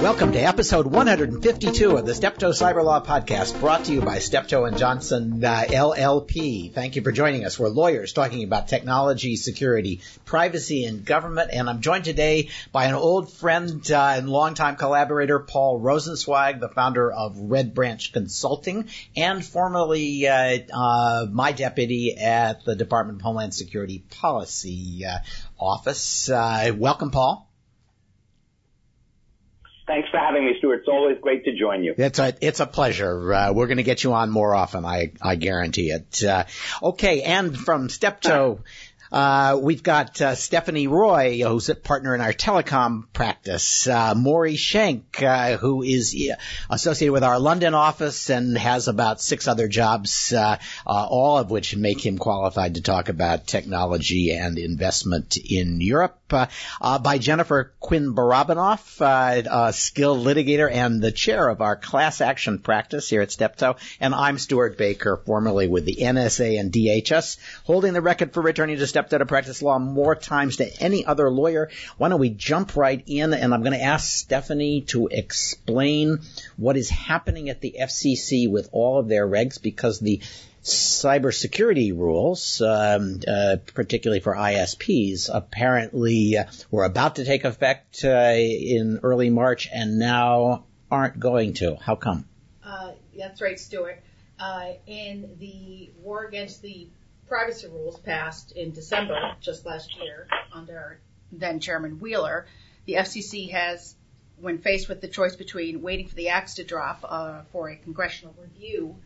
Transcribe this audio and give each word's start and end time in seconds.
Welcome 0.00 0.32
to 0.32 0.38
episode 0.38 0.86
152 0.86 1.96
of 1.96 2.06
the 2.06 2.14
Steptoe 2.14 2.52
Cyber 2.52 2.82
Law 2.82 3.04
Podcast, 3.04 3.60
brought 3.60 3.84
to 3.84 3.92
you 3.92 4.00
by 4.00 4.18
Steptoe 4.18 4.64
and 4.64 4.78
Johnson 4.78 5.44
uh, 5.44 5.64
LLP. 5.68 6.72
Thank 6.72 6.96
you 6.96 7.02
for 7.02 7.12
joining 7.12 7.44
us. 7.44 7.58
We're 7.58 7.68
lawyers 7.68 8.14
talking 8.14 8.42
about 8.42 8.68
technology, 8.68 9.36
security, 9.36 10.00
privacy, 10.24 10.86
and 10.86 11.04
government. 11.04 11.50
And 11.52 11.68
I'm 11.68 11.82
joined 11.82 12.06
today 12.06 12.48
by 12.72 12.86
an 12.86 12.94
old 12.94 13.30
friend 13.30 13.88
uh, 13.90 14.14
and 14.16 14.30
longtime 14.30 14.76
collaborator, 14.76 15.38
Paul 15.38 15.78
Rosenzweig, 15.80 16.60
the 16.60 16.70
founder 16.70 17.12
of 17.12 17.36
Red 17.38 17.74
Branch 17.74 18.10
Consulting, 18.10 18.88
and 19.14 19.44
formerly 19.44 20.26
uh, 20.26 20.60
uh 20.72 21.26
my 21.30 21.52
deputy 21.52 22.16
at 22.16 22.64
the 22.64 22.74
Department 22.74 23.18
of 23.18 23.22
Homeland 23.22 23.52
Security 23.52 24.02
Policy 24.10 25.04
uh, 25.04 25.18
Office. 25.60 26.28
Uh, 26.28 26.72
welcome, 26.76 27.10
Paul. 27.10 27.46
Thanks 29.86 30.08
for 30.08 30.18
having 30.18 30.46
me, 30.46 30.52
Stewart. 30.58 30.78
It's 30.80 30.88
always 30.88 31.18
great 31.20 31.44
to 31.46 31.52
join 31.52 31.82
you. 31.82 31.94
It's 31.98 32.20
a 32.20 32.32
it's 32.40 32.60
a 32.60 32.66
pleasure. 32.66 33.34
Uh, 33.34 33.52
we're 33.52 33.66
going 33.66 33.78
to 33.78 33.82
get 33.82 34.04
you 34.04 34.12
on 34.12 34.30
more 34.30 34.54
often. 34.54 34.84
I 34.84 35.12
I 35.20 35.34
guarantee 35.34 35.90
it. 35.90 36.22
Uh, 36.22 36.44
okay, 36.80 37.22
and 37.22 37.58
from 37.58 37.88
Steptoe. 37.88 38.60
Uh, 39.12 39.58
we've 39.60 39.82
got 39.82 40.20
uh, 40.20 40.36
Stephanie 40.36 40.86
Roy, 40.86 41.42
who's 41.42 41.68
a 41.68 41.74
partner 41.74 42.14
in 42.14 42.20
our 42.20 42.32
telecom 42.32 43.04
practice. 43.12 43.88
Uh, 43.88 44.14
Maury 44.14 44.54
Shenk, 44.54 45.20
uh, 45.20 45.56
who 45.56 45.82
is 45.82 46.14
uh, 46.14 46.36
associated 46.70 47.12
with 47.12 47.24
our 47.24 47.40
London 47.40 47.74
office 47.74 48.30
and 48.30 48.56
has 48.56 48.86
about 48.86 49.20
six 49.20 49.48
other 49.48 49.66
jobs, 49.66 50.32
uh, 50.32 50.58
all 50.86 51.38
of 51.38 51.50
which 51.50 51.74
make 51.74 52.04
him 52.04 52.18
qualified 52.18 52.76
to 52.76 52.82
talk 52.82 53.08
about 53.08 53.48
technology 53.48 54.30
and 54.30 54.58
investment 54.58 55.36
in 55.36 55.80
Europe. 55.80 56.16
by 56.28 57.18
Jennifer 57.18 57.72
Quinn 57.80 58.14
Barabanov, 58.14 59.00
a 59.00 59.72
skilled 59.72 60.24
litigator 60.24 60.70
and 60.70 61.02
the 61.02 61.10
chair 61.10 61.48
of 61.48 61.60
our 61.60 61.74
class 61.74 62.20
action 62.20 62.60
practice 62.60 63.08
here 63.08 63.22
at 63.22 63.32
Steptoe. 63.32 63.74
And 63.98 64.14
I'm 64.14 64.38
Stewart 64.38 64.78
Baker, 64.78 65.20
formerly 65.26 65.66
with 65.66 65.84
the 65.84 65.96
NSA 65.96 66.60
and 66.60 66.72
DHS, 66.72 67.38
holding 67.64 67.92
the 67.92 68.00
record 68.00 68.32
for 68.32 68.40
returning 68.40 68.76
to 68.76 68.86
Steptoe 68.86 68.99
stepped 69.00 69.14
out 69.14 69.22
of 69.22 69.28
practice 69.28 69.62
law 69.62 69.78
more 69.78 70.14
times 70.14 70.58
than 70.58 70.68
any 70.78 71.06
other 71.06 71.30
lawyer. 71.30 71.70
Why 71.96 72.10
don't 72.10 72.20
we 72.20 72.28
jump 72.28 72.76
right 72.76 73.02
in? 73.06 73.32
And 73.32 73.54
I'm 73.54 73.62
going 73.62 73.72
to 73.72 73.82
ask 73.82 74.06
Stephanie 74.06 74.82
to 74.88 75.06
explain 75.06 76.20
what 76.58 76.76
is 76.76 76.90
happening 76.90 77.48
at 77.48 77.62
the 77.62 77.76
FCC 77.80 78.50
with 78.50 78.68
all 78.72 78.98
of 78.98 79.08
their 79.08 79.26
regs 79.26 79.60
because 79.60 80.00
the 80.00 80.20
cybersecurity 80.62 81.96
rules, 81.96 82.60
um, 82.60 83.20
uh, 83.26 83.56
particularly 83.72 84.20
for 84.20 84.34
ISPs, 84.34 85.30
apparently 85.32 86.36
uh, 86.36 86.44
were 86.70 86.84
about 86.84 87.16
to 87.16 87.24
take 87.24 87.44
effect 87.44 88.04
uh, 88.04 88.34
in 88.36 89.00
early 89.02 89.30
March 89.30 89.66
and 89.72 89.98
now 89.98 90.64
aren't 90.90 91.18
going 91.18 91.54
to. 91.54 91.76
How 91.76 91.96
come? 91.96 92.26
Uh, 92.62 92.92
that's 93.16 93.40
right, 93.40 93.58
Stewart. 93.58 94.02
Uh, 94.38 94.72
in 94.86 95.36
the 95.38 95.90
war 96.02 96.26
against 96.26 96.60
the 96.60 96.88
privacy 97.30 97.68
rules 97.68 97.98
passed 98.00 98.52
in 98.52 98.72
December 98.72 99.36
just 99.40 99.64
last 99.64 99.96
year 99.96 100.26
under 100.52 101.00
then 101.32 101.60
Chairman 101.60 102.00
Wheeler, 102.00 102.46
the 102.86 102.94
FCC 102.94 103.52
has, 103.52 103.94
when 104.40 104.58
faced 104.58 104.88
with 104.88 105.00
the 105.00 105.06
choice 105.06 105.36
between 105.36 105.80
waiting 105.80 106.08
for 106.08 106.16
the 106.16 106.30
axe 106.30 106.54
to 106.54 106.64
drop 106.64 107.04
uh, 107.08 107.42
for 107.52 107.70
a 107.70 107.76
congressional 107.76 108.34
review 108.36 108.96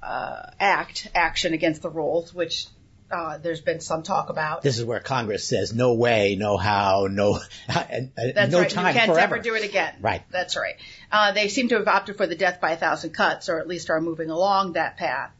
uh, 0.00 0.42
act 0.60 1.08
action 1.12 1.52
against 1.52 1.82
the 1.82 1.90
rules, 1.90 2.32
which 2.32 2.68
uh, 3.10 3.38
there's 3.38 3.60
been 3.60 3.80
some 3.80 4.04
talk 4.04 4.30
about. 4.30 4.62
This 4.62 4.78
is 4.78 4.84
where 4.84 5.00
Congress 5.00 5.44
says 5.44 5.74
no 5.74 5.94
way, 5.94 6.36
no 6.38 6.56
how, 6.56 7.08
no 7.10 7.40
That's 7.66 8.52
no 8.52 8.60
right. 8.60 8.70
time 8.70 8.94
you 8.94 9.00
can't 9.00 9.10
forever. 9.10 9.34
ever 9.34 9.42
do 9.42 9.56
it 9.56 9.64
again. 9.64 9.96
Right. 10.00 10.22
That's 10.30 10.56
right. 10.56 10.76
Uh, 11.10 11.32
they 11.32 11.48
seem 11.48 11.68
to 11.70 11.78
have 11.78 11.88
opted 11.88 12.16
for 12.16 12.28
the 12.28 12.36
death 12.36 12.60
by 12.60 12.70
a 12.72 12.76
thousand 12.76 13.10
cuts, 13.10 13.48
or 13.48 13.58
at 13.58 13.66
least 13.66 13.90
are 13.90 14.00
moving 14.00 14.30
along 14.30 14.74
that 14.74 14.96
path. 14.96 15.32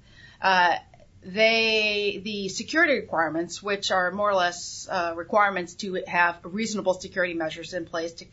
Uh, 0.43 0.75
they 1.23 2.21
the 2.25 2.49
security 2.49 2.95
requirements, 2.95 3.63
which 3.63 3.91
are 3.91 4.11
more 4.11 4.31
or 4.31 4.35
less 4.35 4.89
uh, 4.91 5.13
requirements 5.17 5.75
to 5.75 6.03
have 6.07 6.39
reasonable 6.43 6.95
security 6.95 7.35
measures 7.35 7.75
in 7.75 7.85
place 7.85 8.13
to 8.15 8.27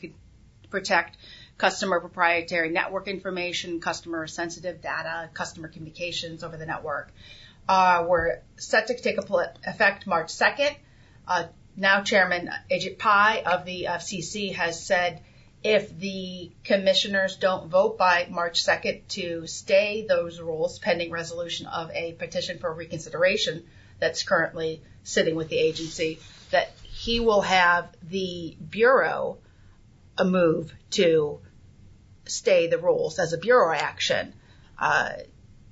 protect 0.70 1.18
customer 1.58 2.00
proprietary 2.00 2.70
network 2.70 3.08
information, 3.08 3.81
customer 3.81 4.28
sensitive 4.28 4.81
data, 4.81 5.30
customer 5.34 5.68
communications 5.68 6.44
over 6.44 6.56
the 6.56 6.66
network, 6.66 7.12
uh, 7.68 8.06
were 8.08 8.42
set 8.56 8.88
to 8.88 8.96
take 8.96 9.18
effect 9.18 10.08
March 10.08 10.28
2nd. 10.28 10.75
Uh, 11.28 11.46
now 11.75 12.02
Chairman 12.02 12.50
Ajit 12.72 12.98
Pai 12.98 13.44
of 13.44 13.66
the 13.66 13.88
FCC 13.90 14.54
has 14.54 14.84
said 14.84 15.22
if 15.63 15.97
the 15.97 16.51
commissioners 16.63 17.38
don't 17.38 17.69
vote 17.69 17.97
by 17.97 18.28
March 18.29 18.63
2nd 18.63 19.07
to 19.09 19.47
stay 19.47 20.06
those 20.07 20.40
rules 20.40 20.79
pending 20.79 21.12
resolution 21.12 21.66
of 21.68 21.90
a 21.91 22.13
petition 22.13 22.59
for 22.59 22.72
reconsideration 22.72 23.66
that's 24.00 24.23
currently 24.23 24.81
sitting 25.03 25.35
with 25.35 25.50
the 25.50 25.57
agency, 25.57 26.19
that 26.51 26.72
he 26.84 27.19
will 27.19 27.41
have 27.41 27.90
the 28.03 28.56
Bureau 28.69 29.38
a 30.18 30.25
move 30.25 30.73
to 30.91 31.40
stay 32.25 32.68
the 32.68 32.78
rules 32.78 33.19
as 33.19 33.34
a 33.34 33.38
Bureau 33.38 33.75
action, 33.75 34.34
uh, 34.79 35.09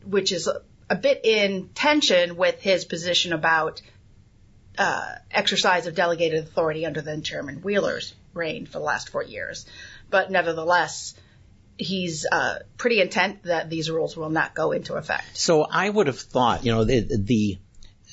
which 0.03 0.31
is 0.31 0.47
a, 0.47 0.61
a, 0.89 0.95
bit 0.95 1.21
in 1.23 1.69
tension 1.69 2.37
with 2.37 2.61
his 2.61 2.85
position 2.85 3.33
about 3.33 3.81
uh, 4.77 5.15
exercise 5.31 5.87
of 5.87 5.95
delegated 5.95 6.43
authority 6.43 6.85
under 6.85 7.01
then 7.01 7.21
Chairman 7.21 7.57
Wheeler's 7.57 8.13
reigned 8.35 8.69
for 8.69 8.79
the 8.79 8.85
last 8.85 9.09
four 9.09 9.23
years. 9.23 9.65
But 10.09 10.29
nevertheless, 10.29 11.15
he's 11.77 12.25
uh, 12.31 12.59
pretty 12.77 13.01
intent 13.01 13.43
that 13.43 13.69
these 13.69 13.89
rules 13.89 14.15
will 14.15 14.29
not 14.29 14.53
go 14.53 14.71
into 14.71 14.95
effect. 14.95 15.37
So 15.37 15.63
I 15.63 15.89
would 15.89 16.07
have 16.07 16.19
thought, 16.19 16.65
you 16.65 16.71
know, 16.71 16.83
the, 16.83 17.01
the 17.17 17.57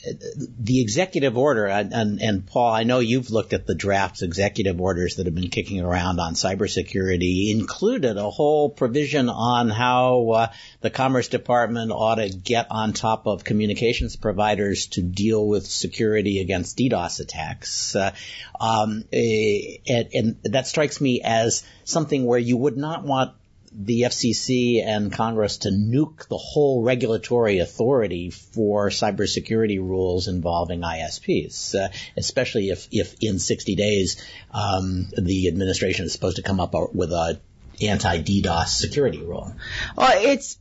the 0.05 0.81
executive 0.81 1.39
order, 1.39 1.67
and, 1.67 2.21
and, 2.21 2.47
Paul, 2.47 2.73
I 2.73 2.83
know 2.83 2.99
you've 2.99 3.31
looked 3.31 3.53
at 3.53 3.67
the 3.67 3.75
drafts 3.75 4.23
executive 4.23 4.81
orders 4.81 5.17
that 5.17 5.27
have 5.27 5.35
been 5.35 5.51
kicking 5.51 5.81
around 5.81 6.19
on 6.19 6.35
cybersecurity, 6.35 7.53
included 7.53 8.17
a 8.17 8.31
whole 8.31 8.71
provision 8.71 9.29
on 9.29 9.71
how 9.71 10.31
uh, 10.31 10.53
the 10.81 10.91
Commerce 10.91 11.29
Department 11.29 11.93
ought 11.93 12.17
to 12.17 12.31
get 12.31 12.67
on 12.71 12.93
top 12.93 13.27
of 13.27 13.45
communications 13.45 14.17
providers 14.17 14.87
to 14.87 15.03
deal 15.03 15.47
with 15.47 15.67
security 15.67 16.41
against 16.41 16.77
DDoS 16.77 17.21
attacks. 17.21 17.95
Uh, 17.95 18.13
um, 18.61 19.05
eh, 19.13 19.77
and, 19.89 20.09
and 20.15 20.37
that 20.45 20.67
strikes 20.67 21.01
me 21.01 21.21
as 21.23 21.65
something 21.85 22.25
where 22.25 22.39
you 22.39 22.57
would 22.57 22.77
not 22.77 23.05
want 23.05 23.35
the 23.75 24.03
FCC 24.03 24.85
and 24.85 25.13
Congress 25.13 25.59
to 25.59 25.71
nuke 25.71 26.29
the 26.29 26.37
whole 26.37 26.83
regulatory 26.83 27.59
authority 27.59 28.31
for 28.31 28.91
cybersecurity 28.91 29.79
rules 29.79 30.29
involving 30.29 30.83
ISPs, 30.83 31.75
uh, 31.75 31.89
especially 32.17 32.69
if, 32.69 32.87
if 32.91 33.17
in 33.21 33.39
60 33.39 33.75
days 33.75 34.23
um, 34.53 35.09
the 35.17 35.49
administration 35.49 36.05
is 36.05 36.13
supposed 36.13 36.37
to 36.37 36.43
come 36.43 36.61
up 36.61 36.75
with 36.93 37.13
a 37.13 37.41
anti-DDoS 37.81 38.69
security 38.69 39.23
rule. 39.23 39.55
Well, 39.97 40.13
it's 40.23 40.59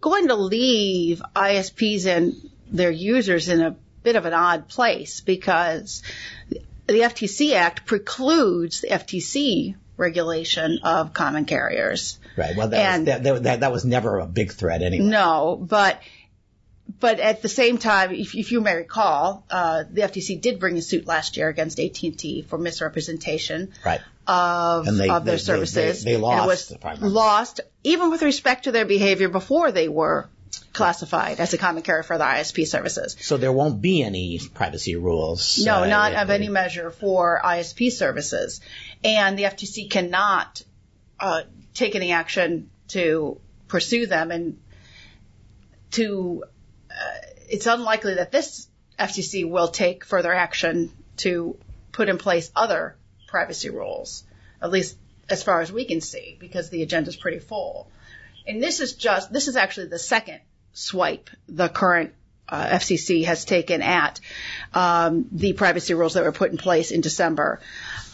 going 0.00 0.28
to 0.28 0.34
leave 0.34 1.22
ISPs 1.34 2.06
and 2.06 2.34
their 2.70 2.90
users 2.90 3.48
in 3.48 3.60
a 3.60 3.76
bit 4.02 4.16
of 4.16 4.26
an 4.26 4.34
odd 4.34 4.68
place 4.68 5.20
because 5.20 6.02
the 6.86 7.00
FTC 7.00 7.54
Act 7.54 7.86
precludes 7.86 8.80
the 8.80 8.88
FTC 8.88 9.76
regulation 9.98 10.78
of 10.82 11.12
common 11.12 11.44
carriers. 11.44 12.18
Right. 12.36 12.56
Well, 12.56 12.68
that, 12.68 12.94
and, 12.94 13.06
was, 13.06 13.22
that, 13.22 13.42
that, 13.42 13.60
that, 13.60 13.72
was 13.72 13.84
never 13.84 14.20
a 14.20 14.26
big 14.26 14.52
threat 14.52 14.82
anyway. 14.82 15.04
No, 15.04 15.58
but 15.60 16.00
but 17.00 17.20
at 17.20 17.42
the 17.42 17.48
same 17.48 17.76
time, 17.76 18.12
if, 18.12 18.34
if 18.34 18.50
you 18.50 18.60
may 18.60 18.74
recall, 18.74 19.44
uh, 19.50 19.84
the 19.90 20.02
FTC 20.02 20.40
did 20.40 20.58
bring 20.58 20.78
a 20.78 20.82
suit 20.82 21.06
last 21.06 21.36
year 21.36 21.48
against 21.48 21.78
AT&T 21.78 22.46
for 22.48 22.56
misrepresentation 22.56 23.72
right. 23.84 24.00
of, 24.26 24.86
they, 24.86 25.10
of 25.10 25.24
their 25.24 25.34
they, 25.34 25.38
services. 25.38 26.02
They, 26.02 26.12
they 26.12 26.16
lost. 26.16 26.46
Was 26.46 27.02
lost, 27.02 27.60
even 27.84 28.10
with 28.10 28.22
respect 28.22 28.64
to 28.64 28.72
their 28.72 28.86
behavior 28.86 29.28
before 29.28 29.70
they 29.70 29.88
were 29.88 30.30
classified 30.72 31.40
as 31.40 31.52
a 31.54 31.58
common 31.58 31.82
carrier 31.82 32.02
for 32.02 32.18
the 32.18 32.24
ISP 32.24 32.66
services. 32.66 33.16
So 33.20 33.36
there 33.36 33.52
won't 33.52 33.80
be 33.80 34.02
any 34.02 34.40
privacy 34.54 34.96
rules. 34.96 35.64
No, 35.64 35.82
uh, 35.82 35.86
not 35.86 36.14
of 36.14 36.30
any 36.30 36.48
measure 36.48 36.90
for 36.90 37.40
ISP 37.44 37.90
services, 37.90 38.60
and 39.02 39.38
the 39.38 39.44
FTC 39.44 39.90
cannot 39.90 40.62
uh, 41.20 41.42
take 41.74 41.94
any 41.94 42.12
action 42.12 42.70
to 42.88 43.40
pursue 43.66 44.06
them, 44.06 44.30
and 44.30 44.58
to 45.92 46.44
uh, 46.90 47.18
it's 47.48 47.66
unlikely 47.66 48.14
that 48.14 48.32
this 48.32 48.68
FTC 48.98 49.48
will 49.48 49.68
take 49.68 50.04
further 50.04 50.32
action 50.32 50.90
to 51.18 51.56
put 51.92 52.08
in 52.08 52.18
place 52.18 52.50
other 52.54 52.96
privacy 53.26 53.70
rules, 53.70 54.24
at 54.62 54.70
least 54.70 54.96
as 55.28 55.42
far 55.42 55.60
as 55.60 55.70
we 55.70 55.84
can 55.84 56.00
see, 56.00 56.36
because 56.40 56.70
the 56.70 56.82
agenda 56.82 57.08
is 57.08 57.16
pretty 57.16 57.38
full. 57.38 57.90
And 58.48 58.62
this 58.62 58.80
is 58.80 58.94
just, 58.94 59.30
this 59.30 59.46
is 59.46 59.56
actually 59.56 59.88
the 59.88 59.98
second 59.98 60.40
swipe 60.72 61.28
the 61.48 61.68
current 61.68 62.14
uh, 62.48 62.66
FCC 62.66 63.26
has 63.26 63.44
taken 63.44 63.82
at 63.82 64.20
um, 64.72 65.26
the 65.32 65.52
privacy 65.52 65.92
rules 65.92 66.14
that 66.14 66.24
were 66.24 66.32
put 66.32 66.50
in 66.50 66.56
place 66.56 66.90
in 66.90 67.02
December. 67.02 67.60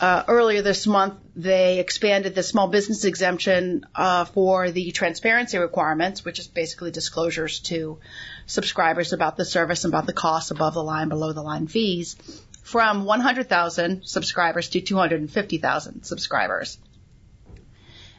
Uh, 0.01 0.25
earlier 0.27 0.61
this 0.61 0.89
month, 0.89 1.15
they 1.37 1.79
expanded 1.79 2.35
the 2.35 2.43
small 2.43 2.67
business 2.67 3.05
exemption 3.05 3.87
uh, 3.95 4.25
for 4.25 4.73
the 4.73 4.91
transparency 4.91 5.57
requirements, 5.59 6.25
which 6.25 6.41
is 6.41 6.49
basically 6.49 6.91
disclosures 6.91 7.61
to 7.61 7.99
subscribers 8.47 9.13
about 9.13 9.37
the 9.37 9.45
service 9.45 9.85
and 9.85 9.95
about 9.95 10.07
the 10.07 10.13
costs 10.13 10.51
above 10.51 10.75
the 10.75 10.83
line, 10.83 11.09
below 11.09 11.33
the 11.33 11.43
line 11.43 11.69
fees, 11.69 12.17
from 12.65 13.05
100,000 13.05 14.05
subscribers 14.05 14.71
to 14.71 14.81
250,000 14.81 16.03
subscribers. 16.03 16.79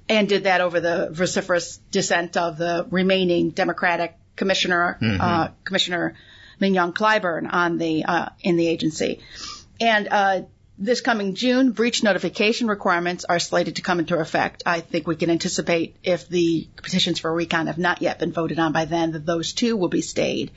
And 0.08 0.30
did 0.30 0.44
that 0.44 0.62
over 0.62 0.80
the 0.80 1.10
vociferous 1.12 1.80
dissent 1.90 2.38
of 2.38 2.58
the 2.58 2.86
remaining 2.92 3.50
Democratic 3.50 4.16
commissioner, 4.36 4.98
mm-hmm. 5.02 5.20
uh, 5.20 5.48
Commissioner 5.64 6.16
Mignon 6.60 6.94
Clyburn 6.94 7.52
on 7.52 7.78
the 7.78 8.06
uh, 8.06 8.30
in 8.42 8.56
the 8.56 8.68
agency. 8.68 9.22
And 9.82 10.08
uh, 10.10 10.42
this 10.78 11.02
coming 11.02 11.36
June, 11.36 11.72
breach 11.72 12.04
notification 12.04 12.68
requirements 12.68 13.26
are 13.26 13.40
slated 13.40 13.78
to 13.78 13.82
come 13.82 14.00
into 14.00 14.18
effect. 14.18 14.64
I 14.66 14.82
think 14.82 15.08
we 15.08 15.16
can 15.16 15.30
anticipate 15.30 15.96
if 16.04 16.28
the 16.28 16.68
petitions 16.76 17.20
for 17.20 17.30
a 17.32 17.34
recon 17.34 17.68
have 17.68 17.78
not 17.78 18.02
yet 18.02 18.20
been 18.20 18.32
voted 18.32 18.60
on 18.60 18.74
by 18.74 18.86
then, 18.86 19.14
that 19.14 19.26
those 19.26 19.54
two 19.54 19.78
will 19.78 19.90
be 19.90 20.02
stayed. 20.02 20.52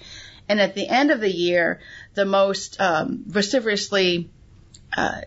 And 0.49 0.61
at 0.61 0.75
the 0.75 0.89
end 0.89 1.11
of 1.11 1.21
the 1.21 1.31
year, 1.31 1.81
the 2.15 2.25
most 2.25 2.81
um, 2.81 3.25
vociferously 3.27 4.31
uh, 4.97 5.23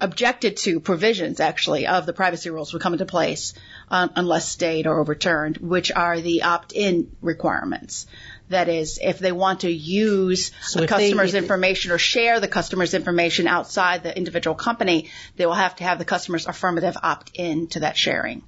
objected 0.00 0.58
to 0.58 0.80
provisions, 0.80 1.40
actually, 1.40 1.86
of 1.86 2.06
the 2.06 2.12
privacy 2.12 2.50
rules 2.50 2.72
will 2.72 2.80
come 2.80 2.92
into 2.92 3.06
place 3.06 3.54
um, 3.88 4.10
unless 4.14 4.48
stayed 4.48 4.86
or 4.86 5.00
overturned, 5.00 5.56
which 5.58 5.90
are 5.90 6.20
the 6.20 6.42
opt-in 6.42 7.16
requirements. 7.22 8.06
That 8.48 8.68
is, 8.68 9.00
if 9.02 9.18
they 9.18 9.32
want 9.32 9.60
to 9.60 9.70
use 9.70 10.52
so 10.62 10.80
the 10.80 10.86
customer's 10.86 11.32
they, 11.32 11.38
information 11.38 11.90
or 11.90 11.98
share 11.98 12.38
the 12.38 12.46
customer's 12.46 12.94
information 12.94 13.48
outside 13.48 14.02
the 14.02 14.16
individual 14.16 14.54
company, 14.54 15.10
they 15.36 15.46
will 15.46 15.54
have 15.54 15.74
to 15.76 15.84
have 15.84 15.98
the 15.98 16.04
customer's 16.04 16.46
affirmative 16.46 16.96
opt 17.02 17.32
in 17.34 17.66
to 17.68 17.80
that 17.80 17.96
sharing. 17.96 18.42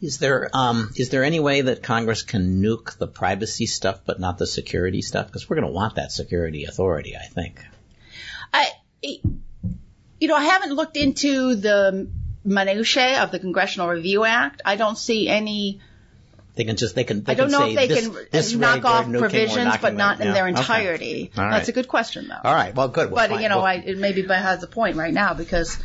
Is 0.00 0.18
there 0.18 0.48
um, 0.52 0.92
is 0.94 1.10
there 1.10 1.24
any 1.24 1.40
way 1.40 1.60
that 1.62 1.82
Congress 1.82 2.22
can 2.22 2.62
nuke 2.62 2.96
the 2.96 3.08
privacy 3.08 3.66
stuff 3.66 4.00
but 4.06 4.20
not 4.20 4.38
the 4.38 4.46
security 4.46 5.02
stuff? 5.02 5.26
Because 5.26 5.50
we're 5.50 5.56
going 5.56 5.66
to 5.66 5.74
want 5.74 5.96
that 5.96 6.12
security 6.12 6.64
authority, 6.64 7.16
I 7.16 7.26
think. 7.26 7.66
I, 8.54 8.70
you 10.20 10.28
know, 10.28 10.36
I 10.36 10.44
haven't 10.44 10.72
looked 10.72 10.96
into 10.96 11.54
the 11.54 12.08
minutiae 12.44 13.22
of 13.22 13.30
the 13.30 13.38
Congressional 13.38 13.88
Review 13.88 14.24
Act. 14.24 14.62
I 14.64 14.76
don't 14.76 14.98
see 14.98 15.28
any 15.28 15.80
they 16.58 16.64
can 16.64 16.74
just 16.74 16.96
they 16.96 17.04
can. 17.04 17.22
They 17.22 17.32
I 17.32 17.34
don't 17.36 17.50
can 17.50 17.60
know 17.60 17.68
if 17.68 17.76
they 17.76 17.86
this, 17.86 18.08
can 18.08 18.26
this 18.32 18.52
knock 18.52 18.84
off 18.84 19.08
provisions, 19.08 19.76
but 19.80 19.94
not 19.94 20.20
in 20.20 20.32
their 20.32 20.48
entirety. 20.48 21.30
Okay. 21.32 21.40
Right. 21.40 21.52
That's 21.52 21.68
a 21.68 21.72
good 21.72 21.86
question, 21.86 22.26
though. 22.26 22.40
All 22.42 22.52
right. 22.52 22.74
Well, 22.74 22.88
good. 22.88 23.10
We'll 23.10 23.14
but 23.14 23.30
find, 23.30 23.42
you 23.44 23.48
know, 23.48 23.60
I, 23.60 23.74
it 23.74 23.96
maybe 23.96 24.22
has 24.22 24.64
a 24.64 24.66
point 24.66 24.96
right 24.96 25.14
now 25.14 25.34
because 25.34 25.78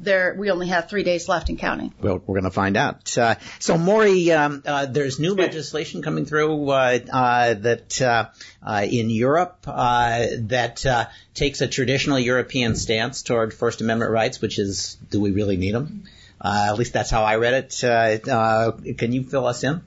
there 0.00 0.34
we 0.36 0.50
only 0.50 0.68
have 0.68 0.88
three 0.88 1.02
days 1.02 1.28
left 1.28 1.50
in 1.50 1.56
counting. 1.56 1.92
Well, 2.00 2.22
we're 2.26 2.34
going 2.34 2.44
to 2.44 2.50
find 2.50 2.76
out. 2.76 3.16
Uh, 3.16 3.36
so, 3.58 3.78
Maury, 3.78 4.30
um, 4.32 4.62
uh, 4.64 4.86
there's 4.86 5.18
new 5.18 5.34
legislation 5.34 6.02
coming 6.02 6.24
through 6.24 6.70
uh, 6.70 6.98
uh 7.12 7.54
that 7.54 8.00
uh, 8.02 8.28
uh, 8.62 8.86
in 8.88 9.10
Europe 9.10 9.62
that 9.62 11.10
takes 11.34 11.60
a 11.60 11.68
traditional 11.68 12.18
European 12.18 12.76
stance 12.76 13.22
toward 13.22 13.54
First 13.54 13.80
Amendment 13.80 14.10
rights, 14.10 14.40
which 14.40 14.58
is, 14.58 14.96
do 15.10 15.20
we 15.20 15.30
really 15.30 15.56
need 15.56 15.74
them? 15.74 16.04
at 16.44 16.78
least 16.78 16.92
that's 16.92 17.10
how 17.10 17.24
I 17.24 17.36
read 17.36 17.54
it. 17.54 18.96
can 18.98 19.12
you 19.12 19.24
fill 19.24 19.46
us 19.46 19.64
in? 19.64 19.82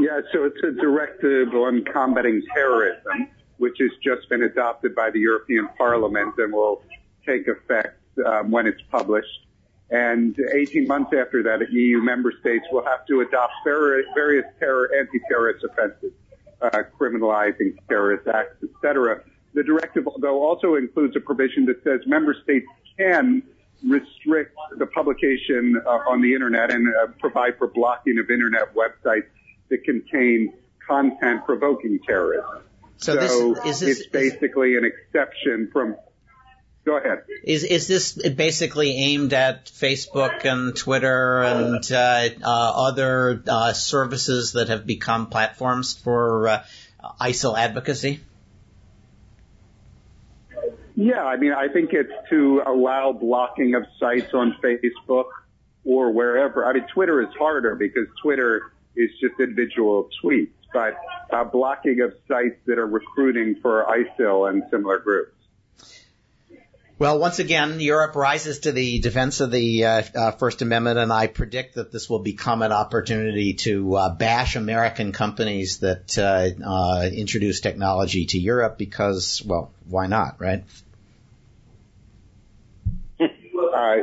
Yeah, 0.00 0.20
so 0.32 0.44
it's 0.44 0.62
a 0.64 0.72
directive 0.72 1.54
on 1.54 1.84
combating 1.84 2.42
terrorism, 2.54 3.28
which 3.58 3.76
has 3.78 3.90
just 4.02 4.28
been 4.28 4.42
adopted 4.42 4.94
by 4.94 5.10
the 5.10 5.20
European 5.20 5.68
Parliament 5.76 6.34
and 6.38 6.52
will 6.52 6.82
take 7.26 7.48
effect 7.48 7.98
um, 8.26 8.50
when 8.50 8.66
it's 8.66 8.82
published. 8.90 9.46
And 9.90 10.34
18 10.54 10.86
months 10.86 11.12
after 11.14 11.42
that, 11.42 11.70
EU 11.70 11.98
member 11.98 12.32
states 12.40 12.64
will 12.72 12.84
have 12.84 13.06
to 13.06 13.20
adopt 13.20 13.52
various 13.64 14.46
terror, 14.58 14.90
anti-terrorist 14.98 15.64
offenses, 15.64 16.12
uh, 16.62 16.82
criminalizing 16.98 17.76
terrorist 17.88 18.26
acts, 18.26 18.56
etc. 18.62 19.22
The 19.52 19.62
directive, 19.62 20.08
though, 20.18 20.42
also 20.42 20.76
includes 20.76 21.14
a 21.14 21.20
provision 21.20 21.66
that 21.66 21.82
says 21.84 22.00
member 22.06 22.34
states 22.42 22.66
can 22.96 23.42
restrict 23.84 24.56
the 24.78 24.86
publication 24.86 25.80
uh, 25.84 25.90
on 26.08 26.22
the 26.22 26.32
internet 26.32 26.70
and 26.70 26.88
uh, 26.88 27.08
provide 27.18 27.58
for 27.58 27.66
blocking 27.66 28.18
of 28.18 28.30
internet 28.30 28.74
websites 28.74 29.26
that 29.68 29.84
contain 29.84 30.52
content 30.86 31.44
provoking 31.44 31.98
terrorism. 32.06 32.62
So, 32.96 33.26
so 33.26 33.54
this, 33.64 33.80
this, 33.80 33.98
it's 33.98 34.06
basically 34.08 34.76
an 34.76 34.84
exception 34.84 35.68
from. 35.72 35.96
Go 36.84 36.96
ahead. 36.96 37.22
Is 37.44 37.62
is 37.62 37.86
this 37.86 38.12
basically 38.12 38.96
aimed 38.96 39.32
at 39.32 39.66
Facebook 39.66 40.44
and 40.44 40.74
Twitter 40.74 41.42
and 41.42 41.92
uh, 41.92 42.28
uh, 42.42 42.88
other 42.88 43.42
uh, 43.46 43.72
services 43.72 44.52
that 44.52 44.68
have 44.68 44.84
become 44.84 45.28
platforms 45.28 45.92
for 45.92 46.48
uh, 46.48 46.64
ISIL 47.20 47.56
advocacy? 47.56 48.20
Yeah, 50.96 51.24
I 51.24 51.36
mean, 51.36 51.52
I 51.52 51.68
think 51.68 51.92
it's 51.92 52.12
to 52.30 52.62
allow 52.66 53.12
blocking 53.12 53.74
of 53.74 53.84
sites 53.98 54.34
on 54.34 54.56
Facebook 54.62 55.26
or 55.84 56.12
wherever. 56.12 56.66
I 56.66 56.74
mean, 56.74 56.86
Twitter 56.92 57.22
is 57.22 57.32
harder 57.38 57.76
because 57.76 58.08
Twitter 58.20 58.72
is 58.94 59.10
just 59.20 59.34
individual 59.40 60.10
tweets, 60.22 60.50
but 60.72 60.96
uh, 61.32 61.44
blocking 61.44 62.00
of 62.02 62.12
sites 62.28 62.56
that 62.66 62.78
are 62.78 62.86
recruiting 62.86 63.56
for 63.62 63.86
ISIL 63.86 64.50
and 64.50 64.64
similar 64.70 64.98
groups. 64.98 65.41
Well, 67.02 67.18
once 67.18 67.40
again, 67.40 67.80
Europe 67.80 68.14
rises 68.14 68.60
to 68.60 68.70
the 68.70 69.00
defense 69.00 69.40
of 69.40 69.50
the 69.50 69.86
uh, 69.86 70.02
uh, 70.14 70.30
First 70.30 70.62
Amendment, 70.62 71.00
and 71.00 71.12
I 71.12 71.26
predict 71.26 71.74
that 71.74 71.90
this 71.90 72.08
will 72.08 72.20
become 72.20 72.62
an 72.62 72.70
opportunity 72.70 73.54
to 73.54 73.96
uh, 73.96 74.14
bash 74.14 74.54
American 74.54 75.10
companies 75.10 75.78
that 75.78 76.16
uh, 76.16 76.50
uh, 76.64 77.08
introduce 77.12 77.60
technology 77.60 78.26
to 78.26 78.38
Europe 78.38 78.78
because, 78.78 79.42
well, 79.44 79.72
why 79.88 80.06
not, 80.06 80.40
right? 80.40 80.62
Uh, 83.20 83.96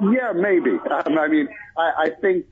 yeah, 0.00 0.32
maybe. 0.34 0.70
Um, 0.70 1.18
I 1.18 1.28
mean, 1.28 1.48
I, 1.76 1.92
I 2.04 2.10
think 2.18 2.46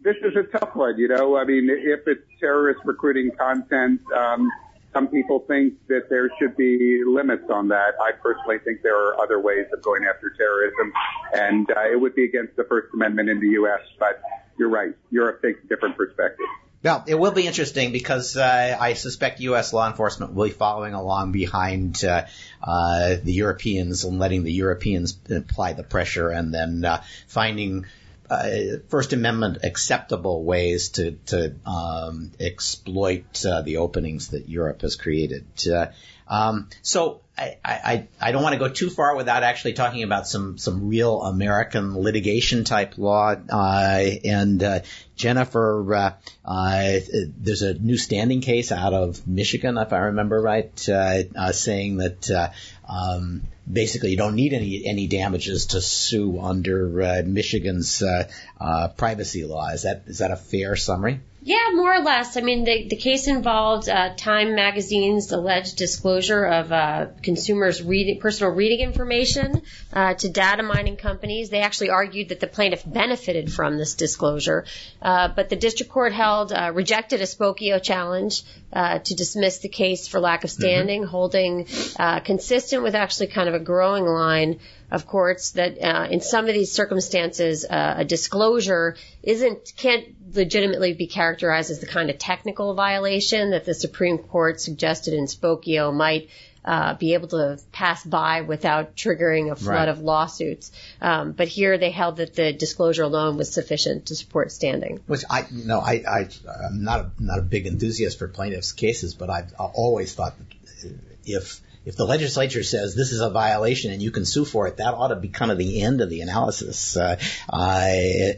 this 0.00 0.14
is 0.22 0.36
a 0.36 0.44
tough 0.44 0.76
one, 0.76 0.96
you 0.96 1.08
know. 1.08 1.36
I 1.36 1.44
mean, 1.44 1.68
if 1.68 2.06
it's 2.06 2.22
terrorist 2.38 2.82
recruiting 2.84 3.32
content, 3.36 4.00
um, 4.16 4.48
some 4.92 5.08
people 5.08 5.40
think 5.48 5.74
that 5.88 6.08
there 6.10 6.30
should 6.38 6.56
be 6.56 7.02
limits 7.06 7.44
on 7.50 7.68
that. 7.68 7.94
I 8.00 8.12
personally 8.12 8.58
think 8.58 8.82
there 8.82 8.96
are 8.96 9.20
other 9.22 9.40
ways 9.40 9.66
of 9.72 9.82
going 9.82 10.04
after 10.04 10.30
terrorism, 10.30 10.92
and 11.32 11.70
uh, 11.70 11.90
it 11.90 12.00
would 12.00 12.14
be 12.14 12.24
against 12.24 12.56
the 12.56 12.64
First 12.64 12.88
Amendment 12.92 13.28
in 13.28 13.40
the 13.40 13.48
U.S. 13.48 13.80
But 13.98 14.20
you're 14.58 14.68
right, 14.68 14.94
Europe 15.10 15.42
takes 15.42 15.62
a 15.64 15.66
different 15.66 15.96
perspective. 15.96 16.46
Well, 16.82 17.04
it 17.06 17.14
will 17.14 17.30
be 17.30 17.46
interesting 17.46 17.92
because 17.92 18.36
uh, 18.36 18.76
I 18.78 18.94
suspect 18.94 19.38
U.S. 19.40 19.72
law 19.72 19.88
enforcement 19.88 20.34
will 20.34 20.46
be 20.46 20.50
following 20.50 20.94
along 20.94 21.30
behind 21.30 22.04
uh, 22.04 22.24
uh, 22.60 23.16
the 23.22 23.32
Europeans 23.32 24.02
and 24.02 24.18
letting 24.18 24.42
the 24.42 24.52
Europeans 24.52 25.16
apply 25.30 25.74
the 25.74 25.84
pressure, 25.84 26.28
and 26.28 26.52
then 26.52 26.84
uh, 26.84 27.02
finding 27.28 27.86
uh, 28.32 28.78
First 28.88 29.12
Amendment 29.12 29.58
acceptable 29.62 30.44
ways 30.44 30.90
to 30.90 31.12
to 31.26 31.54
um, 31.66 32.32
exploit 32.40 33.44
uh, 33.44 33.62
the 33.62 33.78
openings 33.78 34.28
that 34.28 34.48
Europe 34.48 34.82
has 34.82 34.96
created. 34.96 35.46
Uh, 35.70 35.86
um, 36.28 36.68
so 36.80 37.20
I, 37.36 37.58
I, 37.64 38.08
I 38.20 38.32
don't 38.32 38.42
want 38.42 38.54
to 38.54 38.58
go 38.58 38.68
too 38.68 38.90
far 38.90 39.16
without 39.16 39.42
actually 39.42 39.72
talking 39.72 40.02
about 40.02 40.26
some 40.26 40.58
some 40.58 40.88
real 40.88 41.22
American 41.22 41.98
litigation 41.98 42.64
type 42.64 42.98
law. 42.98 43.34
Uh, 43.50 44.04
and 44.24 44.62
uh, 44.62 44.80
Jennifer, 45.16 45.94
uh, 45.94 47.00
there's 47.36 47.62
a 47.62 47.74
new 47.74 47.96
standing 47.96 48.40
case 48.40 48.72
out 48.72 48.94
of 48.94 49.26
Michigan, 49.26 49.78
if 49.78 49.92
I 49.92 49.98
remember 49.98 50.40
right, 50.40 50.78
saying 50.78 51.96
that 51.98 52.52
um, 52.88 53.42
basically 53.70 54.10
you 54.10 54.16
don't 54.16 54.34
need 54.34 54.52
any 54.52 54.84
any 54.86 55.06
damages 55.06 55.66
to 55.66 55.80
sue 55.80 56.40
under 56.40 57.02
uh, 57.02 57.22
Michigan's 57.24 58.02
uh, 58.02 58.28
uh, 58.60 58.88
privacy 58.88 59.44
law. 59.44 59.68
Is 59.70 59.82
that 59.82 60.04
is 60.06 60.18
that 60.18 60.30
a 60.30 60.36
fair 60.36 60.76
summary? 60.76 61.20
Yeah, 61.44 61.70
more 61.74 61.92
or 61.92 61.98
less. 61.98 62.36
I 62.36 62.40
mean, 62.40 62.62
the 62.62 62.86
the 62.88 62.96
case 62.96 63.26
involved 63.26 63.88
uh, 63.88 64.14
Time 64.14 64.54
Magazine's 64.54 65.32
alleged 65.32 65.76
disclosure 65.76 66.44
of 66.44 66.70
uh, 66.70 67.06
consumers' 67.20 67.82
reading, 67.82 68.20
personal 68.20 68.52
reading 68.52 68.78
information 68.78 69.62
uh, 69.92 70.14
to 70.14 70.28
data 70.28 70.62
mining 70.62 70.96
companies. 70.96 71.50
They 71.50 71.62
actually 71.62 71.90
argued 71.90 72.28
that 72.28 72.38
the 72.38 72.46
plaintiff 72.46 72.84
benefited 72.86 73.52
from 73.52 73.76
this 73.76 73.94
disclosure, 73.94 74.66
uh, 75.00 75.30
but 75.34 75.48
the 75.48 75.56
district 75.56 75.90
court 75.90 76.12
held 76.12 76.52
uh, 76.52 76.70
rejected 76.72 77.20
a 77.20 77.26
Spokeo 77.26 77.82
challenge 77.82 78.44
uh, 78.72 79.00
to 79.00 79.14
dismiss 79.16 79.58
the 79.58 79.68
case 79.68 80.06
for 80.06 80.20
lack 80.20 80.44
of 80.44 80.50
mm-hmm. 80.50 80.62
standing, 80.62 81.00
mm-hmm. 81.02 81.10
holding 81.10 81.66
uh, 81.98 82.20
consistent 82.20 82.84
with 82.84 82.94
actually 82.94 83.26
kind 83.26 83.48
of 83.48 83.54
a 83.54 83.60
growing 83.60 84.04
line 84.04 84.60
of 84.92 85.06
courts 85.06 85.52
that 85.52 85.82
uh, 85.82 86.06
in 86.10 86.20
some 86.20 86.46
of 86.46 86.54
these 86.54 86.70
circumstances 86.70 87.64
uh, 87.64 87.94
a 87.98 88.04
disclosure 88.04 88.94
isn't 89.22 89.72
can't 89.76 90.21
legitimately 90.34 90.94
be 90.94 91.06
characterized 91.06 91.70
as 91.70 91.80
the 91.80 91.86
kind 91.86 92.10
of 92.10 92.18
technical 92.18 92.74
violation 92.74 93.50
that 93.50 93.64
the 93.64 93.74
Supreme 93.74 94.18
Court 94.18 94.60
suggested 94.60 95.14
in 95.14 95.26
Spokeo 95.26 95.94
might 95.94 96.28
uh, 96.64 96.94
be 96.94 97.14
able 97.14 97.28
to 97.28 97.58
pass 97.72 98.04
by 98.04 98.42
without 98.42 98.94
triggering 98.94 99.50
a 99.50 99.56
flood 99.56 99.74
right. 99.74 99.88
of 99.88 100.00
lawsuits. 100.00 100.70
Um, 101.00 101.32
but 101.32 101.48
here 101.48 101.76
they 101.76 101.90
held 101.90 102.16
that 102.16 102.34
the 102.34 102.52
disclosure 102.52 103.02
alone 103.02 103.36
was 103.36 103.52
sufficient 103.52 104.06
to 104.06 104.14
support 104.14 104.52
standing. 104.52 105.00
Which 105.06 105.24
I 105.28 105.46
no, 105.50 105.80
I, 105.80 106.04
I 106.08 106.28
I'm 106.64 106.84
not 106.84 107.00
a, 107.00 107.10
not 107.18 107.38
a 107.38 107.42
big 107.42 107.66
enthusiast 107.66 108.18
for 108.18 108.28
plaintiffs' 108.28 108.72
cases, 108.72 109.14
but 109.14 109.28
I've 109.28 109.52
always 109.58 110.14
thought 110.14 110.34
that 110.38 110.94
if 111.24 111.60
if 111.84 111.96
the 111.96 112.06
legislature 112.06 112.62
says 112.62 112.94
this 112.94 113.12
is 113.12 113.20
a 113.20 113.30
violation 113.30 113.92
and 113.92 114.02
you 114.02 114.10
can 114.10 114.24
sue 114.24 114.44
for 114.44 114.66
it, 114.68 114.76
that 114.76 114.94
ought 114.94 115.08
to 115.08 115.16
be 115.16 115.28
kind 115.28 115.50
of 115.50 115.58
the 115.58 115.82
end 115.82 116.00
of 116.00 116.10
the 116.10 116.20
analysis, 116.20 116.96
uh, 116.96 117.18
uh, 117.48 117.86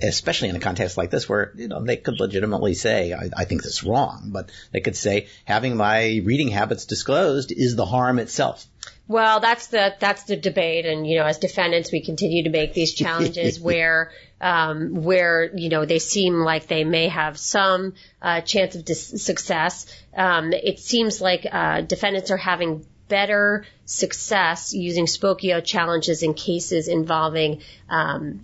especially 0.03 0.49
in 0.49 0.57
a 0.57 0.61
context 0.61 0.97
like 0.97 1.11
this 1.11 1.29
where, 1.29 1.53
you 1.57 1.69
know, 1.69 1.83
they 1.83 1.97
could 1.97 2.21
legitimately 2.21 2.75
say, 2.75 3.13
I, 3.13 3.31
I 3.37 3.45
think 3.45 3.63
this 3.63 3.75
is 3.75 3.85
wrong, 3.85 4.31
but 4.33 4.51
they 4.73 4.81
could 4.81 4.97
say 4.97 5.29
having 5.45 5.77
my 5.77 6.21
reading 6.25 6.49
habits 6.49 6.87
disclosed 6.87 7.53
is 7.53 7.77
the 7.77 7.87
harm 7.87 8.19
itself. 8.19 8.67
Well, 9.07 9.41
that's 9.41 9.67
the 9.67 9.95
that's 9.99 10.25
the 10.25 10.37
debate, 10.37 10.87
and 10.87 11.07
you 11.07 11.19
know, 11.19 11.27
as 11.27 11.37
defendants, 11.39 11.93
we 11.93 12.03
continue 12.03 12.45
to 12.45 12.51
make 12.51 12.73
these 12.73 12.95
challenges 12.95 13.61
where 13.69 14.13
um, 14.41 14.95
where 14.95 15.51
you 15.55 15.69
know 15.69 15.85
they 15.85 15.99
seem 15.99 16.41
like 16.41 16.69
they 16.69 16.85
may 16.85 17.09
have 17.09 17.39
some 17.39 17.95
uh, 18.23 18.41
chance 18.41 18.77
of 18.77 18.85
dis- 18.85 19.23
success. 19.23 19.87
Um, 20.17 20.55
it 20.55 20.81
seems 20.81 21.21
like 21.21 21.47
uh, 21.51 21.83
defendants 21.83 22.31
are 22.31 22.39
having 22.39 22.87
better 23.09 23.67
success 23.85 24.73
using 24.73 25.07
Spokeo 25.07 25.65
challenges 25.65 26.23
in 26.23 26.35
cases 26.35 26.89
involving 26.89 27.63
um, 27.89 28.43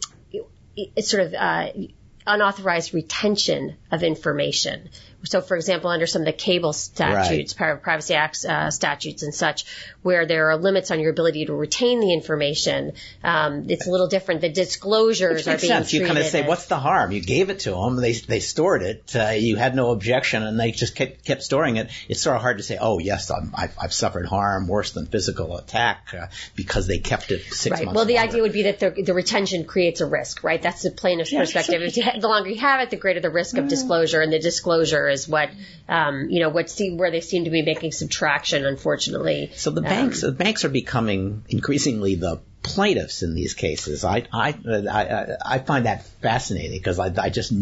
sort 1.00 1.26
of 1.26 1.34
uh, 1.34 1.68
unauthorized 2.26 2.94
retention 2.94 3.76
of 3.90 4.02
information. 4.02 4.88
So, 5.24 5.40
for 5.40 5.56
example, 5.56 5.90
under 5.90 6.06
some 6.06 6.22
of 6.22 6.26
the 6.26 6.32
cable 6.32 6.72
statutes, 6.72 7.58
right. 7.60 7.82
privacy 7.82 8.14
acts 8.14 8.44
uh, 8.44 8.70
statutes 8.70 9.22
and 9.22 9.34
such, 9.34 9.64
where 10.02 10.26
there 10.26 10.50
are 10.50 10.56
limits 10.56 10.90
on 10.90 11.00
your 11.00 11.10
ability 11.10 11.44
to 11.46 11.54
retain 11.54 12.00
the 12.00 12.12
information, 12.12 12.92
um, 13.22 13.66
it's 13.68 13.86
a 13.86 13.90
little 13.90 14.08
different. 14.08 14.40
The 14.40 14.48
disclosures 14.48 15.46
are 15.46 15.58
being 15.58 15.72
sense. 15.72 15.92
You 15.92 16.06
kind 16.06 16.18
of 16.18 16.26
say, 16.26 16.46
"What's 16.46 16.66
the 16.66 16.78
harm?" 16.78 17.12
You 17.12 17.20
gave 17.20 17.50
it 17.50 17.60
to 17.60 17.72
them, 17.72 17.96
they 17.96 18.12
they 18.12 18.40
stored 18.40 18.82
it, 18.82 19.14
uh, 19.14 19.30
you 19.30 19.56
had 19.56 19.74
no 19.74 19.90
objection, 19.90 20.42
and 20.42 20.58
they 20.58 20.72
just 20.72 20.94
kept, 20.94 21.24
kept 21.24 21.42
storing 21.42 21.76
it. 21.76 21.90
It's 22.08 22.22
sort 22.22 22.36
of 22.36 22.42
hard 22.42 22.56
to 22.58 22.62
say, 22.62 22.78
"Oh, 22.80 22.98
yes, 22.98 23.30
i 23.30 23.40
have 23.60 23.76
I've 23.80 23.92
suffered 23.92 24.26
harm 24.26 24.68
worse 24.68 24.92
than 24.92 25.06
physical 25.06 25.56
attack 25.58 26.14
uh, 26.18 26.26
because 26.56 26.86
they 26.86 26.98
kept 26.98 27.30
it 27.30 27.42
six 27.52 27.74
right. 27.74 27.84
months." 27.84 27.96
Well, 27.96 28.06
the 28.06 28.14
longer. 28.14 28.28
idea 28.30 28.42
would 28.42 28.52
be 28.52 28.62
that 28.64 28.80
the, 28.80 29.02
the 29.02 29.14
retention 29.14 29.64
creates 29.64 30.00
a 30.00 30.06
risk, 30.06 30.42
right? 30.42 30.62
That's 30.62 30.82
the 30.82 30.90
plaintiff's 30.90 31.32
yeah, 31.32 31.40
perspective. 31.40 31.92
Sure. 31.92 32.04
the 32.18 32.28
longer 32.28 32.48
you 32.48 32.60
have 32.60 32.80
it, 32.80 32.90
the 32.90 32.96
greater 32.96 33.20
the 33.20 33.30
risk 33.30 33.58
of 33.58 33.66
mm. 33.66 33.68
disclosure, 33.68 34.22
and 34.22 34.32
the 34.32 34.38
disclosure 34.38 35.09
is 35.10 35.28
what, 35.28 35.50
um, 35.88 36.30
you 36.30 36.40
know, 36.40 36.48
what 36.48 36.70
seem, 36.70 36.96
where 36.96 37.10
they 37.10 37.20
seem 37.20 37.44
to 37.44 37.50
be 37.50 37.62
making 37.62 37.92
subtraction, 37.92 38.64
unfortunately. 38.64 39.50
So 39.54 39.70
the 39.70 39.82
um, 39.82 39.88
banks, 39.88 40.22
the 40.22 40.32
banks 40.32 40.64
are 40.64 40.70
becoming 40.70 41.44
increasingly 41.48 42.14
the 42.14 42.40
plaintiffs 42.62 43.22
in 43.22 43.34
these 43.34 43.54
cases. 43.54 44.04
I, 44.04 44.26
I, 44.32 44.54
I, 44.66 45.36
I 45.44 45.58
find 45.58 45.86
that 45.86 46.06
fascinating 46.22 46.78
because 46.78 46.98
I, 46.98 47.12
I 47.18 47.30
just, 47.30 47.52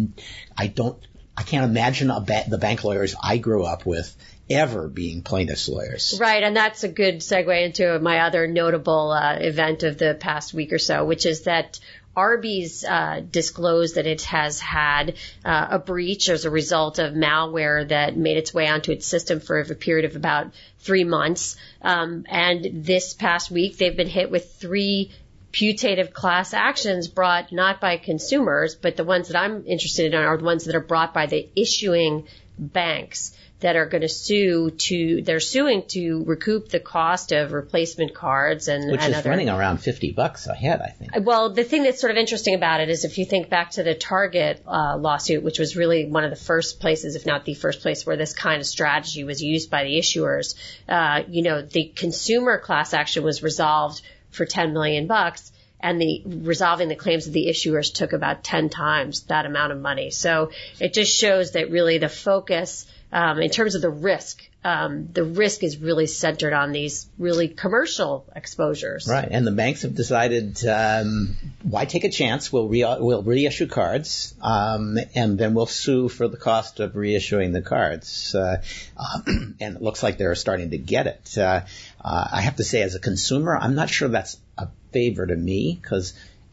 I 0.57 0.67
don't, 0.67 0.99
I 1.37 1.43
can't 1.43 1.65
imagine 1.65 2.09
ba- 2.09 2.45
the 2.49 2.59
bank 2.59 2.83
lawyers 2.83 3.15
I 3.23 3.39
grew 3.39 3.65
up 3.65 3.87
with 3.87 4.15
ever 4.51 4.89
being 4.89 5.23
plaintiffs' 5.23 5.69
lawyers. 5.69 6.19
Right, 6.19 6.43
and 6.43 6.57
that's 6.57 6.83
a 6.83 6.89
good 6.89 7.19
segue 7.19 7.65
into 7.65 7.99
my 8.01 8.21
other 8.21 8.47
notable 8.47 9.13
uh, 9.13 9.37
event 9.37 9.83
of 9.83 9.99
the 9.99 10.17
past 10.19 10.53
week 10.55 10.73
or 10.73 10.79
so, 10.79 11.05
which 11.05 11.27
is 11.27 11.43
that 11.43 11.79
Arby's 12.19 12.85
uh, 12.85 13.23
disclosed 13.31 13.95
that 13.95 14.07
it 14.07 14.23
has 14.23 14.59
had 14.59 15.15
uh, 15.45 15.69
a 15.71 15.79
breach 15.79 16.29
as 16.29 16.45
a 16.45 16.51
result 16.51 16.99
of 16.99 17.15
malware 17.15 17.89
that 17.89 18.17
made 18.17 18.37
its 18.37 18.53
way 18.53 18.67
onto 18.67 18.91
its 18.91 19.07
system 19.07 19.39
for 19.39 19.61
a 19.61 19.75
period 19.77 20.05
of 20.05 20.17
about 20.17 20.53
three 20.81 21.05
months. 21.05 21.57
Um, 21.81 22.27
and 22.29 22.85
this 22.85 23.15
past 23.15 23.53
week, 23.53 23.77
they've 23.77 23.97
been 23.97 24.09
hit 24.09 24.33
with 24.33 24.53
three 24.55 25.13
putative 25.53 26.13
class 26.13 26.53
actions 26.53 27.07
brought 27.07 27.53
not 27.53 27.81
by 27.81 27.97
consumers, 27.99 28.75
but 28.75 28.97
the 28.97 29.05
ones 29.05 29.29
that 29.29 29.41
I'm 29.41 29.65
interested 29.67 30.13
in 30.13 30.21
are 30.21 30.37
the 30.37 30.45
ones 30.45 30.65
that 30.65 30.75
are 30.75 30.81
brought 30.81 31.15
by 31.15 31.27
the 31.27 31.49
issuing 31.55 32.27
banks 32.59 33.33
that 33.61 33.75
are 33.75 33.87
going 33.87 34.03
to 34.03 34.09
sue 34.09 34.71
to 34.71 35.23
they're 35.23 35.41
suing 35.41 35.83
to 35.89 36.23
recoup 36.25 36.69
the 36.69 36.79
cost 36.79 37.33
of 37.33 37.53
replacement 37.53 38.15
cards 38.15 38.69
and 38.69 38.91
which 38.91 39.01
and 39.01 39.13
is 39.13 39.19
other, 39.19 39.31
running 39.31 39.49
around 39.49 39.79
fifty 39.79 40.13
bucks 40.13 40.47
a 40.47 40.55
head, 40.55 40.81
I 40.81 40.91
think. 40.91 41.27
Well, 41.27 41.51
the 41.51 41.65
thing 41.65 41.83
that's 41.83 42.01
sort 42.01 42.13
of 42.13 42.17
interesting 42.17 42.55
about 42.55 42.81
it 42.81 42.89
is 42.89 43.05
if 43.05 43.19
you 43.19 43.25
think 43.25 43.49
back 43.49 43.73
to 43.73 43.83
the 43.83 43.95
Target 43.95 44.63
uh, 44.67 44.97
lawsuit, 44.97 45.43
which 45.43 45.59
was 45.59 45.77
really 45.77 46.07
one 46.07 46.25
of 46.25 46.31
the 46.31 46.37
first 46.37 46.81
places, 46.81 47.17
if 47.17 47.27
not 47.27 47.45
the 47.45 47.55
first 47.55 47.81
place, 47.81 48.07
where 48.07 48.17
this 48.17 48.33
kind 48.33 48.61
of 48.61 48.67
strategy 48.67 49.25
was 49.25 49.43
used 49.43 49.71
by 49.71 49.85
the 49.85 49.99
issuers. 49.99 50.55
Uh, 50.89 51.23
you 51.29 51.43
know, 51.43 51.61
the 51.63 51.87
consumer 51.87 52.59
class 52.59 52.95
action 52.95 53.25
was 53.25 53.43
resolved 53.43 54.03
for 54.31 54.45
ten 54.45 54.73
million 54.73 55.07
bucks 55.07 55.51
and 55.81 56.01
the 56.01 56.23
resolving 56.27 56.89
the 56.89 56.97
claims 56.97 57.27
of 57.27 57.33
the 57.33 57.47
issuers 57.47 57.93
took 57.93 58.13
about 58.13 58.43
10 58.43 58.69
times 58.69 59.23
that 59.25 59.47
amount 59.47 59.73
of 59.73 59.81
money. 59.81 60.11
So 60.11 60.51
it 60.81 60.93
just 60.93 61.17
shows 61.17 61.53
that 61.53 61.71
really 61.71 61.99
the 61.99 62.09
focus 62.09 62.85
um, 63.11 63.41
in 63.41 63.51
terms 63.51 63.75
of 63.75 63.83
the 63.83 63.91
risk, 63.91 64.49
um, 64.65 65.09
the 65.13 65.25
risk 65.25 65.63
is 65.63 65.79
really 65.79 66.07
centered 66.07 66.53
on 66.53 66.73
these 66.73 67.07
really 67.17 67.49
commercial 67.49 68.27
exposures. 68.37 69.09
Right, 69.09 69.29
and 69.31 69.47
the 69.47 69.53
banks 69.53 69.83
have 69.83 69.95
decided 69.95 70.65
um, 70.67 71.37
why 71.63 71.87
take 71.87 72.05
a 72.05 72.11
chance? 72.11 72.53
We'll 72.53 72.69
re- 72.69 72.97
we'll 72.99 73.23
reissue 73.23 73.67
cards, 73.67 74.35
um, 74.43 74.99
and 75.15 75.39
then 75.39 75.55
we'll 75.55 75.67
sue 75.67 76.09
for 76.09 76.29
the 76.29 76.37
cost 76.37 76.81
of 76.81 76.93
reissuing 76.93 77.53
the 77.53 77.63
cards. 77.63 78.35
Uh, 78.35 78.63
and 79.27 79.77
it 79.77 79.83
looks 79.83 80.03
like 80.03 80.19
they're 80.19 80.35
starting 80.35 80.71
to 80.71 80.79
get 80.79 81.07
it. 81.07 81.39
Uh, 81.39 81.63
uh, 82.05 82.29
I 82.33 82.43
have 82.43 82.57
to 82.57 82.65
say, 82.65 82.83
as 82.83 82.95
a 82.95 83.01
consumer, 83.01 83.57
I'm 83.57 83.75
not 83.75 83.89
sure 83.89 84.09
that's 84.09 84.39
a 84.59 84.69
favor 84.93 85.27
to 85.27 85.37
me 85.37 85.79
because 85.81 86.13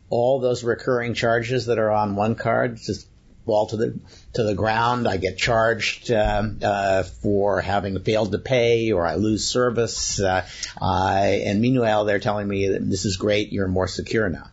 all 0.09 0.39
those 0.39 0.63
recurring 0.63 1.15
charges 1.15 1.65
that 1.65 1.79
are 1.79 1.91
on 1.91 2.15
one 2.15 2.35
card 2.35 2.77
just 2.77 3.07
fall 3.45 3.67
to 3.67 3.77
the 3.77 3.99
to 4.33 4.43
the 4.43 4.55
ground. 4.55 5.07
I 5.07 5.17
get 5.17 5.37
charged 5.37 6.11
uh, 6.11 6.43
uh, 6.61 7.03
for 7.03 7.61
having 7.61 7.99
failed 7.99 8.31
to 8.31 8.39
pay, 8.39 8.91
or 8.91 9.05
I 9.05 9.15
lose 9.15 9.45
service. 9.45 10.19
Uh, 10.19 10.45
I, 10.81 11.43
and 11.45 11.61
meanwhile, 11.61 12.05
they're 12.05 12.19
telling 12.19 12.47
me 12.47 12.69
that 12.69 12.89
this 12.89 13.05
is 13.05 13.17
great. 13.17 13.51
You're 13.51 13.67
more 13.67 13.87
secure 13.87 14.29
now. 14.29 14.49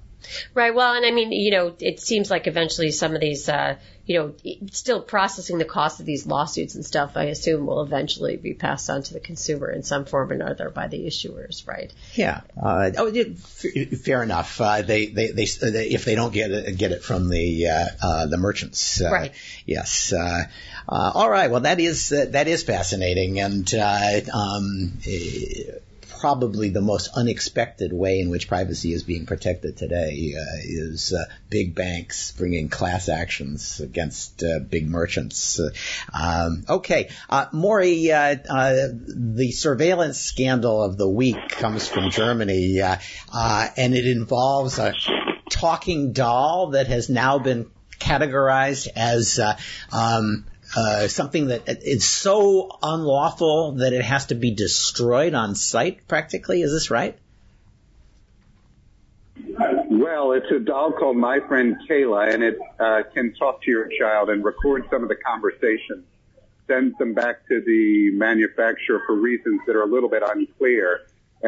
Right. 0.54 0.74
Well, 0.74 0.94
and 0.94 1.04
I 1.04 1.10
mean, 1.10 1.32
you 1.32 1.50
know, 1.50 1.74
it 1.78 2.00
seems 2.00 2.30
like 2.30 2.46
eventually 2.46 2.90
some 2.90 3.14
of 3.14 3.20
these, 3.20 3.48
uh, 3.48 3.76
you 4.04 4.18
know, 4.18 4.34
still 4.72 5.00
processing 5.00 5.58
the 5.58 5.64
cost 5.64 6.00
of 6.00 6.06
these 6.06 6.26
lawsuits 6.26 6.74
and 6.74 6.84
stuff, 6.84 7.12
I 7.16 7.24
assume 7.24 7.66
will 7.66 7.82
eventually 7.82 8.36
be 8.36 8.52
passed 8.52 8.90
on 8.90 9.02
to 9.04 9.14
the 9.14 9.20
consumer 9.20 9.70
in 9.70 9.84
some 9.84 10.06
form 10.06 10.30
or 10.30 10.34
another 10.34 10.70
by 10.70 10.88
the 10.88 11.06
issuers, 11.06 11.66
right? 11.68 11.92
Yeah. 12.14 12.40
Uh, 12.60 12.90
oh, 12.98 13.12
fair 13.12 14.22
enough. 14.22 14.60
Uh, 14.60 14.82
they, 14.82 15.06
they, 15.06 15.28
they, 15.28 15.44
they, 15.44 15.88
if 15.88 16.04
they 16.04 16.16
don't 16.16 16.32
get 16.32 16.50
it, 16.50 16.76
get 16.76 16.90
it 16.90 17.04
from 17.04 17.28
the, 17.28 17.68
uh, 17.68 17.86
uh 18.02 18.26
the 18.26 18.38
merchants. 18.38 19.00
Uh, 19.00 19.10
right. 19.10 19.32
Yes. 19.66 20.12
Uh, 20.12 20.46
all 20.88 21.30
right. 21.30 21.50
Well, 21.50 21.60
that 21.60 21.78
is, 21.78 22.08
that 22.08 22.48
is 22.48 22.64
fascinating. 22.64 23.38
And, 23.38 23.72
um, 23.74 24.98
probably 26.22 26.68
the 26.68 26.80
most 26.80 27.08
unexpected 27.16 27.92
way 27.92 28.20
in 28.20 28.30
which 28.30 28.46
privacy 28.46 28.92
is 28.92 29.02
being 29.02 29.26
protected 29.26 29.76
today 29.76 30.32
uh, 30.38 30.58
is 30.62 31.12
uh, 31.12 31.24
big 31.50 31.74
banks 31.74 32.30
bringing 32.30 32.68
class 32.68 33.08
actions 33.08 33.80
against 33.80 34.40
uh, 34.44 34.60
big 34.60 34.88
merchants. 34.88 35.58
Uh, 35.58 35.70
um, 36.14 36.64
okay, 36.68 37.10
uh, 37.28 37.46
Maury, 37.52 38.12
uh, 38.12 38.36
the 38.36 39.50
surveillance 39.50 40.20
scandal 40.20 40.84
of 40.84 40.96
the 40.96 41.08
week 41.08 41.48
comes 41.48 41.88
from 41.88 42.12
Germany, 42.12 42.80
and 42.80 43.94
it 43.96 44.06
involves 44.06 44.78
a 44.78 44.94
talking 45.50 46.12
doll 46.12 46.68
that 46.70 46.86
has 46.86 47.08
now 47.10 47.40
been 47.40 47.68
categorized 47.98 48.86
as 48.94 49.40
um, 49.90 50.46
uh, 50.76 51.08
something 51.08 51.48
that 51.48 51.62
is 51.66 52.04
so 52.04 52.78
unlawful 52.82 53.72
that 53.72 53.92
it 53.92 54.02
has 54.02 54.26
to 54.26 54.34
be 54.34 54.54
destroyed 54.54 55.34
on 55.34 55.54
sight, 55.54 56.06
practically. 56.08 56.62
Is 56.62 56.72
this 56.72 56.90
right? 56.90 57.18
Well, 59.90 60.32
it's 60.32 60.50
a 60.50 60.58
doll 60.58 60.92
called 60.92 61.16
My 61.16 61.40
Friend 61.40 61.76
Cayla, 61.88 62.32
and 62.32 62.42
it 62.42 62.58
uh, 62.80 63.02
can 63.14 63.34
talk 63.34 63.62
to 63.62 63.70
your 63.70 63.88
child 63.98 64.30
and 64.30 64.44
record 64.44 64.84
some 64.90 65.02
of 65.02 65.08
the 65.08 65.16
conversations, 65.16 66.04
sends 66.66 66.96
them 66.98 67.12
back 67.12 67.46
to 67.48 67.60
the 67.60 68.10
manufacturer 68.14 69.02
for 69.06 69.14
reasons 69.14 69.60
that 69.66 69.76
are 69.76 69.82
a 69.82 69.86
little 69.86 70.08
bit 70.08 70.22
unclear. 70.26 71.00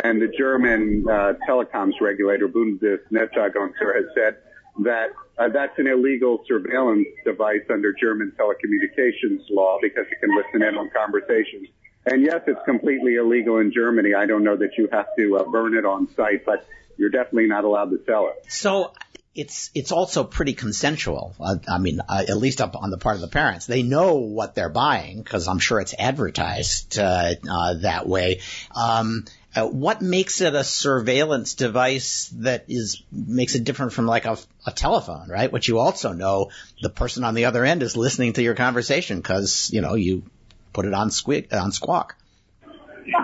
And 0.03 0.21
the 0.21 0.29
German 0.29 1.07
uh, 1.09 1.35
telecoms 1.49 2.01
regulator, 2.01 2.49
Bundesnetzagentur, 2.49 3.95
has 3.95 4.05
said 4.15 4.37
that 4.83 5.11
uh, 5.39 5.49
that's 5.49 5.79
an 5.79 5.87
illegal 5.87 6.45
surveillance 6.47 7.07
device 7.25 7.63
under 7.71 7.93
German 7.93 8.33
telecommunications 8.39 9.43
law 9.51 9.79
because 9.81 10.07
it 10.11 10.21
can 10.21 10.35
listen 10.37 10.63
in 10.63 10.77
on 10.77 10.91
conversations. 10.91 11.69
And 12.07 12.23
yes, 12.23 12.43
it's 12.47 12.61
completely 12.65 13.17
illegal 13.17 13.59
in 13.59 13.73
Germany. 13.73 14.15
I 14.15 14.27
don't 14.27 14.45
know 14.45 14.57
that 14.57 14.77
you 14.77 14.89
have 14.93 15.07
to 15.17 15.39
uh, 15.39 15.45
burn 15.45 15.75
it 15.75 15.87
on 15.87 16.09
sight, 16.15 16.45
but 16.45 16.67
you're 16.99 17.11
definitely 17.11 17.47
not 17.47 17.65
allowed 17.65 17.91
to 17.91 18.01
sell 18.05 18.29
it. 18.29 18.53
So 18.53 18.93
it's 19.35 19.71
it's 19.75 19.91
also 19.91 20.23
pretty 20.23 20.53
consensual. 20.53 21.35
Uh, 21.41 21.57
I 21.69 21.79
mean, 21.79 22.01
uh, 22.07 22.25
at 22.29 22.37
least 22.37 22.61
up 22.61 22.77
on 22.77 22.91
the 22.91 22.99
part 22.99 23.17
of 23.17 23.21
the 23.21 23.29
parents, 23.29 23.67
they 23.67 23.83
know 23.83 24.17
what 24.17 24.55
they're 24.55 24.69
buying 24.69 25.23
because 25.23 25.49
I'm 25.49 25.59
sure 25.59 25.81
it's 25.81 25.95
advertised 25.99 26.99
uh, 26.99 27.35
uh 27.51 27.75
that 27.81 28.07
way. 28.07 28.41
Um, 28.75 29.25
uh, 29.57 29.67
what 29.67 30.03
makes 30.03 30.41
it 30.41 30.55
a 30.55 30.65
surveillance 30.65 31.55
device 31.55 32.29
that 32.39 32.65
is 32.69 33.03
makes 33.13 33.55
it 33.55 33.65
different 33.65 33.93
from 33.93 34.07
like 34.07 34.25
a, 34.25 34.37
a 34.67 34.73
telephone, 34.73 35.29
right? 35.29 35.53
Which 35.53 35.69
you 35.69 35.79
also 35.79 36.13
know 36.13 36.51
the 36.83 36.91
person 36.91 37.25
on 37.25 37.35
the 37.35 37.45
other 37.45 37.65
end 37.65 37.83
is 37.83 37.97
listening 37.97 38.33
to 38.35 38.43
your 38.43 38.55
conversation 38.55 39.19
because 39.19 39.71
you 39.73 39.81
know 39.81 39.95
you 39.95 40.25
put 40.73 40.87
it 40.87 40.95
on 40.95 41.11
squeak 41.11 41.53
on 41.55 41.73
squawk. 41.73 42.17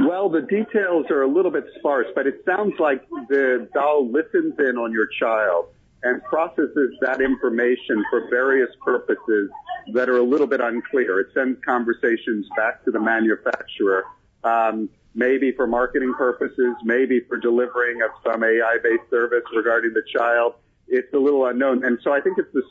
Well, 0.07 0.29
the 0.29 0.43
details 0.43 1.07
are 1.11 1.23
a 1.23 1.29
little 1.29 1.51
bit 1.51 1.65
sparse, 1.79 2.07
but 2.15 2.27
it 2.27 2.43
sounds 2.45 2.75
like 2.79 3.09
the 3.29 3.69
doll 3.73 4.11
listens 4.11 4.59
in 4.59 4.77
on 4.77 4.93
your 4.93 5.07
child 5.19 5.67
and 6.03 6.23
processes 6.25 6.95
that 7.01 7.21
information 7.21 8.05
for 8.11 8.29
various 8.31 8.71
purposes 8.85 9.51
that 9.95 10.09
are 10.09 10.19
a 10.19 10.23
little 10.23 10.47
bit 10.47 10.61
unclear. 10.61 11.21
It 11.21 11.29
sends 11.35 11.63
conversations 11.65 12.47
back 12.57 12.85
to 12.85 12.91
the 12.91 13.01
manufacturer, 13.01 14.05
um, 14.45 14.89
maybe 15.15 15.53
for 15.53 15.67
marketing 15.67 16.15
purposes, 16.17 16.75
maybe 16.85 17.21
for 17.21 17.37
delivering 17.37 18.03
of 18.03 18.11
some 18.25 18.45
AI-based 18.45 19.11
service 19.11 19.45
regarding 19.55 19.93
the 19.93 20.03
child. 20.17 20.55
It's 20.89 21.13
a 21.15 21.19
little 21.19 21.47
unknown. 21.47 21.85
And 21.85 21.99
so 22.03 22.13
I 22.13 22.21
think 22.21 22.39
it's 22.39 22.53
the 22.53 22.63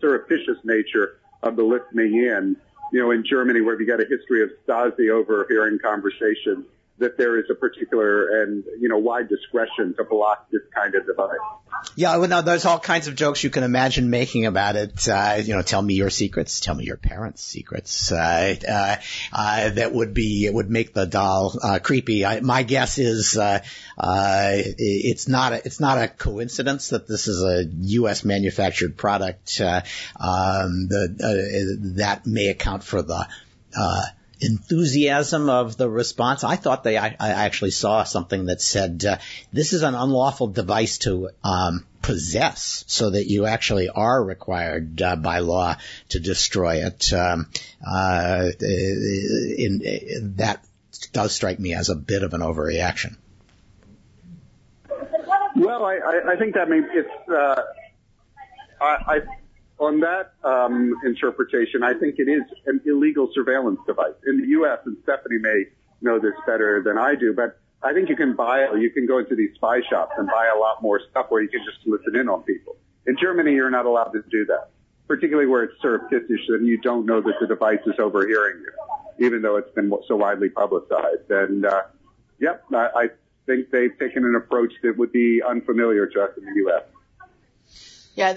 surreptitious 0.00 0.58
nature 0.64 1.18
of 1.42 1.56
the 1.56 1.62
listening 1.62 2.14
in. 2.16 2.56
You 2.92 3.00
know, 3.00 3.10
in 3.10 3.24
Germany, 3.24 3.60
where 3.60 3.76
we 3.76 3.84
got 3.84 4.00
a 4.00 4.06
history 4.06 4.42
of 4.42 4.50
Stasi 4.66 5.10
overhearing 5.10 5.78
conversations, 5.78 6.64
that 6.98 7.16
there 7.16 7.38
is 7.38 7.46
a 7.50 7.54
particular 7.54 8.42
and 8.42 8.64
you 8.80 8.88
know 8.88 8.98
wide 8.98 9.28
discretion 9.28 9.94
to 9.96 10.04
block 10.04 10.48
this 10.50 10.62
kind 10.74 10.94
of 10.94 11.06
device. 11.06 11.38
Yeah, 11.94 12.16
well, 12.16 12.28
now 12.28 12.40
there's 12.40 12.64
all 12.64 12.78
kinds 12.78 13.06
of 13.06 13.14
jokes 13.14 13.44
you 13.44 13.50
can 13.50 13.62
imagine 13.62 14.10
making 14.10 14.46
about 14.46 14.76
it. 14.76 15.08
Uh, 15.08 15.40
you 15.42 15.54
know, 15.54 15.62
tell 15.62 15.80
me 15.80 15.94
your 15.94 16.10
secrets, 16.10 16.60
tell 16.60 16.74
me 16.74 16.84
your 16.84 16.96
parents' 16.96 17.42
secrets. 17.42 18.10
Uh, 18.10 18.56
uh, 18.68 18.96
uh 19.32 19.70
that 19.70 19.92
would 19.92 20.14
be 20.14 20.46
it 20.46 20.54
would 20.54 20.70
make 20.70 20.92
the 20.92 21.06
doll 21.06 21.56
uh, 21.62 21.78
creepy. 21.78 22.24
I, 22.24 22.40
my 22.40 22.62
guess 22.62 22.98
is 22.98 23.36
uh, 23.36 23.60
it's 23.96 25.28
not 25.28 25.52
a, 25.52 25.64
it's 25.64 25.80
not 25.80 25.98
a 25.98 26.08
coincidence 26.08 26.88
that 26.88 27.06
this 27.06 27.28
is 27.28 27.42
a 27.42 27.64
U.S. 27.98 28.24
manufactured 28.24 28.96
product. 28.96 29.60
Um, 29.60 30.88
the, 30.88 31.94
that 31.96 32.26
may 32.26 32.48
account 32.48 32.82
for 32.82 33.02
the 33.02 33.26
enthusiasm 34.40 35.48
of 35.48 35.76
the 35.76 35.88
response. 35.88 36.44
I 36.44 36.56
thought 36.56 36.84
they, 36.84 36.96
I, 36.96 37.16
I 37.18 37.30
actually 37.30 37.70
saw 37.70 38.04
something 38.04 38.46
that 38.46 38.60
said, 38.60 39.04
uh, 39.04 39.18
this 39.52 39.72
is 39.72 39.82
an 39.82 39.94
unlawful 39.94 40.48
device 40.48 40.98
to, 40.98 41.30
um, 41.42 41.84
possess 42.02 42.84
so 42.86 43.10
that 43.10 43.26
you 43.26 43.46
actually 43.46 43.88
are 43.88 44.22
required 44.22 45.02
uh, 45.02 45.16
by 45.16 45.40
law 45.40 45.76
to 46.10 46.20
destroy 46.20 46.86
it. 46.86 47.12
Um, 47.12 47.48
uh, 47.86 48.50
in, 48.60 49.82
in, 49.82 50.34
that 50.36 50.64
does 51.12 51.34
strike 51.34 51.58
me 51.58 51.74
as 51.74 51.88
a 51.88 51.96
bit 51.96 52.22
of 52.22 52.34
an 52.34 52.40
overreaction. 52.40 53.16
Well, 55.56 55.84
I, 55.84 56.32
I, 56.32 56.36
think 56.36 56.54
that 56.54 56.68
means 56.68 56.86
it's, 56.92 57.28
uh, 57.28 57.62
I, 58.80 58.84
I 58.84 59.20
on 59.78 60.00
that 60.00 60.32
um, 60.44 60.94
interpretation, 61.04 61.82
I 61.82 61.94
think 61.94 62.16
it 62.18 62.28
is 62.28 62.42
an 62.66 62.80
illegal 62.84 63.30
surveillance 63.32 63.80
device 63.86 64.14
in 64.26 64.40
the 64.40 64.48
U.S. 64.48 64.80
And 64.84 64.96
Stephanie 65.04 65.38
may 65.38 65.64
know 66.00 66.18
this 66.18 66.34
better 66.46 66.82
than 66.82 66.98
I 66.98 67.14
do, 67.14 67.32
but 67.32 67.60
I 67.82 67.92
think 67.92 68.08
you 68.08 68.16
can 68.16 68.34
buy, 68.34 68.72
you 68.74 68.90
can 68.90 69.06
go 69.06 69.18
into 69.18 69.36
these 69.36 69.54
spy 69.54 69.80
shops 69.88 70.12
and 70.18 70.26
buy 70.26 70.50
a 70.54 70.58
lot 70.58 70.82
more 70.82 71.00
stuff 71.10 71.26
where 71.28 71.42
you 71.42 71.48
can 71.48 71.60
just 71.64 71.86
listen 71.86 72.16
in 72.16 72.28
on 72.28 72.42
people. 72.42 72.76
In 73.06 73.16
Germany, 73.16 73.52
you're 73.54 73.70
not 73.70 73.86
allowed 73.86 74.12
to 74.12 74.22
do 74.30 74.44
that, 74.46 74.70
particularly 75.06 75.48
where 75.48 75.62
it's 75.62 75.80
surreptitious 75.80 76.48
and 76.48 76.66
you 76.66 76.78
don't 76.78 77.06
know 77.06 77.20
that 77.20 77.34
the 77.40 77.46
device 77.46 77.80
is 77.86 77.94
overhearing 77.98 78.60
you, 78.60 79.26
even 79.26 79.42
though 79.42 79.56
it's 79.56 79.72
been 79.74 79.92
so 80.08 80.16
widely 80.16 80.50
publicized. 80.50 81.30
And 81.30 81.64
uh, 81.64 81.82
yep, 82.40 82.64
I, 82.74 82.88
I 82.94 83.08
think 83.46 83.70
they've 83.70 83.96
taken 83.96 84.24
an 84.24 84.34
approach 84.34 84.72
that 84.82 84.98
would 84.98 85.12
be 85.12 85.40
unfamiliar 85.42 86.06
to 86.06 86.22
us 86.22 86.30
in 86.36 86.44
the 86.44 86.52
U.S. 86.56 86.82
Yeah, 88.16 88.34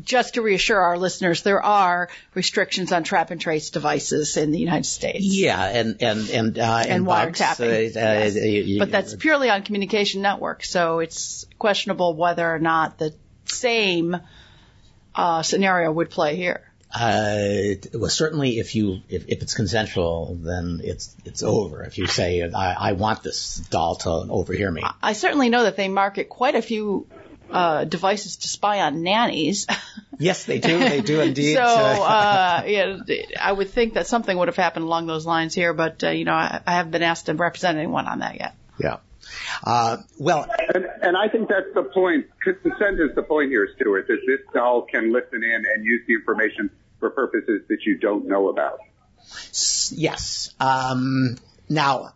just 0.00 0.34
to 0.34 0.42
reassure 0.42 0.80
our 0.80 0.98
listeners, 0.98 1.42
there 1.42 1.62
are 1.62 2.08
restrictions 2.34 2.92
on 2.92 3.04
trap 3.04 3.30
and 3.30 3.40
trace 3.40 3.70
devices 3.70 4.36
in 4.36 4.50
the 4.50 4.58
United 4.58 4.86
States. 4.86 5.24
Yeah, 5.24 5.62
and 5.62 6.02
and 6.02 6.30
and 6.30 6.58
uh, 6.58 6.84
and, 6.86 7.06
wiretapping. 7.06 7.96
Uh, 7.96 8.00
yes. 8.00 8.36
uh, 8.36 8.78
but 8.78 8.90
that's 8.90 9.14
purely 9.14 9.50
on 9.50 9.62
communication 9.62 10.22
networks, 10.22 10.70
so 10.70 11.00
it's 11.00 11.46
questionable 11.58 12.14
whether 12.14 12.48
or 12.48 12.58
not 12.58 12.98
the 12.98 13.14
same 13.44 14.16
uh, 15.14 15.42
scenario 15.42 15.92
would 15.92 16.10
play 16.10 16.36
here. 16.36 16.62
Uh, 16.94 17.74
well, 17.94 18.10
certainly 18.10 18.58
if 18.58 18.74
you 18.74 19.00
if, 19.08 19.26
if 19.28 19.42
it's 19.42 19.54
consensual, 19.54 20.38
then 20.40 20.80
it's 20.84 21.16
it's 21.24 21.42
over. 21.42 21.82
If 21.82 21.96
you 21.96 22.06
say 22.06 22.42
I, 22.42 22.90
I 22.90 22.92
want 22.92 23.22
this 23.22 23.56
doll 23.56 23.96
to 23.96 24.10
overhear 24.10 24.70
me, 24.70 24.82
I 25.02 25.14
certainly 25.14 25.48
know 25.48 25.62
that 25.62 25.76
they 25.76 25.88
market 25.88 26.28
quite 26.28 26.54
a 26.54 26.60
few 26.60 27.06
uh, 27.52 27.84
devices 27.84 28.36
to 28.38 28.48
spy 28.48 28.80
on 28.80 29.02
nannies. 29.02 29.66
yes, 30.18 30.44
they 30.44 30.58
do. 30.58 30.78
They 30.78 31.00
do 31.00 31.20
indeed. 31.20 31.54
so, 31.54 31.62
uh, 31.64 32.62
yeah, 32.66 32.98
I 33.40 33.52
would 33.52 33.70
think 33.70 33.94
that 33.94 34.06
something 34.06 34.36
would 34.36 34.48
have 34.48 34.56
happened 34.56 34.84
along 34.84 35.06
those 35.06 35.26
lines 35.26 35.54
here, 35.54 35.72
but 35.72 36.02
uh, 36.04 36.10
you 36.10 36.24
know, 36.24 36.32
I, 36.32 36.60
I 36.66 36.72
haven't 36.72 36.92
been 36.92 37.02
asked 37.02 37.26
to 37.26 37.34
represent 37.34 37.78
anyone 37.78 38.06
on 38.06 38.20
that 38.20 38.38
yet. 38.38 38.54
Yeah. 38.78 38.98
Uh, 39.64 39.98
well, 40.18 40.46
and, 40.74 40.86
and 41.02 41.16
I 41.16 41.28
think 41.28 41.48
that's 41.48 41.72
the 41.74 41.84
point. 41.84 42.26
Consent 42.40 43.00
is 43.00 43.14
the 43.14 43.22
point 43.22 43.50
here, 43.50 43.68
Stewart. 43.76 44.06
That 44.08 44.18
this 44.26 44.40
doll 44.52 44.82
can 44.82 45.12
listen 45.12 45.42
in 45.44 45.64
and 45.66 45.84
use 45.84 46.02
the 46.06 46.14
information 46.14 46.70
for 46.98 47.10
purposes 47.10 47.62
that 47.68 47.84
you 47.84 47.98
don't 47.98 48.26
know 48.26 48.48
about. 48.48 48.80
Yes. 49.90 50.54
Um, 50.58 51.36
now, 51.68 52.14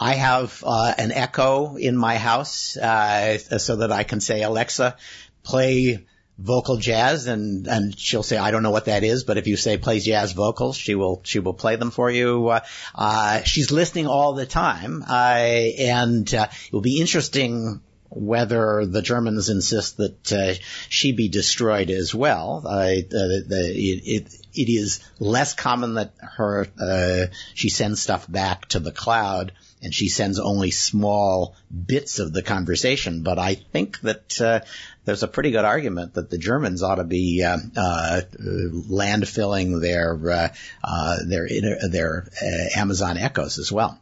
I 0.00 0.14
have 0.14 0.62
uh, 0.66 0.94
an 0.96 1.12
Echo 1.12 1.76
in 1.76 1.96
my 1.96 2.18
house 2.18 2.76
uh, 2.76 3.38
so 3.38 3.76
that 3.76 3.92
I 3.92 4.04
can 4.04 4.20
say, 4.20 4.42
Alexa, 4.42 4.96
play 5.42 6.06
vocal 6.38 6.76
jazz, 6.76 7.26
and 7.26 7.66
and 7.66 7.98
she'll 7.98 8.22
say, 8.22 8.36
I 8.36 8.50
don't 8.50 8.62
know 8.62 8.70
what 8.70 8.84
that 8.84 9.02
is, 9.02 9.24
but 9.24 9.38
if 9.38 9.46
you 9.46 9.56
say 9.56 9.76
play 9.76 9.98
jazz 9.98 10.32
vocals, 10.32 10.76
she 10.76 10.94
will 10.94 11.20
she 11.24 11.40
will 11.40 11.54
play 11.54 11.76
them 11.76 11.90
for 11.90 12.10
you. 12.10 12.48
Uh, 12.48 12.60
uh, 12.94 13.42
she's 13.42 13.72
listening 13.72 14.06
all 14.06 14.34
the 14.34 14.46
time, 14.46 15.04
uh, 15.08 15.12
and 15.12 16.32
uh, 16.32 16.46
it 16.66 16.72
will 16.72 16.80
be 16.80 17.00
interesting 17.00 17.80
whether 18.10 18.86
the 18.86 19.02
Germans 19.02 19.50
insist 19.50 19.98
that 19.98 20.32
uh, 20.32 20.54
she 20.88 21.12
be 21.12 21.28
destroyed 21.28 21.90
as 21.90 22.14
well. 22.14 22.62
Uh, 22.64 22.86
the, 22.86 23.44
it, 23.50 24.02
it, 24.06 24.34
it 24.54 24.70
is 24.70 25.00
less 25.18 25.54
common 25.54 25.94
that 25.94 26.14
her 26.20 26.66
uh, 26.80 27.26
she 27.54 27.68
sends 27.68 28.00
stuff 28.00 28.30
back 28.30 28.66
to 28.68 28.78
the 28.78 28.92
cloud 28.92 29.52
and 29.82 29.94
she 29.94 30.08
sends 30.08 30.38
only 30.38 30.70
small 30.70 31.54
bits 31.70 32.18
of 32.18 32.32
the 32.32 32.42
conversation. 32.42 33.22
But 33.22 33.38
I 33.38 33.54
think 33.54 34.00
that 34.00 34.40
uh, 34.40 34.60
there's 35.04 35.22
a 35.22 35.28
pretty 35.28 35.50
good 35.50 35.64
argument 35.64 36.14
that 36.14 36.30
the 36.30 36.38
Germans 36.38 36.82
ought 36.82 36.96
to 36.96 37.04
be 37.04 37.42
uh, 37.42 37.58
uh, 37.76 38.20
landfilling 38.38 39.80
their 39.80 40.30
uh, 40.30 40.48
uh, 40.84 41.16
their 41.26 41.48
their 41.88 42.28
uh, 42.42 42.78
Amazon 42.80 43.16
Echoes 43.16 43.58
as 43.58 43.70
well. 43.72 43.98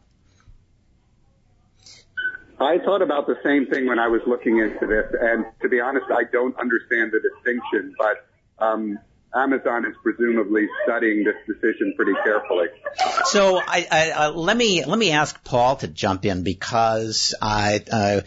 I 2.59 2.79
thought 2.79 3.03
about 3.03 3.27
the 3.27 3.37
same 3.43 3.67
thing 3.67 3.85
when 3.85 3.99
I 3.99 4.07
was 4.07 4.21
looking 4.25 4.57
into 4.57 4.87
this, 4.87 5.05
and 5.19 5.45
to 5.61 5.69
be 5.69 5.79
honest, 5.79 6.07
I 6.09 6.23
don't 6.23 6.57
understand 6.57 7.11
the 7.11 7.19
distinction. 7.19 7.93
But 7.97 8.25
um, 8.57 8.97
Amazon 9.37 9.85
is 9.85 9.95
presumably 10.03 10.67
studying 10.83 11.23
this 11.23 11.35
decision 11.45 11.93
pretty 11.95 12.13
carefully. 12.23 12.67
So 13.25 13.57
I, 13.57 13.87
I, 13.91 14.11
uh, 14.11 14.31
let 14.31 14.57
me 14.57 14.83
let 14.83 14.97
me 14.97 15.11
ask 15.11 15.43
Paul 15.43 15.77
to 15.77 15.87
jump 15.87 16.25
in 16.25 16.43
because 16.43 17.35
uh, 17.41 18.21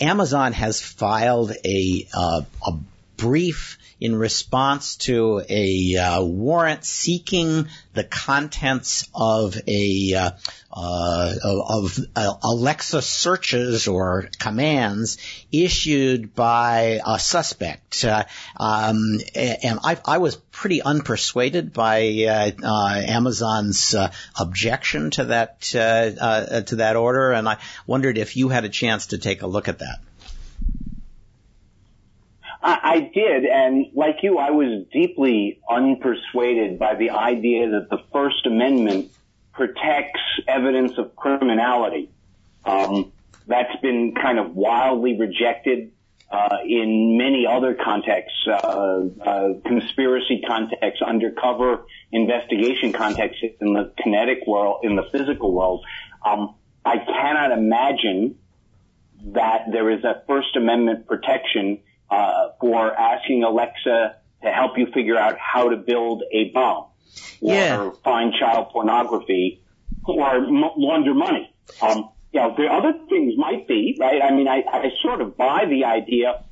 Amazon 0.00 0.52
has 0.52 0.80
filed 0.80 1.52
a, 1.64 2.06
uh, 2.14 2.42
a 2.66 2.72
brief 3.16 3.77
in 4.00 4.14
response 4.14 4.96
to 4.96 5.42
a 5.48 5.96
uh, 5.96 6.22
warrant 6.22 6.84
seeking 6.84 7.68
the 7.94 8.04
contents 8.04 9.08
of 9.14 9.56
a 9.66 10.14
uh, 10.14 10.30
uh, 10.72 11.34
of 11.42 11.98
uh, 12.14 12.34
Alexa 12.42 13.02
searches 13.02 13.88
or 13.88 14.28
commands 14.38 15.18
issued 15.50 16.34
by 16.34 17.00
a 17.04 17.18
suspect, 17.18 18.04
uh, 18.04 18.24
um, 18.56 19.18
and 19.34 19.80
I, 19.82 19.98
I, 20.04 20.18
was 20.18 20.36
pretty 20.36 20.80
unpersuaded 20.80 21.72
by 21.72 22.54
uh, 22.62 23.00
Amazon's 23.00 23.96
objection 24.38 25.10
to 25.12 25.24
that 25.24 25.60
to 25.62 26.76
that 26.76 26.96
order, 26.96 27.32
and 27.32 27.48
I 27.48 27.56
wondered 27.86 28.18
if 28.18 28.36
you 28.36 28.48
had 28.48 28.64
a 28.64 28.68
chance 28.68 29.08
to 29.08 29.18
take 29.18 29.42
a 29.42 29.46
look 29.46 29.66
at 29.68 29.80
that. 29.80 29.98
I, 32.62 32.78
I 32.82 33.00
did, 33.14 33.44
and 33.44 33.86
like 33.94 34.16
you, 34.22 34.38
I 34.38 34.50
was 34.50 34.84
deeply 34.92 35.60
unpersuaded 35.68 36.78
by 36.78 36.94
the 36.96 37.10
idea 37.10 37.70
that 37.70 37.88
the 37.90 37.98
First 38.12 38.46
Amendment 38.46 39.10
protects 39.52 40.20
evidence 40.46 40.98
of 40.98 41.14
criminality. 41.16 42.10
Um, 42.64 43.12
that's 43.46 43.76
been 43.80 44.14
kind 44.14 44.38
of 44.38 44.54
wildly 44.54 45.18
rejected 45.18 45.92
uh, 46.30 46.58
in 46.64 47.16
many 47.16 47.46
other 47.46 47.74
contexts, 47.74 48.46
uh, 48.46 48.52
uh, 48.52 49.48
conspiracy 49.64 50.42
contexts, 50.46 51.02
undercover 51.02 51.86
investigation 52.12 52.92
contexts 52.92 53.42
in 53.60 53.72
the 53.72 53.92
kinetic 54.02 54.46
world, 54.46 54.80
in 54.82 54.96
the 54.96 55.04
physical 55.04 55.52
world. 55.52 55.84
Um, 56.24 56.54
I 56.84 56.98
cannot 56.98 57.52
imagine 57.52 58.38
that 59.32 59.72
there 59.72 59.90
is 59.90 60.04
a 60.04 60.22
First 60.26 60.54
Amendment 60.56 61.06
protection 61.06 61.80
uh, 62.10 62.48
for 62.60 62.92
asking 62.94 63.44
Alexa 63.44 64.16
to 64.42 64.50
help 64.50 64.78
you 64.78 64.86
figure 64.94 65.16
out 65.16 65.36
how 65.38 65.68
to 65.70 65.76
build 65.76 66.22
a 66.32 66.50
bomb 66.50 66.86
or 67.40 67.54
yeah. 67.54 67.90
find 68.04 68.32
child 68.38 68.68
pornography 68.70 69.62
or 70.04 70.36
m- 70.36 70.70
launder 70.76 71.14
money. 71.14 71.52
Um, 71.82 72.10
you 72.32 72.40
know, 72.40 72.54
the 72.56 72.66
other 72.66 72.92
things 73.08 73.34
might 73.36 73.66
be, 73.66 73.96
right? 73.98 74.22
I 74.22 74.30
mean, 74.32 74.48
I, 74.48 74.62
I 74.70 74.90
sort 75.02 75.20
of 75.20 75.36
buy 75.36 75.64
the 75.68 75.84
idea 75.84 76.44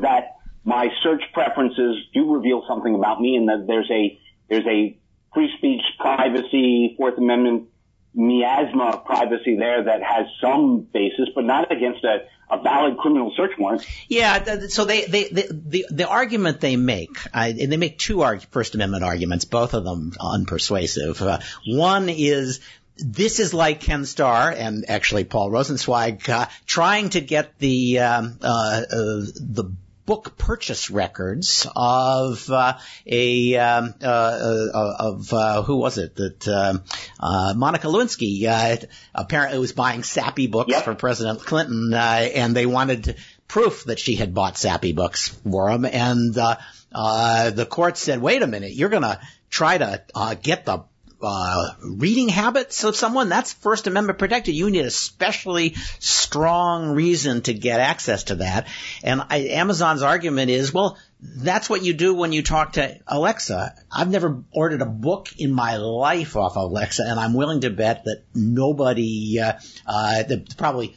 that 0.00 0.36
my 0.64 0.88
search 1.02 1.22
preferences 1.32 1.96
do 2.12 2.32
reveal 2.32 2.64
something 2.66 2.94
about 2.94 3.20
me 3.20 3.36
and 3.36 3.48
that 3.48 3.66
there's 3.66 3.90
a, 3.90 4.18
there's 4.48 4.66
a 4.66 4.98
free 5.34 5.50
speech, 5.58 5.82
privacy, 5.98 6.94
Fourth 6.96 7.18
Amendment 7.18 7.68
miasma 8.14 8.84
of 8.84 9.04
privacy 9.04 9.56
there 9.56 9.84
that 9.84 10.02
has 10.02 10.26
some 10.40 10.80
basis, 10.80 11.28
but 11.34 11.44
not 11.44 11.72
against 11.72 12.04
a, 12.04 12.26
a 12.50 12.62
valid 12.62 12.96
criminal 12.96 13.32
search 13.36 13.52
warrant. 13.58 13.86
Yeah, 14.08 14.66
so 14.68 14.84
they, 14.84 15.04
they, 15.04 15.24
they 15.28 15.48
the, 15.50 15.86
the 15.90 16.08
argument 16.08 16.60
they 16.60 16.76
make, 16.76 17.16
uh, 17.32 17.52
they 17.52 17.76
make 17.76 17.98
two 17.98 18.22
arg- 18.22 18.46
First 18.50 18.74
Amendment 18.74 19.04
arguments, 19.04 19.44
both 19.44 19.74
of 19.74 19.84
them 19.84 20.12
unpersuasive. 20.20 21.20
Uh, 21.20 21.40
one 21.66 22.08
is 22.08 22.60
this 22.96 23.40
is 23.40 23.52
like 23.52 23.80
Ken 23.80 24.04
Starr 24.04 24.52
and 24.52 24.84
actually 24.88 25.24
Paul 25.24 25.50
Rosenzweig 25.50 26.28
uh, 26.28 26.46
trying 26.64 27.10
to 27.10 27.20
get 27.20 27.58
the 27.58 27.98
um, 27.98 28.38
uh, 28.40 28.46
uh, 28.46 28.84
the 28.90 29.74
book 30.06 30.36
purchase 30.36 30.90
records 30.90 31.66
of 31.74 32.50
uh, 32.50 32.78
a 33.06 33.56
um, 33.56 33.94
uh, 34.02 34.06
uh, 34.06 34.96
of 34.98 35.32
uh, 35.32 35.62
who 35.62 35.76
was 35.76 35.98
it 35.98 36.16
that 36.16 36.48
um, 36.48 36.82
uh, 37.20 37.54
Monica 37.56 37.86
Lewinsky 37.86 38.46
uh, 38.46 38.76
apparently 39.14 39.58
was 39.58 39.72
buying 39.72 40.02
sappy 40.02 40.46
books 40.46 40.70
yep. 40.70 40.84
for 40.84 40.94
President 40.94 41.40
Clinton, 41.40 41.94
and 41.94 42.54
they 42.54 42.66
wanted 42.66 43.16
proof 43.48 43.84
that 43.84 43.98
she 43.98 44.16
had 44.16 44.34
bought 44.34 44.56
sappy 44.56 44.92
books 44.92 45.28
for 45.28 45.70
him, 45.70 45.84
and 45.84 46.36
uh, 46.36 46.56
uh, 46.92 47.50
the 47.50 47.66
court 47.66 47.96
said, 47.96 48.20
"Wait 48.20 48.42
a 48.42 48.46
minute, 48.46 48.72
you're 48.72 48.88
going 48.88 49.02
to 49.02 49.20
try 49.50 49.78
to 49.78 50.02
get 50.42 50.64
the 50.64 50.84
uh, 51.22 51.72
reading 51.82 52.28
habits 52.28 52.84
of 52.84 52.96
someone, 52.96 53.28
that's 53.28 53.52
First 53.52 53.86
Amendment 53.86 54.18
protected. 54.18 54.54
You 54.54 54.70
need 54.70 54.84
a 54.84 54.90
specially 54.90 55.74
strong 55.98 56.90
reason 56.90 57.42
to 57.42 57.54
get 57.54 57.80
access 57.80 58.24
to 58.24 58.36
that. 58.36 58.68
And 59.02 59.22
I, 59.28 59.38
Amazon's 59.50 60.02
argument 60.02 60.50
is, 60.50 60.72
well, 60.72 60.98
that's 61.20 61.70
what 61.70 61.82
you 61.82 61.94
do 61.94 62.14
when 62.14 62.32
you 62.32 62.42
talk 62.42 62.74
to 62.74 62.98
Alexa. 63.06 63.74
I've 63.90 64.10
never 64.10 64.44
ordered 64.52 64.82
a 64.82 64.86
book 64.86 65.28
in 65.38 65.52
my 65.52 65.76
life 65.76 66.36
off 66.36 66.56
Alexa, 66.56 67.04
and 67.06 67.18
I'm 67.18 67.34
willing 67.34 67.62
to 67.62 67.70
bet 67.70 68.04
that 68.04 68.24
nobody, 68.34 69.40
uh, 69.40 69.54
uh, 69.86 70.22
probably 70.58 70.96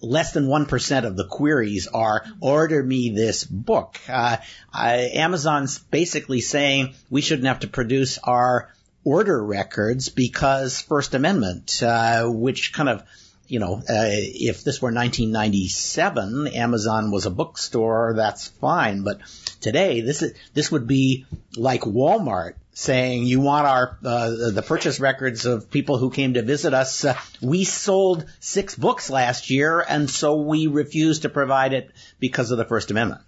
less 0.00 0.32
than 0.32 0.46
1% 0.46 1.04
of 1.04 1.16
the 1.16 1.26
queries 1.26 1.88
are 1.88 2.24
order 2.40 2.82
me 2.82 3.10
this 3.10 3.44
book. 3.44 3.98
Uh, 4.08 4.36
Amazon's 4.72 5.78
basically 5.78 6.40
saying 6.40 6.94
we 7.10 7.20
shouldn't 7.20 7.48
have 7.48 7.60
to 7.60 7.68
produce 7.68 8.18
our 8.18 8.72
order 9.08 9.42
records 9.42 10.10
because 10.10 10.82
First 10.82 11.14
Amendment, 11.14 11.82
uh, 11.82 12.26
which 12.26 12.74
kind 12.74 12.90
of 12.90 13.02
you 13.46 13.60
know, 13.60 13.76
uh, 13.76 13.80
if 13.88 14.62
this 14.62 14.82
were 14.82 14.92
1997, 14.92 16.48
Amazon 16.48 17.10
was 17.10 17.24
a 17.24 17.30
bookstore, 17.30 18.12
that's 18.14 18.48
fine. 18.48 19.04
But 19.04 19.20
today, 19.62 20.02
this 20.02 20.20
is 20.20 20.34
this 20.52 20.70
would 20.70 20.86
be 20.86 21.24
like 21.56 21.80
Walmart 21.80 22.56
saying, 22.72 23.24
"You 23.24 23.40
want 23.40 23.66
our 23.66 23.98
uh, 24.04 24.50
the 24.50 24.62
purchase 24.62 25.00
records 25.00 25.46
of 25.46 25.70
people 25.70 25.96
who 25.96 26.10
came 26.10 26.34
to 26.34 26.42
visit 26.42 26.74
us? 26.74 27.06
Uh, 27.06 27.14
we 27.40 27.64
sold 27.64 28.26
six 28.40 28.74
books 28.74 29.08
last 29.08 29.48
year, 29.48 29.80
and 29.80 30.10
so 30.10 30.42
we 30.42 30.66
refuse 30.66 31.20
to 31.20 31.30
provide 31.30 31.72
it 31.72 31.90
because 32.20 32.50
of 32.50 32.58
the 32.58 32.66
First 32.66 32.90
Amendment." 32.90 33.22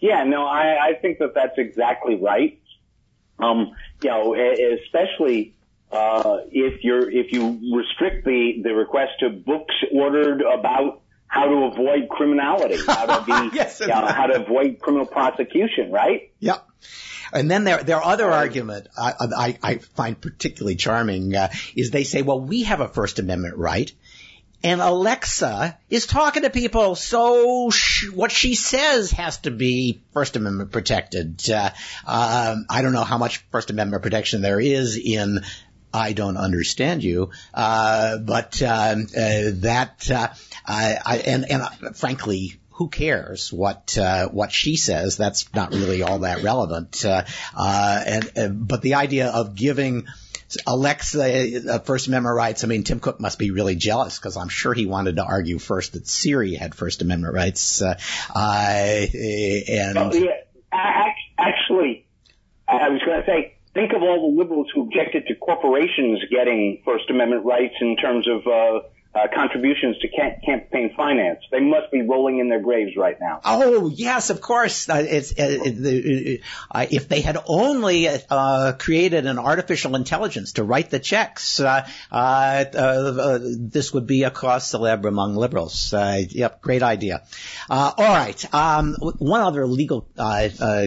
Yeah, 0.00 0.24
no, 0.24 0.46
I, 0.46 0.90
I 0.90 0.94
think 0.94 1.18
that 1.18 1.34
that's 1.34 1.58
exactly 1.58 2.14
right. 2.14 2.57
Um, 3.38 3.72
you 4.02 4.10
know, 4.10 4.34
especially 4.34 5.54
uh, 5.90 6.38
if 6.50 6.84
you're 6.84 7.10
if 7.10 7.32
you 7.32 7.76
restrict 7.76 8.24
the 8.24 8.60
the 8.62 8.74
request 8.74 9.12
to 9.20 9.30
books 9.30 9.74
ordered 9.92 10.42
about 10.42 11.00
how 11.26 11.46
to 11.46 11.54
avoid 11.72 12.08
criminality, 12.08 12.78
how 12.86 13.18
to 13.18 13.24
be, 13.24 13.50
yes, 13.56 13.80
you 13.80 13.86
know, 13.86 14.06
how 14.06 14.26
to 14.26 14.42
avoid 14.42 14.78
criminal 14.80 15.06
prosecution, 15.06 15.92
right? 15.92 16.32
Yep. 16.40 16.66
And 17.32 17.50
then 17.50 17.64
their 17.64 17.82
their 17.82 18.02
other 18.02 18.30
argument 18.30 18.88
I, 18.96 19.12
I, 19.20 19.58
I 19.62 19.74
find 19.78 20.18
particularly 20.18 20.76
charming 20.76 21.34
uh, 21.34 21.50
is 21.76 21.90
they 21.90 22.04
say, 22.04 22.22
well, 22.22 22.40
we 22.40 22.62
have 22.62 22.80
a 22.80 22.88
First 22.88 23.18
Amendment 23.18 23.56
right 23.56 23.92
and 24.62 24.80
Alexa 24.80 25.78
is 25.88 26.06
talking 26.06 26.42
to 26.42 26.50
people, 26.50 26.94
so 26.96 27.70
what 28.12 28.32
she 28.32 28.54
says 28.54 29.12
has 29.12 29.38
to 29.38 29.50
be 29.50 30.00
First 30.12 30.36
Amendment 30.36 30.72
protected. 30.72 31.48
Uh, 31.48 31.70
um, 32.06 32.66
I 32.68 32.82
don't 32.82 32.92
know 32.92 33.04
how 33.04 33.18
much 33.18 33.38
First 33.52 33.70
Amendment 33.70 34.02
protection 34.02 34.42
there 34.42 34.60
is 34.60 34.96
in 34.96 35.40
I 35.92 36.12
don't 36.12 36.36
understand 36.36 37.02
you, 37.02 37.30
uh, 37.54 38.18
but 38.18 38.60
um, 38.62 39.06
uh, 39.16 39.56
that 39.60 40.10
uh, 40.10 40.28
I, 40.66 40.98
I, 41.04 41.18
and 41.18 41.50
and 41.50 41.62
uh, 41.62 41.92
frankly, 41.94 42.58
who 42.72 42.88
cares 42.88 43.52
what 43.52 43.96
uh, 43.96 44.28
what 44.28 44.52
she 44.52 44.76
says? 44.76 45.16
That's 45.16 45.52
not 45.54 45.72
really 45.72 46.02
all 46.02 46.20
that 46.20 46.42
relevant. 46.42 47.04
Uh, 47.04 47.24
uh, 47.56 48.02
and 48.34 48.68
but 48.68 48.82
the 48.82 48.94
idea 48.94 49.28
of 49.28 49.54
giving 49.54 50.06
Alexa, 50.66 51.74
uh, 51.74 51.78
First 51.80 52.08
Amendment 52.08 52.34
rights. 52.34 52.64
I 52.64 52.66
mean, 52.66 52.84
Tim 52.84 53.00
Cook 53.00 53.20
must 53.20 53.38
be 53.38 53.50
really 53.50 53.74
jealous 53.74 54.18
because 54.18 54.36
I'm 54.36 54.48
sure 54.48 54.72
he 54.72 54.86
wanted 54.86 55.16
to 55.16 55.24
argue 55.24 55.58
first 55.58 55.92
that 55.92 56.06
Siri 56.06 56.54
had 56.54 56.74
First 56.74 57.02
Amendment 57.02 57.34
rights. 57.34 57.82
Uh, 57.82 57.94
and 58.34 59.98
oh, 59.98 60.12
yeah. 60.12 61.12
actually, 61.38 62.06
I 62.66 62.88
was 62.88 63.00
going 63.04 63.20
to 63.20 63.26
say, 63.26 63.56
think 63.74 63.92
of 63.92 64.02
all 64.02 64.30
the 64.30 64.38
liberals 64.38 64.68
who 64.74 64.82
objected 64.82 65.26
to 65.26 65.34
corporations 65.34 66.20
getting 66.30 66.82
First 66.84 67.10
Amendment 67.10 67.44
rights 67.44 67.74
in 67.80 67.96
terms 67.96 68.26
of 68.28 68.46
uh, 69.14 69.26
contributions 69.34 69.98
to 69.98 70.08
campaign 70.08 70.92
finance. 70.94 71.40
They 71.50 71.60
must 71.60 71.90
be 71.90 72.02
rolling 72.02 72.40
in 72.40 72.50
their 72.50 72.60
graves 72.60 72.94
right 72.96 73.16
now. 73.18 73.40
Oh 73.44 73.88
yes, 73.88 74.28
of 74.28 74.40
course. 74.42 74.88
Uh, 74.88 75.04
it's 75.08 75.38
uh, 75.38 76.36
uh, 76.70 76.86
if 76.90 77.08
they 77.08 77.22
had 77.22 77.38
only 77.46 78.06
uh, 78.08 78.72
created 78.78 79.26
an 79.26 79.38
artificial 79.38 79.96
intelligence 79.96 80.52
to 80.52 80.64
write 80.64 80.90
the 80.90 80.98
checks, 80.98 81.58
uh, 81.58 81.88
this 83.58 83.94
would 83.94 84.06
be 84.06 84.24
a 84.24 84.30
cause 84.30 84.70
célèbre 84.70 85.08
among 85.08 85.36
liberals. 85.36 85.92
yep, 85.92 86.60
great 86.60 86.82
idea. 86.82 87.22
all 87.70 87.94
right, 87.96 88.54
um, 88.54 88.94
one 89.00 89.40
other 89.40 89.66
legal 89.66 90.06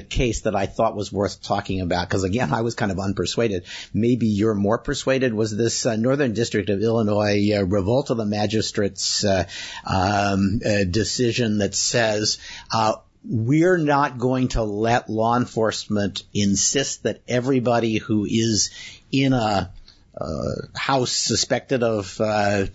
case 0.10 0.42
that 0.42 0.56
I 0.56 0.68
thought 0.68 0.96
was 0.96 1.12
worth 1.12 1.42
talking 1.42 1.82
about 1.82 2.08
because 2.08 2.24
again 2.24 2.54
I 2.54 2.62
was 2.62 2.76
kind 2.76 2.92
of 2.92 2.98
unpersuaded. 2.98 3.66
Maybe 3.94 4.28
you're 4.28 4.56
more 4.56 4.78
persuaded. 4.78 5.34
Was 5.34 5.56
this 5.56 5.86
Northern 5.86 6.34
District 6.34 6.70
of 6.70 6.82
Illinois 6.82 7.64
revolt 7.64 8.11
of 8.12 8.18
the 8.18 8.26
magistrate's 8.26 9.24
uh, 9.24 9.48
um, 9.86 10.60
uh, 10.66 10.84
decision 10.84 11.60
that 11.60 11.74
says 11.74 12.38
uh, 12.74 12.96
we're 13.24 13.78
not 13.78 14.18
going 14.18 14.50
to 14.50 14.64
let 14.64 15.10
law 15.10 15.38
enforcement 15.38 16.24
insist 16.34 17.04
that 17.04 17.22
everybody 17.28 17.98
who 17.98 18.26
is 18.26 18.72
in 19.12 19.34
a 19.34 19.72
uh, 20.20 20.52
house 20.76 21.12
suspected 21.12 21.84
of 21.84 22.20
uh, 22.20 22.66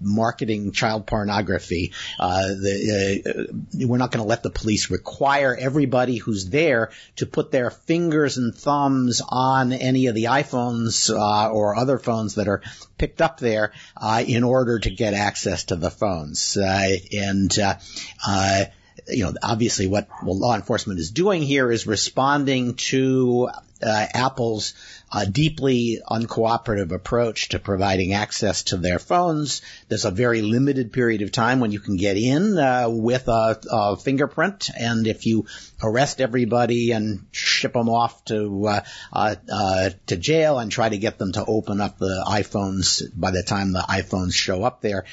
marketing 0.00 0.72
child 0.72 1.06
pornography. 1.06 1.92
Uh, 2.18 2.48
the, 2.48 3.22
uh, 3.26 3.86
we're 3.86 3.98
not 3.98 4.10
going 4.10 4.22
to 4.22 4.28
let 4.28 4.42
the 4.42 4.50
police 4.50 4.90
require 4.90 5.56
everybody 5.58 6.16
who's 6.16 6.48
there 6.48 6.90
to 7.16 7.26
put 7.26 7.50
their 7.50 7.70
fingers 7.70 8.36
and 8.36 8.54
thumbs 8.54 9.22
on 9.26 9.72
any 9.72 10.06
of 10.06 10.14
the 10.14 10.24
iPhones 10.24 11.10
uh, 11.10 11.50
or 11.50 11.76
other 11.76 11.98
phones 11.98 12.36
that 12.36 12.48
are 12.48 12.62
picked 12.96 13.22
up 13.22 13.38
there 13.38 13.72
uh, 13.96 14.22
in 14.26 14.44
order 14.44 14.78
to 14.78 14.90
get 14.90 15.14
access 15.14 15.64
to 15.64 15.76
the 15.76 15.90
phones. 15.90 16.56
Uh, 16.56 16.96
and 17.16 17.58
uh, 17.58 18.64
you 19.08 19.24
know, 19.24 19.32
obviously 19.42 19.86
what 19.86 20.08
law 20.22 20.54
enforcement 20.54 21.00
is 21.00 21.10
doing 21.10 21.42
here 21.42 21.70
is 21.70 21.86
responding 21.86 22.74
to 22.74 23.48
uh, 23.82 24.06
Apple's 24.12 24.74
uh, 25.10 25.24
deeply 25.24 26.00
uncooperative 26.08 26.92
approach 26.92 27.48
to 27.50 27.58
providing 27.58 28.12
access 28.12 28.64
to 28.64 28.76
their 28.76 28.98
phones. 28.98 29.62
There's 29.88 30.04
a 30.04 30.10
very 30.10 30.42
limited 30.42 30.92
period 30.92 31.22
of 31.22 31.32
time 31.32 31.60
when 31.60 31.72
you 31.72 31.80
can 31.80 31.96
get 31.96 32.16
in 32.16 32.58
uh, 32.58 32.88
with 32.90 33.28
a, 33.28 33.58
a, 33.70 33.96
fingerprint, 33.96 34.68
and 34.78 35.06
if 35.06 35.24
you 35.24 35.46
arrest 35.82 36.20
everybody 36.20 36.92
and 36.92 37.26
ship 37.32 37.72
them 37.72 37.88
off 37.88 38.24
to 38.26 38.66
uh, 38.66 38.80
uh, 39.12 39.36
uh, 39.50 39.90
to 40.06 40.16
jail 40.16 40.58
and 40.58 40.70
try 40.70 40.88
to 40.88 40.98
get 40.98 41.18
them 41.18 41.32
to 41.32 41.44
open 41.44 41.80
up 41.80 41.98
the 41.98 42.24
iPhones 42.28 43.02
by 43.14 43.30
the 43.30 43.42
time 43.42 43.72
the 43.72 43.84
iPhones 43.88 44.34
show 44.34 44.62
up 44.62 44.82
there, 44.82 45.04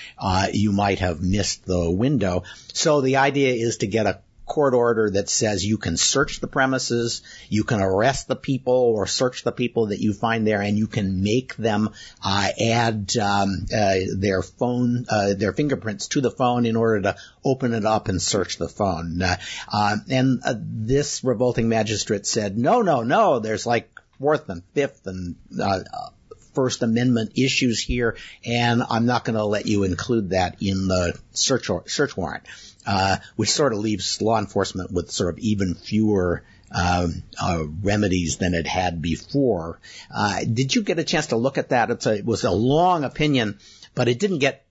you 0.52 0.72
might 0.72 1.00
have 1.00 1.22
missed 1.22 1.66
the 1.66 1.90
window. 1.90 2.44
So 2.74 3.02
the 3.02 3.18
idea 3.18 3.54
is 3.54 3.78
to 3.78 3.88
get 3.88 4.06
a 4.06 4.20
court 4.46 4.74
order 4.74 5.10
that 5.10 5.30
says 5.30 5.66
you 5.66 5.78
can 5.78 5.98
search 5.98 6.40
the 6.40 6.48
premises, 6.48 7.22
you 7.50 7.64
can 7.64 7.82
arrest 7.82 8.28
the 8.28 8.36
people 8.36 8.74
or 8.74 9.08
search 9.08 9.44
the 9.44 9.52
people 9.52 9.88
that 9.88 10.00
you 10.00 10.14
find 10.14 10.46
there, 10.46 10.62
and 10.62 10.78
you 10.78 10.88
can 10.88 11.24
make 11.24 11.56
them 11.56 11.90
uh, 12.24 12.48
add 12.62 13.16
um, 13.18 13.66
uh, 13.76 13.96
their 14.16 14.42
phone, 14.42 15.06
uh, 15.10 15.34
their 15.34 15.54
fingerprints 15.54 16.08
to 16.10 16.22
the 16.22 16.32
phone 16.32 16.66
in 16.66 16.76
order 16.76 17.02
to 17.02 17.16
open 17.44 17.74
it 17.74 17.86
up 17.86 18.08
and 18.08 18.22
search 18.22 18.58
the 18.58 18.70
phone. 18.70 19.22
Uh, 19.22 19.38
uh, 19.72 19.98
and 20.10 20.42
uh, 20.46 20.54
this 20.58 21.24
revolting 21.24 21.70
magistrate 21.70 22.26
said, 22.26 22.58
no, 22.58 22.82
no, 22.82 23.04
no. 23.04 23.40
There's 23.40 23.66
like 23.66 23.90
fourth 24.20 24.50
and 24.50 24.64
fifth 24.74 25.08
and 25.08 25.36
First 26.56 26.82
Amendment 26.82 27.34
issues 27.36 27.80
here, 27.80 28.18
and 28.46 28.82
I'm 28.90 29.06
not 29.06 29.26
going 29.26 29.38
to 29.38 29.46
let 29.46 29.68
you 29.68 29.84
include 29.84 30.32
that 30.32 30.58
in 30.62 30.88
the 30.88 31.20
search 31.34 31.70
or, 31.70 31.88
search 31.88 32.18
warrant 32.18 32.46
uh, 32.86 33.18
which 33.36 33.52
sort 33.52 33.74
of 33.74 33.80
leaves 33.80 34.22
law 34.22 34.40
enforcement 34.40 34.92
with 34.92 35.12
sort 35.12 35.34
of 35.34 35.40
even 35.40 35.76
fewer 35.76 36.44
um, 36.72 37.24
uh, 37.42 37.64
remedies 37.82 38.38
than 38.38 38.54
it 38.54 38.68
had 38.68 39.02
before. 39.02 39.80
Uh, 40.14 40.42
did 40.42 40.76
you 40.76 40.84
get 40.84 41.00
a 41.00 41.04
chance 41.04 41.28
to 41.28 41.38
look 41.38 41.58
at 41.58 41.70
that? 41.70 42.06
A, 42.06 42.18
it 42.18 42.26
was 42.26 42.44
a 42.44 42.52
long 42.52 43.04
opinion, 43.04 43.60
but 43.94 44.08
it 44.08 44.20
didn't 44.20 44.40
get, 44.40 44.66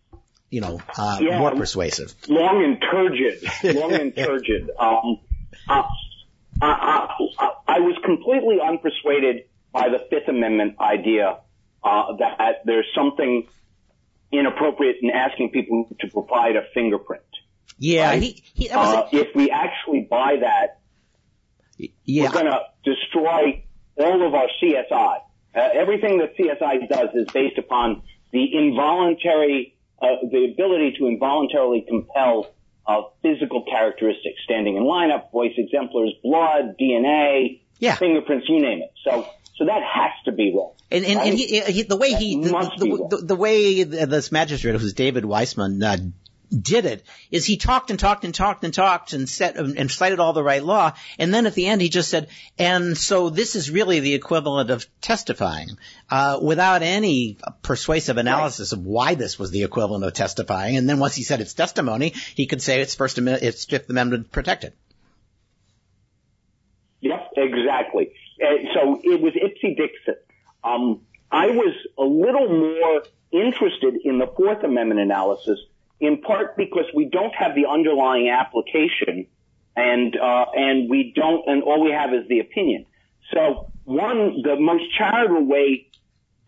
you 0.50 0.60
know, 0.60 0.80
uh, 0.96 1.18
yeah, 1.20 1.38
more 1.38 1.54
persuasive. 1.54 2.14
Long 2.28 2.62
and 2.62 2.80
turgid. 2.80 3.76
Long 3.76 3.92
and 3.92 4.14
turgid. 4.16 4.70
Um, 4.78 5.20
uh, 5.68 5.82
I, 6.60 7.08
I, 7.38 7.50
I, 7.66 7.78
was 7.80 7.96
completely 8.04 8.58
unpersuaded 8.62 9.46
by 9.72 9.88
the 9.88 9.98
Fifth 10.10 10.28
Amendment 10.28 10.78
idea 10.78 11.38
uh, 11.84 12.16
that 12.18 12.62
there's 12.64 12.86
something 12.94 13.46
inappropriate 14.32 14.96
in 15.02 15.10
asking 15.10 15.50
people 15.50 15.88
to 16.00 16.08
provide 16.08 16.56
a 16.56 16.62
fingerprint. 16.72 17.22
Yeah, 17.78 18.10
right? 18.10 18.22
he, 18.22 18.42
he 18.54 18.70
uh, 18.70 19.08
if 19.12 19.34
we 19.34 19.50
actually 19.50 20.06
buy 20.10 20.36
that, 20.40 20.80
yeah. 22.04 22.24
we're 22.24 22.32
going 22.32 22.46
to 22.46 22.60
destroy 22.84 23.64
all 23.96 24.26
of 24.26 24.34
our 24.34 24.48
CSI. 24.62 25.20
Uh, 25.54 25.68
everything 25.72 26.18
that 26.18 26.36
CSI 26.36 26.88
does 26.88 27.10
is 27.14 27.26
based 27.32 27.58
upon 27.58 28.02
the 28.32 28.56
involuntary, 28.56 29.76
uh, 30.00 30.06
the 30.30 30.50
ability 30.52 30.96
to 30.98 31.06
involuntarily 31.06 31.84
compel 31.86 32.52
uh, 32.86 33.02
physical 33.22 33.64
characteristics, 33.64 34.40
standing 34.44 34.76
in 34.76 34.82
lineup, 34.82 35.30
voice 35.30 35.54
exemplars, 35.56 36.12
blood, 36.22 36.76
DNA, 36.80 37.60
yeah. 37.78 37.96
fingerprints, 37.96 38.48
you 38.48 38.60
name 38.60 38.82
it. 38.82 38.92
So, 39.04 39.28
so 39.56 39.66
that 39.66 39.82
has 39.82 40.12
to 40.24 40.32
be 40.32 40.52
wrong. 40.54 40.72
And, 40.90 41.04
and, 41.04 41.16
right? 41.16 41.28
and 41.28 41.38
he, 41.38 41.60
he, 41.60 41.82
the 41.82 41.96
way 41.96 42.12
that 42.12 42.20
he, 42.20 42.36
the, 42.36 42.48
the, 42.50 43.16
the, 43.16 43.26
the, 43.26 43.36
way 43.36 43.82
this 43.82 44.30
magistrate, 44.30 44.78
who's 44.80 44.92
David 44.92 45.24
Weisman, 45.24 45.82
uh, 45.82 46.10
did 46.54 46.84
it 46.84 47.04
is 47.30 47.44
he 47.44 47.56
talked 47.56 47.90
and 47.90 47.98
talked 47.98 48.24
and 48.24 48.34
talked 48.34 48.64
and 48.64 48.72
talked 48.72 49.12
and 49.12 49.28
set 49.28 49.56
and 49.56 49.90
cited 49.90 50.20
all 50.20 50.32
the 50.32 50.42
right 50.42 50.62
law 50.62 50.92
and 51.18 51.32
then 51.32 51.46
at 51.46 51.54
the 51.54 51.66
end 51.66 51.80
he 51.80 51.88
just 51.88 52.08
said 52.08 52.28
and 52.58 52.96
so 52.96 53.30
this 53.30 53.56
is 53.56 53.70
really 53.70 54.00
the 54.00 54.14
equivalent 54.14 54.70
of 54.70 54.86
testifying 55.00 55.68
uh, 56.10 56.38
without 56.40 56.82
any 56.82 57.38
persuasive 57.62 58.18
analysis 58.18 58.72
right. 58.72 58.78
of 58.78 58.86
why 58.86 59.14
this 59.14 59.38
was 59.38 59.50
the 59.50 59.64
equivalent 59.64 60.04
of 60.04 60.12
testifying 60.12 60.76
and 60.76 60.88
then 60.88 60.98
once 60.98 61.14
he 61.14 61.22
said 61.22 61.40
it's 61.40 61.54
testimony 61.54 62.10
he 62.34 62.46
could 62.46 62.62
say 62.62 62.80
it's 62.80 62.94
first 62.94 63.18
amendment 63.18 63.42
it's 63.42 63.64
fifth 63.64 63.90
amendment 63.90 64.30
protected 64.30 64.74
yep 67.04 67.30
exactly 67.36 68.12
uh, 68.42 68.56
so 68.74 69.00
it 69.02 69.20
was 69.20 69.32
ipse 69.36 69.76
dixit 69.76 70.26
um, 70.64 71.02
I 71.30 71.48
was 71.48 71.74
a 71.98 72.04
little 72.04 72.48
more 72.48 73.02
interested 73.32 73.96
in 74.04 74.18
the 74.18 74.26
Fourth 74.36 74.62
Amendment 74.62 75.00
analysis 75.00 75.58
in 76.00 76.20
part 76.22 76.56
because 76.56 76.86
we 76.94 77.06
don't 77.06 77.34
have 77.34 77.54
the 77.54 77.66
underlying 77.66 78.28
application 78.28 79.26
and 79.76 80.16
uh, 80.16 80.46
and 80.54 80.88
we 80.88 81.12
don't 81.14 81.46
and 81.48 81.62
all 81.62 81.82
we 81.82 81.90
have 81.90 82.14
is 82.14 82.28
the 82.28 82.40
opinion. 82.40 82.86
So 83.32 83.72
one 83.84 84.42
the 84.42 84.56
most 84.56 84.84
charitable 84.96 85.44
way 85.44 85.88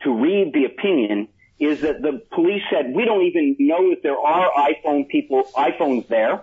to 0.03 0.13
read 0.13 0.53
the 0.53 0.65
opinion 0.67 1.29
is 1.59 1.81
that 1.81 2.03
the 2.03 2.23
police 2.31 2.63
said 2.71 2.93
we 2.95 3.05
don't 3.05 3.23
even 3.23 3.57
know 3.59 3.91
if 3.91 4.03
there 4.03 4.19
are 4.19 4.51
iPhone 4.71 5.09
people 5.09 5.45
iPhones 5.57 6.07
there. 6.09 6.43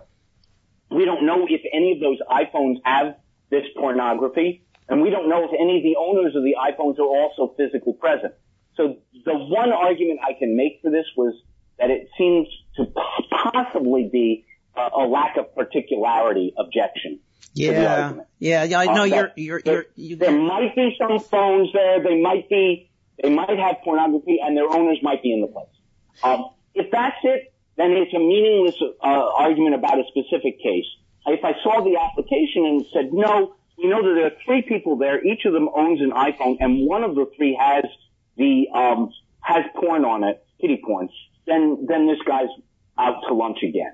We 0.89 1.05
don't 1.05 1.25
know 1.25 1.47
if 1.49 1.61
any 1.71 1.93
of 1.93 1.99
those 2.01 2.19
iPhones 2.29 2.77
have 2.83 3.15
this 3.53 3.65
pornography, 3.77 4.65
and 4.89 5.01
we 5.01 5.09
don't 5.11 5.29
know 5.29 5.45
if 5.45 5.51
any 5.53 5.77
of 5.77 5.83
the 5.83 5.95
owners 5.97 6.35
of 6.35 6.43
the 6.43 6.55
iPhones 6.59 6.97
are 6.99 7.05
also 7.05 7.53
physically 7.55 7.93
present. 7.93 8.33
So 8.75 8.97
the 9.23 9.35
one 9.35 9.71
argument 9.71 10.19
I 10.27 10.33
can 10.33 10.57
make 10.57 10.79
for 10.81 10.89
this 10.89 11.05
was 11.15 11.35
that 11.77 11.91
it 11.91 12.09
seems 12.17 12.47
to 12.77 12.85
possibly 13.31 14.09
be 14.11 14.45
a, 14.75 14.89
a 15.01 15.05
lack 15.07 15.37
of 15.37 15.53
particularity 15.55 16.53
objection. 16.57 17.19
Yeah, 17.53 18.15
yeah, 18.39 18.63
yeah. 18.63 18.79
I 18.79 18.85
know 18.85 19.03
uh, 19.03 19.05
you're, 19.05 19.31
you're, 19.35 19.61
you're, 19.63 19.85
you 19.95 20.15
there 20.15 20.35
might 20.35 20.75
be 20.75 20.95
some 20.97 21.19
phones 21.19 21.71
there. 21.71 22.01
They 22.01 22.19
might 22.19 22.49
be, 22.49 22.89
they 23.21 23.29
might 23.29 23.59
have 23.59 23.77
pornography, 23.83 24.39
and 24.43 24.57
their 24.57 24.67
owners 24.67 24.97
might 25.03 25.21
be 25.21 25.31
in 25.31 25.41
the 25.41 25.47
place. 25.47 25.67
Um, 26.23 26.49
if 26.73 26.89
that's 26.91 27.17
it, 27.23 27.53
then 27.77 27.91
it's 27.91 28.13
a 28.13 28.19
meaningless 28.19 28.75
uh, 28.81 29.05
argument 29.05 29.75
about 29.75 29.99
a 29.99 30.03
specific 30.09 30.57
case. 30.61 30.85
If 31.25 31.43
I 31.43 31.53
saw 31.63 31.83
the 31.83 31.97
application 31.97 32.65
and 32.65 32.85
said, 32.93 33.13
no, 33.13 33.55
we 33.77 33.87
know 33.87 34.03
that 34.03 34.13
there 34.13 34.25
are 34.27 34.37
three 34.45 34.61
people 34.61 34.97
there, 34.97 35.23
each 35.25 35.45
of 35.45 35.53
them 35.53 35.69
owns 35.73 36.01
an 36.01 36.11
iPhone, 36.11 36.57
and 36.59 36.85
one 36.87 37.03
of 37.03 37.15
the 37.15 37.31
three 37.37 37.57
has 37.59 37.85
the 38.37 38.67
um, 38.73 39.11
has 39.41 39.65
porn 39.75 40.05
on 40.05 40.23
it, 40.23 40.45
kitty 40.59 40.81
porn 40.83 41.09
then 41.45 41.85
then 41.87 42.07
this 42.07 42.19
guy's 42.25 42.49
out 42.97 43.21
to 43.27 43.33
lunch 43.33 43.59
again. 43.63 43.93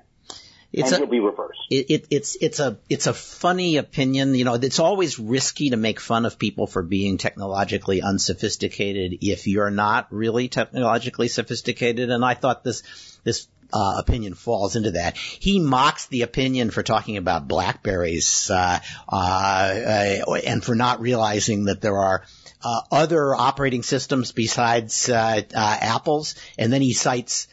It's 0.72 0.92
and 0.92 0.94
a, 0.94 0.98
he'll 0.98 1.10
be 1.10 1.20
reversed. 1.20 1.60
It, 1.70 1.90
it, 1.90 2.06
it's 2.10 2.36
it's 2.40 2.60
a 2.60 2.78
it's 2.88 3.06
a 3.06 3.14
funny 3.14 3.76
opinion. 3.76 4.34
You 4.34 4.44
know, 4.44 4.54
it's 4.54 4.78
always 4.78 5.18
risky 5.18 5.70
to 5.70 5.76
make 5.76 5.98
fun 5.98 6.26
of 6.26 6.38
people 6.38 6.66
for 6.66 6.82
being 6.82 7.18
technologically 7.18 8.02
unsophisticated 8.02 9.18
if 9.20 9.46
you're 9.46 9.70
not 9.70 10.08
really 10.10 10.48
technologically 10.48 11.28
sophisticated. 11.28 12.10
And 12.10 12.24
I 12.24 12.34
thought 12.34 12.62
this 12.62 12.82
this 13.24 13.48
uh, 13.72 13.96
opinion 13.98 14.34
falls 14.34 14.76
into 14.76 14.92
that. 14.92 15.16
He 15.16 15.58
mocks 15.58 16.06
the 16.06 16.22
opinion 16.22 16.70
for 16.70 16.82
talking 16.82 17.16
about 17.16 17.48
blackberries 17.48 18.50
uh, 18.50 18.80
uh, 19.08 19.16
uh 19.16 20.34
and 20.46 20.62
for 20.62 20.74
not 20.74 21.00
realizing 21.00 21.64
that 21.64 21.80
there 21.80 21.98
are 21.98 22.24
uh, 22.62 22.80
other 22.90 23.34
operating 23.34 23.82
systems 23.82 24.32
besides 24.32 25.08
uh, 25.08 25.42
uh, 25.54 25.78
Apple's, 25.80 26.34
and 26.58 26.72
then 26.72 26.82
he 26.82 26.92
cites 26.92 27.48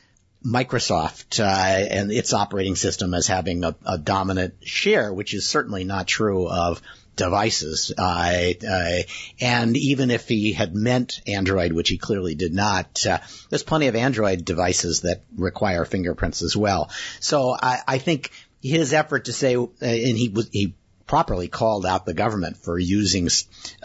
Microsoft 0.48 1.40
uh, 1.42 1.44
and 1.44 2.12
its 2.12 2.34
operating 2.34 2.76
system 2.76 3.14
as 3.14 3.28
having 3.28 3.64
a, 3.64 3.76
a, 3.86 3.98
dominant 3.98 4.56
share, 4.64 5.14
which 5.14 5.34
is 5.34 5.48
certainly 5.48 5.84
not 5.84 6.08
true 6.08 6.48
of 6.48 6.82
devices. 7.16 7.92
Uh, 7.98 8.54
uh, 8.70 9.00
and 9.42 9.76
even 9.76 10.10
if 10.10 10.30
he 10.30 10.54
had 10.54 10.74
meant 10.74 11.20
Android, 11.28 11.74
which 11.74 11.90
he 11.90 11.98
clearly 11.98 12.36
did 12.36 12.54
not, 12.54 13.04
there's 13.50 13.64
plenty 13.64 13.88
of 13.88 13.96
Android 13.96 14.46
devices 14.46 15.02
that 15.02 15.24
require 15.36 15.84
fingerprints 15.84 16.42
as 16.42 16.56
well. 16.56 16.90
So 17.20 17.56
I, 17.60 17.80
I 17.86 17.98
think 17.98 18.32
his 18.62 18.94
effort 18.94 19.26
to 19.26 19.34
say, 19.34 19.56
and 19.56 20.18
he 20.18 20.30
was 20.30 20.50
he 20.50 20.76
properly 21.08 21.48
called 21.48 21.86
out 21.86 22.06
the 22.06 22.14
government 22.14 22.58
for 22.58 22.78
using 22.78 23.28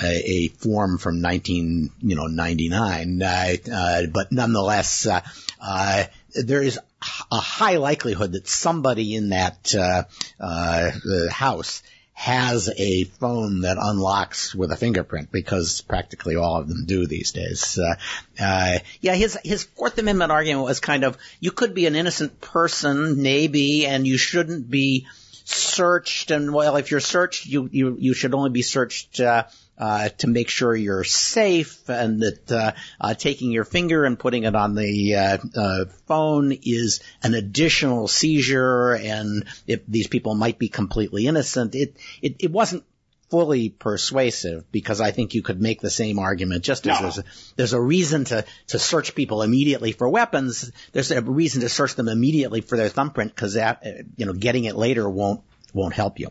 a, 0.02 0.06
a 0.06 0.48
form 0.48 0.98
from 0.98 1.20
19, 1.20 1.90
you 2.00 2.16
know, 2.16 2.26
99. 2.26 3.22
Uh, 3.22 3.54
uh, 3.72 4.02
but 4.12 4.32
nonetheless, 4.32 5.06
uh, 5.06 5.20
uh, 5.60 6.04
there 6.34 6.62
is 6.62 6.78
a 7.30 7.36
high 7.36 7.76
likelihood 7.76 8.32
that 8.32 8.48
somebody 8.48 9.14
in 9.14 9.30
that 9.30 9.74
uh, 9.74 10.04
uh, 10.40 10.90
house 11.30 11.82
has 12.14 12.70
a 12.76 13.04
phone 13.04 13.62
that 13.62 13.78
unlocks 13.80 14.54
with 14.54 14.70
a 14.70 14.76
fingerprint 14.76 15.32
because 15.32 15.80
practically 15.80 16.36
all 16.36 16.60
of 16.60 16.68
them 16.68 16.84
do 16.86 17.06
these 17.06 17.32
days. 17.32 17.78
Uh, 17.78 17.94
uh, 18.40 18.78
yeah, 19.00 19.14
his 19.14 19.36
his 19.42 19.64
Fourth 19.64 19.98
Amendment 19.98 20.30
argument 20.30 20.64
was 20.64 20.78
kind 20.78 21.04
of 21.04 21.18
you 21.40 21.50
could 21.50 21.74
be 21.74 21.86
an 21.86 21.96
innocent 21.96 22.40
person, 22.40 23.22
maybe, 23.22 23.86
and 23.86 24.06
you 24.06 24.18
shouldn't 24.18 24.70
be 24.70 25.06
searched. 25.44 26.30
And 26.30 26.52
well, 26.52 26.76
if 26.76 26.90
you're 26.90 27.00
searched, 27.00 27.46
you 27.46 27.68
you 27.72 27.96
you 27.98 28.14
should 28.14 28.34
only 28.34 28.50
be 28.50 28.62
searched. 28.62 29.18
Uh, 29.18 29.44
uh, 29.82 30.08
to 30.10 30.28
make 30.28 30.48
sure 30.48 30.76
you're 30.76 31.02
safe 31.02 31.88
and 31.88 32.20
that 32.22 32.52
uh, 32.52 32.70
uh, 33.00 33.14
taking 33.14 33.50
your 33.50 33.64
finger 33.64 34.04
and 34.04 34.16
putting 34.16 34.44
it 34.44 34.54
on 34.54 34.76
the 34.76 35.16
uh, 35.16 35.38
uh, 35.56 35.84
phone 36.06 36.52
is 36.62 37.00
an 37.24 37.34
additional 37.34 38.06
seizure 38.06 38.92
and 38.92 39.44
if 39.66 39.84
these 39.88 40.06
people 40.06 40.36
might 40.36 40.56
be 40.56 40.68
completely 40.68 41.26
innocent. 41.26 41.74
It, 41.74 41.96
it, 42.22 42.36
it 42.38 42.52
wasn't 42.52 42.84
fully 43.28 43.70
persuasive 43.70 44.70
because 44.70 45.00
I 45.00 45.10
think 45.10 45.34
you 45.34 45.42
could 45.42 45.60
make 45.60 45.80
the 45.80 45.90
same 45.90 46.20
argument 46.20 46.62
just 46.62 46.86
as 46.86 47.00
no. 47.00 47.02
there's 47.02 47.18
a, 47.18 47.24
there's 47.56 47.72
a 47.72 47.80
reason 47.80 48.24
to, 48.26 48.44
to 48.68 48.78
search 48.78 49.16
people 49.16 49.42
immediately 49.42 49.90
for 49.90 50.08
weapons. 50.08 50.70
There's 50.92 51.10
a 51.10 51.20
reason 51.22 51.62
to 51.62 51.68
search 51.68 51.96
them 51.96 52.06
immediately 52.06 52.60
for 52.60 52.76
their 52.76 52.88
thumbprint 52.88 53.34
because 53.34 53.54
that, 53.54 53.82
you 54.16 54.26
know, 54.26 54.32
getting 54.32 54.62
it 54.62 54.76
later 54.76 55.10
won't, 55.10 55.40
won't 55.74 55.94
help 55.94 56.20
you. 56.20 56.28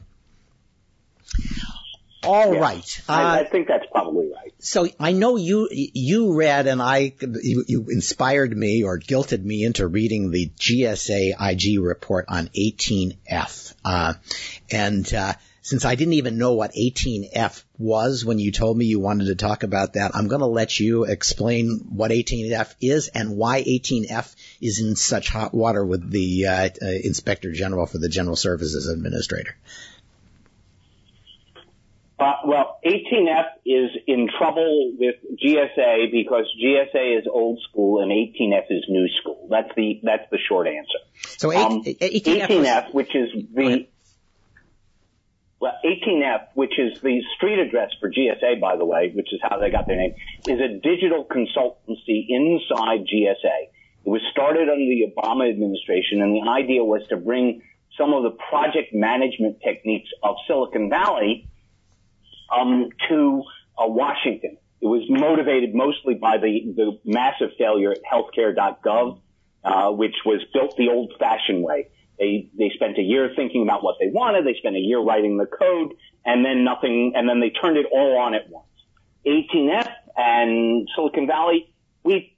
All 2.24 2.54
right. 2.54 3.02
Uh, 3.10 3.14
I, 3.14 3.40
I, 3.40 3.44
think 3.46 3.68
that's 3.68 3.86
probably 3.92 4.32
right. 4.32 4.54
So 4.60 4.88
I 5.00 5.14
know 5.14 5.38
you 5.38 5.70
you 5.72 6.36
read 6.36 6.68
and 6.68 6.82
I 6.82 7.14
you, 7.20 7.66
you, 7.68 7.86
inspired 7.90 8.56
me 8.56 8.84
or 8.84 9.00
guilted 9.00 9.44
me 9.44 9.64
into 9.64 9.88
reading 9.88 10.30
the 10.30 10.50
GSA 10.50 11.34
IG 11.40 11.80
report 11.80 12.26
on 12.30 12.50
18F. 12.50 13.74
Uh, 13.84 14.14
and 14.70 15.12
uh, 15.14 15.34
since 15.64 15.86
I 15.86 15.96
didn't 15.96 16.14
even 16.14 16.38
know 16.38 16.54
what 16.54 16.74
18F 16.74 17.64
was 17.78 18.26
when 18.26 18.40
you 18.40 18.52
told 18.52 18.78
me 18.78 18.86
you 18.86 19.00
wanted 19.00 19.26
to 19.26 19.36
talk 19.36 19.64
about 19.64 19.94
that, 19.94 20.16
I'm 20.16 20.28
going 20.28 20.42
to 20.42 20.48
let 20.48 20.80
you 20.80 21.06
explain 21.06 21.86
what 21.90 22.12
18F 22.12 22.74
is 22.82 23.08
and 23.10 23.38
why 23.38 23.64
18F 23.64 24.36
is 24.60 24.80
in 24.80 24.96
such 24.96 25.30
hot 25.30 25.54
water 25.54 25.86
with 25.86 26.10
the 26.10 26.48
uh, 26.48 26.70
uh, 26.82 26.86
Inspector 27.04 27.52
General 27.54 27.86
for 27.86 28.00
the 28.00 28.10
General 28.10 28.36
Services 28.36 28.90
Administrator. 28.90 29.56
Uh, 32.22 32.34
well, 32.46 32.80
18F 32.86 33.46
is 33.66 33.90
in 34.06 34.30
trouble 34.38 34.94
with 34.96 35.16
GSA 35.44 36.12
because 36.12 36.46
GSA 36.64 37.20
is 37.20 37.28
old 37.28 37.60
school 37.68 38.04
and 38.04 38.12
18F 38.12 38.66
is 38.70 38.86
new 38.88 39.08
school. 39.20 39.48
That's 39.50 39.70
the 39.76 40.00
that's 40.04 40.30
the 40.30 40.38
short 40.48 40.68
answer. 40.68 41.00
So 41.40 41.52
um, 41.52 41.82
18F, 41.84 42.48
18F 42.48 42.86
was... 42.86 42.94
which 42.94 43.16
is 43.16 43.30
the 43.56 43.88
well, 45.60 45.74
18F, 45.84 46.50
which 46.54 46.78
is 46.78 47.02
the 47.02 47.24
street 47.36 47.58
address 47.58 47.90
for 48.00 48.12
GSA, 48.12 48.60
by 48.62 48.78
the 48.78 48.86
way, 48.86 49.12
which 49.16 49.34
is 49.34 49.40
how 49.42 49.58
they 49.58 49.72
got 49.72 49.88
their 49.88 49.98
name, 49.98 50.14
is 50.48 50.60
a 50.60 50.80
digital 50.80 51.26
consultancy 51.26 52.26
inside 52.30 53.06
GSA. 53.06 53.70
It 54.06 54.10
was 54.10 54.22
started 54.32 54.70
under 54.70 54.86
the 54.86 55.12
Obama 55.16 55.50
administration, 55.50 56.22
and 56.22 56.36
the 56.36 56.48
idea 56.48 56.84
was 56.84 57.02
to 57.10 57.18
bring 57.18 57.64
some 57.98 58.14
of 58.14 58.22
the 58.22 58.38
project 58.50 58.94
management 58.94 59.58
techniques 59.64 60.10
of 60.22 60.36
Silicon 60.48 60.90
Valley 60.90 61.48
um, 62.52 62.90
to 63.10 63.44
uh, 63.78 63.88
Washington. 63.88 64.58
It 64.82 64.88
was 64.88 65.04
motivated 65.10 65.76
mostly 65.76 66.16
by 66.16 66.38
the, 66.38 66.74
the 66.76 67.00
massive 67.06 67.50
failure 67.58 67.92
at 67.92 68.00
healthcare.gov, 68.04 69.20
uh, 69.64 69.92
which 69.92 70.16
was 70.26 70.44
built 70.54 70.76
the 70.76 70.90
old-fashioned 70.90 71.64
way. 71.64 71.90
They 72.18 72.50
they 72.58 72.72
spent 72.76 72.98
a 73.00 73.02
year 73.02 73.32
thinking 73.36 73.64
about 73.64 73.84
what 73.84 73.98
they 74.00 74.08
wanted. 74.08 74.46
They 74.46 74.56
spent 74.60 74.76
a 74.76 74.80
year 74.80 75.00
writing 75.00 75.38
the 75.38 75.48
code, 75.48 75.94
and 76.24 76.46
then 76.46 76.64
nothing. 76.64 77.14
And 77.16 77.28
then 77.28 77.40
they 77.40 77.50
turned 77.50 77.78
it 77.78 77.88
all 77.92 78.18
on 78.20 78.36
at 78.36 78.48
once. 78.50 78.68
18F 79.26 79.90
and 80.16 80.88
Silicon 80.96 81.26
Valley, 81.26 81.74
we 82.04 82.38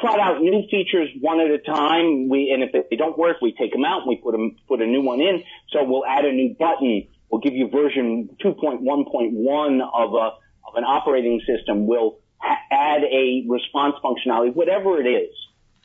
trot 0.00 0.20
out 0.20 0.40
new 0.40 0.62
features 0.70 1.08
one 1.20 1.40
at 1.40 1.50
a 1.50 1.58
time. 1.58 2.28
We 2.28 2.50
and 2.50 2.62
if 2.62 2.88
they 2.90 2.96
don't 2.96 3.18
work, 3.18 3.38
we 3.40 3.54
take 3.58 3.72
them 3.72 3.84
out 3.84 4.02
and 4.02 4.08
we 4.08 4.16
put 4.16 4.32
them 4.32 4.56
put 4.68 4.80
a 4.80 4.86
new 4.86 5.02
one 5.02 5.20
in. 5.20 5.42
So 5.70 5.84
we'll 5.84 6.06
add 6.06 6.24
a 6.24 6.32
new 6.32 6.54
button 6.58 7.08
will 7.34 7.40
give 7.40 7.54
you 7.54 7.68
version 7.68 8.28
2.1.1 8.44 9.80
of 9.92 10.14
a 10.14 10.30
of 10.66 10.76
an 10.76 10.84
operating 10.84 11.40
system 11.44 11.88
will 11.88 12.18
ha- 12.38 12.60
add 12.70 13.02
a 13.02 13.44
response 13.48 13.96
functionality, 14.04 14.54
whatever 14.54 15.00
it 15.00 15.08
is 15.08 15.34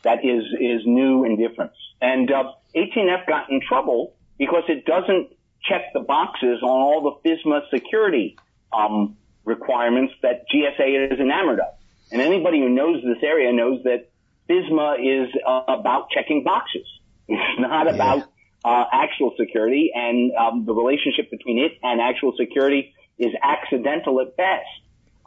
that 0.04 0.24
is 0.24 0.44
is 0.60 0.86
new 0.86 1.26
and 1.26 1.40
different. 1.40 1.72
And 2.00 2.32
uh, 2.32 2.52
18F 2.76 3.26
got 3.28 3.50
in 3.50 3.62
trouble 3.68 4.14
because 4.38 4.64
it 4.68 4.86
doesn't 4.86 5.32
check 5.64 5.92
the 5.94 6.02
boxes 6.02 6.60
on 6.62 6.70
all 6.70 7.20
the 7.24 7.28
FISMA 7.28 7.62
security 7.74 8.38
um, 8.72 9.18
requirements 9.44 10.14
that 10.22 10.44
GSA 10.54 11.14
is 11.14 11.20
enamored 11.20 11.60
of. 11.60 11.74
And 12.12 12.22
anybody 12.22 12.60
who 12.60 12.70
knows 12.70 13.04
this 13.04 13.24
area 13.24 13.52
knows 13.52 13.82
that 13.86 14.12
FISMA 14.48 15.00
is 15.00 15.30
uh, 15.46 15.64
about 15.68 16.12
checking 16.12 16.44
boxes. 16.44 16.86
It's 17.32 17.60
not 17.60 17.88
yeah. 17.88 17.94
about 17.94 18.24
uh, 18.64 18.86
actual 18.92 19.34
security, 19.40 19.92
and 19.94 20.32
um, 20.36 20.66
the 20.66 20.74
relationship 20.74 21.32
between 21.32 21.60
it 21.60 21.74
and 21.82 22.02
actual 22.02 22.34
security 22.38 22.94
is 23.18 23.34
accidental 23.42 24.20
at 24.22 24.36
best. 24.36 24.68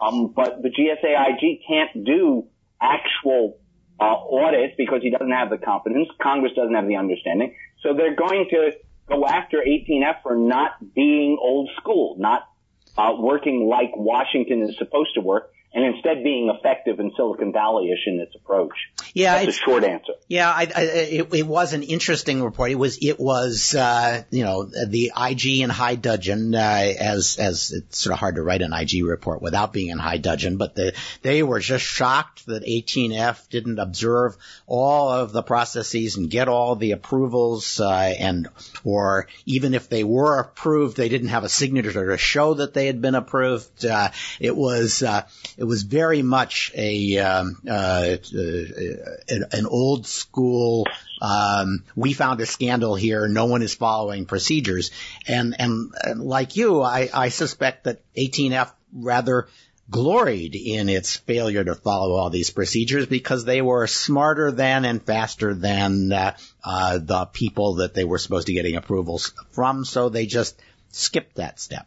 Um, 0.00 0.32
but 0.34 0.62
the 0.62 0.70
GSAIG 0.70 1.60
can't 1.66 2.04
do 2.04 2.48
actual 2.80 3.58
uh, 4.00 4.04
audits 4.04 4.74
because 4.76 5.00
he 5.02 5.10
doesn't 5.10 5.30
have 5.30 5.50
the 5.50 5.58
competence. 5.58 6.08
Congress 6.20 6.52
doesn't 6.56 6.74
have 6.74 6.88
the 6.88 6.96
understanding. 6.96 7.54
So 7.82 7.94
they're 7.94 8.16
going 8.16 8.48
to 8.50 8.72
go 9.08 9.26
after 9.26 9.58
18F 9.58 10.22
for 10.22 10.36
not 10.36 10.72
being 10.94 11.38
old 11.40 11.70
school, 11.76 12.16
not 12.18 12.48
uh, 12.96 13.14
working 13.18 13.66
like 13.68 13.90
Washington 13.96 14.62
is 14.62 14.76
supposed 14.76 15.14
to 15.14 15.20
work, 15.20 15.51
and 15.74 15.84
instead 15.84 16.22
being 16.22 16.52
effective 16.54 17.00
in 17.00 17.12
Silicon 17.16 17.52
Valley-ish 17.52 18.06
in 18.06 18.20
its 18.20 18.34
approach. 18.34 18.74
Yeah, 19.14 19.42
that's 19.42 19.56
a 19.56 19.60
short 19.60 19.84
answer. 19.84 20.12
Yeah, 20.28 20.50
I, 20.50 20.68
I, 20.74 20.82
it, 20.82 21.34
it, 21.34 21.46
was 21.46 21.72
an 21.72 21.82
interesting 21.82 22.42
report. 22.42 22.70
It 22.70 22.76
was 22.76 22.98
it 23.00 23.18
was 23.18 23.74
uh, 23.74 24.22
you 24.30 24.44
know 24.44 24.64
the 24.64 25.12
IG 25.16 25.60
in 25.60 25.70
high 25.70 25.94
dudgeon 25.94 26.54
uh, 26.54 26.58
as 26.58 27.38
as 27.38 27.72
it's 27.72 27.98
sort 27.98 28.12
of 28.12 28.18
hard 28.18 28.34
to 28.34 28.42
write 28.42 28.62
an 28.62 28.72
IG 28.72 29.04
report 29.04 29.40
without 29.40 29.72
being 29.72 29.88
in 29.88 29.98
high 29.98 30.18
dudgeon, 30.18 30.58
but 30.58 30.74
the, 30.74 30.92
they 31.22 31.42
were 31.42 31.60
just 31.60 31.84
shocked 31.84 32.46
that 32.46 32.64
18F 32.64 33.48
didn't 33.48 33.78
observe 33.78 34.36
all 34.66 35.10
of 35.10 35.32
the 35.32 35.42
processes 35.42 36.16
and 36.16 36.30
get 36.30 36.48
all 36.48 36.76
the 36.76 36.92
approvals 36.92 37.80
uh, 37.80 38.14
and 38.18 38.48
or 38.84 39.26
even 39.46 39.74
if 39.74 39.88
they 39.88 40.04
were 40.04 40.38
approved, 40.38 40.96
they 40.96 41.08
didn't 41.08 41.28
have 41.28 41.44
a 41.44 41.48
signature 41.48 42.10
to 42.10 42.18
show 42.18 42.54
that 42.54 42.74
they 42.74 42.86
had 42.86 43.00
been 43.00 43.14
approved. 43.14 43.84
Uh, 43.84 44.10
it 44.38 44.56
was 44.56 45.02
uh, 45.02 45.22
it 45.62 45.66
was 45.66 45.84
very 45.84 46.22
much 46.22 46.72
a 46.74 47.18
um, 47.18 47.62
uh, 47.70 48.16
an, 49.28 49.44
an 49.52 49.66
old 49.66 50.08
school. 50.08 50.88
Um, 51.20 51.84
we 51.94 52.14
found 52.14 52.40
a 52.40 52.46
scandal 52.46 52.96
here. 52.96 53.28
No 53.28 53.46
one 53.46 53.62
is 53.62 53.72
following 53.72 54.26
procedures, 54.26 54.90
and 55.28 55.54
and, 55.56 55.94
and 56.02 56.20
like 56.20 56.56
you, 56.56 56.82
I, 56.82 57.10
I 57.14 57.28
suspect 57.28 57.84
that 57.84 58.02
18F 58.16 58.72
rather 58.92 59.46
gloried 59.88 60.56
in 60.56 60.88
its 60.88 61.18
failure 61.18 61.62
to 61.62 61.76
follow 61.76 62.16
all 62.16 62.30
these 62.30 62.50
procedures 62.50 63.06
because 63.06 63.44
they 63.44 63.62
were 63.62 63.86
smarter 63.86 64.50
than 64.50 64.84
and 64.84 65.00
faster 65.00 65.54
than 65.54 66.12
uh, 66.12 66.36
uh, 66.64 66.98
the 66.98 67.26
people 67.26 67.74
that 67.74 67.94
they 67.94 68.02
were 68.02 68.18
supposed 68.18 68.48
to 68.48 68.52
getting 68.52 68.74
approvals 68.74 69.32
from. 69.52 69.84
So 69.84 70.08
they 70.08 70.26
just 70.26 70.60
skipped 70.90 71.36
that 71.36 71.60
step. 71.60 71.86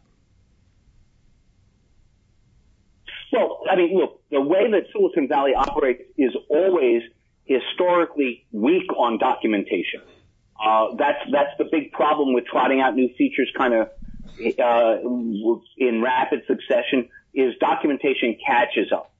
Well, 3.36 3.65
I 3.76 3.78
mean, 3.78 3.98
look, 3.98 4.22
the 4.32 4.40
way 4.40 4.72
that 4.72 4.84
Silicon 4.94 5.28
Valley 5.28 5.54
operates 5.54 6.02
is 6.18 6.32
always 6.50 7.02
historically 7.44 8.46
weak 8.52 8.90
on 8.96 9.18
documentation. 9.18 10.02
Uh, 10.58 10.96
that's 10.98 11.20
that's 11.30 11.52
the 11.58 11.66
big 11.70 11.92
problem 11.92 12.34
with 12.34 12.46
trotting 12.46 12.80
out 12.80 12.96
new 12.96 13.10
features 13.18 13.52
kind 13.58 13.74
of 13.74 13.90
uh, 14.40 14.96
in 15.78 16.02
rapid 16.02 16.44
succession 16.48 17.10
is 17.34 17.56
documentation 17.60 18.38
catches 18.46 18.94
up. 18.94 19.12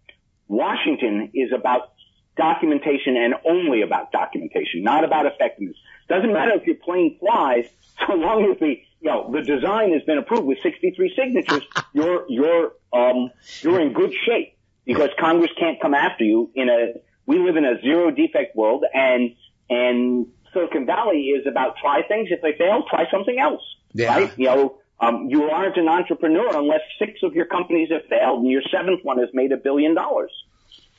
Washington 0.48 1.32
is 1.34 1.52
about 1.54 1.92
documentation 2.38 3.18
and 3.18 3.36
only 3.46 3.82
about 3.82 4.14
documentation, 4.14 4.84
not 4.84 5.04
about 5.04 5.26
effectiveness. 5.26 5.76
Doesn't 6.08 6.32
matter 6.32 6.54
if 6.54 6.66
your 6.66 6.78
plane 6.78 7.18
flies, 7.20 7.66
so 8.08 8.14
long 8.14 8.50
as 8.50 8.60
the 8.60 8.80
you 9.02 9.12
know 9.12 9.30
the 9.34 9.42
design 9.42 9.92
has 9.92 10.04
been 10.04 10.18
approved 10.18 10.46
with 10.46 10.60
63 10.64 11.14
signatures, 11.14 11.64
you're 11.92 12.26
you're 12.30 12.72
um 12.96 13.30
you're 13.62 13.82
in 13.82 13.94
good 13.94 14.14
shape 14.26 14.58
because 14.86 15.10
Congress 15.20 15.52
can't 15.60 15.82
come 15.82 15.94
after 15.94 16.24
you 16.24 16.52
in 16.56 16.70
a 16.70 16.94
we 17.26 17.40
live 17.40 17.58
in 17.58 17.66
a 17.66 17.82
zero 17.82 18.12
defect 18.12 18.56
world 18.56 18.84
and 18.94 19.36
and 19.70 20.28
Silicon 20.56 20.86
Valley 20.86 21.34
is 21.36 21.46
about 21.46 21.76
try 21.82 22.02
things. 22.08 22.30
If 22.32 22.42
they 22.42 22.54
fail, 22.58 22.84
try 22.90 23.06
something 23.12 23.38
else. 23.38 23.62
Yeah. 23.94 24.16
Right? 24.16 24.32
You 24.38 24.46
know, 24.46 24.78
um, 25.00 25.28
you 25.30 25.44
aren't 25.44 25.78
an 25.78 25.88
entrepreneur 25.88 26.58
unless 26.58 26.82
six 26.98 27.20
of 27.24 27.34
your 27.34 27.46
companies 27.46 27.90
have 27.92 28.06
failed 28.10 28.42
and 28.42 28.50
your 28.50 28.62
seventh 28.72 29.04
one 29.04 29.20
has 29.20 29.30
made 29.34 29.52
a 29.52 29.58
billion 29.58 29.94
dollars. 29.94 30.32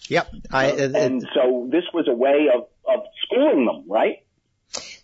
Yep. 0.08 0.28
I, 0.50 0.70
uh, 0.70 0.92
and 0.94 1.26
so 1.34 1.68
this 1.70 1.84
was 1.92 2.06
a 2.08 2.14
way 2.14 2.48
of, 2.54 2.68
of 2.86 3.04
schooling 3.24 3.64
them, 3.64 3.84
right? 3.88 4.18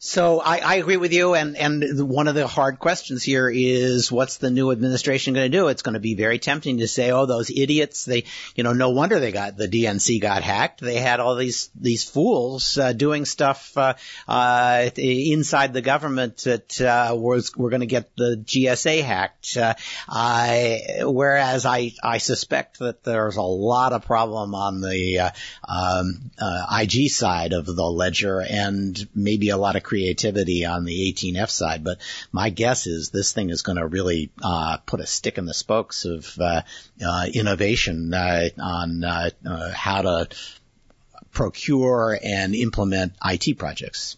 So 0.04 0.40
I, 0.40 0.58
I 0.58 0.74
agree 0.76 0.96
with 0.96 1.12
you, 1.12 1.34
and 1.34 1.56
and 1.56 2.08
one 2.08 2.26
of 2.26 2.34
the 2.34 2.48
hard 2.48 2.80
questions 2.80 3.22
here 3.22 3.48
is 3.48 4.10
what's 4.10 4.38
the 4.38 4.50
new 4.50 4.72
administration 4.72 5.32
going 5.32 5.48
to 5.48 5.56
do? 5.56 5.68
It's 5.68 5.82
going 5.82 5.94
to 5.94 6.00
be 6.00 6.16
very 6.16 6.40
tempting 6.40 6.78
to 6.78 6.88
say, 6.88 7.12
oh, 7.12 7.24
those 7.24 7.50
idiots, 7.50 8.04
they, 8.04 8.24
you 8.56 8.64
know, 8.64 8.72
no 8.72 8.90
wonder 8.90 9.20
they 9.20 9.30
got 9.30 9.56
the 9.56 9.68
DNC 9.68 10.20
got 10.20 10.42
hacked. 10.42 10.80
They 10.80 10.96
had 10.96 11.20
all 11.20 11.36
these 11.36 11.70
these 11.80 12.02
fools 12.02 12.76
uh, 12.78 12.94
doing 12.94 13.24
stuff 13.24 13.78
uh, 13.78 13.94
uh, 14.26 14.90
inside 14.96 15.72
the 15.72 15.82
government 15.82 16.38
that 16.38 16.80
uh, 16.80 17.14
was 17.14 17.54
were 17.56 17.70
going 17.70 17.82
to 17.82 17.86
get 17.86 18.16
the 18.16 18.42
GSA 18.44 19.04
hacked. 19.04 19.56
Uh, 19.56 19.74
I, 20.08 21.02
whereas 21.02 21.64
I 21.64 21.92
I 22.02 22.18
suspect 22.18 22.80
that 22.80 23.04
there's 23.04 23.36
a 23.36 23.42
lot 23.42 23.92
of 23.92 24.04
problem 24.04 24.56
on 24.56 24.80
the 24.80 25.20
uh, 25.20 25.30
um, 25.62 26.32
uh, 26.40 26.80
IG 26.82 27.08
side 27.08 27.52
of 27.52 27.66
the 27.66 27.84
ledger, 27.84 28.40
and 28.40 29.08
maybe 29.14 29.50
a 29.50 29.56
lot 29.56 29.76
of 29.76 29.84
creativity 29.92 30.64
on 30.64 30.86
the 30.86 31.12
18F 31.12 31.50
side. 31.50 31.84
But 31.84 31.98
my 32.32 32.48
guess 32.48 32.86
is 32.86 33.10
this 33.10 33.34
thing 33.34 33.50
is 33.50 33.60
going 33.60 33.76
to 33.76 33.86
really 33.86 34.32
uh, 34.42 34.78
put 34.86 35.00
a 35.00 35.06
stick 35.06 35.36
in 35.36 35.44
the 35.44 35.52
spokes 35.52 36.06
of 36.06 36.38
uh, 36.40 36.62
uh, 37.06 37.26
innovation 37.34 38.14
uh, 38.14 38.48
on 38.58 39.04
uh, 39.04 39.28
uh, 39.46 39.70
how 39.70 40.00
to 40.00 40.28
procure 41.30 42.18
and 42.24 42.54
implement 42.54 43.12
IT 43.22 43.58
projects. 43.58 44.16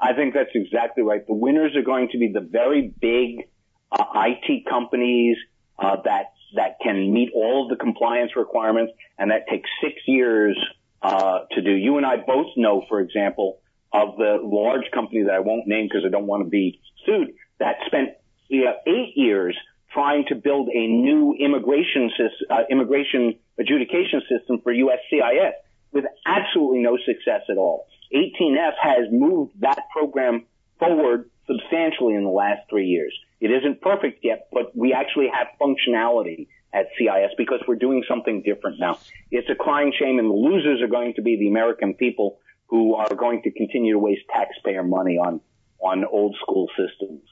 I 0.00 0.14
think 0.14 0.32
that's 0.32 0.54
exactly 0.54 1.02
right. 1.02 1.26
The 1.26 1.34
winners 1.34 1.76
are 1.76 1.82
going 1.82 2.08
to 2.12 2.18
be 2.18 2.32
the 2.32 2.40
very 2.40 2.90
big 2.98 3.46
IT 3.92 4.66
companies 4.66 5.36
that 5.78 6.32
that 6.54 6.76
can 6.82 7.12
meet 7.12 7.30
all 7.34 7.64
of 7.64 7.68
the 7.68 7.76
compliance 7.76 8.36
requirements, 8.36 8.92
and 9.18 9.30
that 9.30 9.48
takes 9.50 9.68
six 9.82 9.96
years 10.06 10.56
uh, 11.02 11.40
to 11.52 11.60
do. 11.60 11.72
You 11.72 11.98
and 11.98 12.06
I 12.06 12.16
both 12.16 12.48
know, 12.56 12.82
for 12.88 13.00
example, 13.00 13.60
of 13.96 14.16
the 14.16 14.38
large 14.42 14.90
company 14.92 15.22
that 15.24 15.32
I 15.32 15.40
won't 15.40 15.66
name 15.66 15.86
because 15.88 16.04
I 16.06 16.10
don't 16.10 16.26
want 16.26 16.44
to 16.44 16.50
be 16.50 16.80
sued 17.04 17.34
that 17.58 17.76
spent 17.86 18.10
you 18.48 18.64
know, 18.64 18.74
eight 18.86 19.16
years 19.16 19.56
trying 19.92 20.26
to 20.28 20.34
build 20.34 20.68
a 20.68 20.86
new 20.86 21.34
immigration 21.38 22.10
uh, 22.50 22.62
immigration 22.70 23.38
adjudication 23.58 24.20
system 24.28 24.60
for 24.62 24.72
USCIS 24.72 25.52
with 25.92 26.04
absolutely 26.26 26.80
no 26.80 26.98
success 26.98 27.42
at 27.48 27.56
all. 27.56 27.86
18F 28.14 28.74
has 28.80 29.06
moved 29.10 29.60
that 29.60 29.78
program 29.92 30.44
forward 30.78 31.30
substantially 31.46 32.14
in 32.14 32.24
the 32.24 32.30
last 32.30 32.68
three 32.68 32.86
years. 32.86 33.18
It 33.40 33.50
isn't 33.50 33.80
perfect 33.80 34.22
yet, 34.22 34.48
but 34.52 34.76
we 34.76 34.92
actually 34.92 35.28
have 35.32 35.46
functionality 35.60 36.48
at 36.72 36.86
CIS 36.98 37.32
because 37.38 37.60
we're 37.66 37.76
doing 37.76 38.04
something 38.06 38.42
different 38.42 38.78
now. 38.78 38.98
It's 39.30 39.48
a 39.48 39.54
crying 39.54 39.92
shame 39.98 40.18
and 40.18 40.28
the 40.28 40.34
losers 40.34 40.82
are 40.82 40.88
going 40.88 41.14
to 41.14 41.22
be 41.22 41.36
the 41.38 41.48
American 41.48 41.94
people 41.94 42.38
who 42.68 42.94
are 42.94 43.14
going 43.14 43.42
to 43.42 43.50
continue 43.50 43.94
to 43.94 43.98
waste 43.98 44.22
taxpayer 44.32 44.82
money 44.82 45.18
on, 45.18 45.40
on 45.80 46.04
old 46.04 46.36
school 46.42 46.68
systems. 46.76 47.22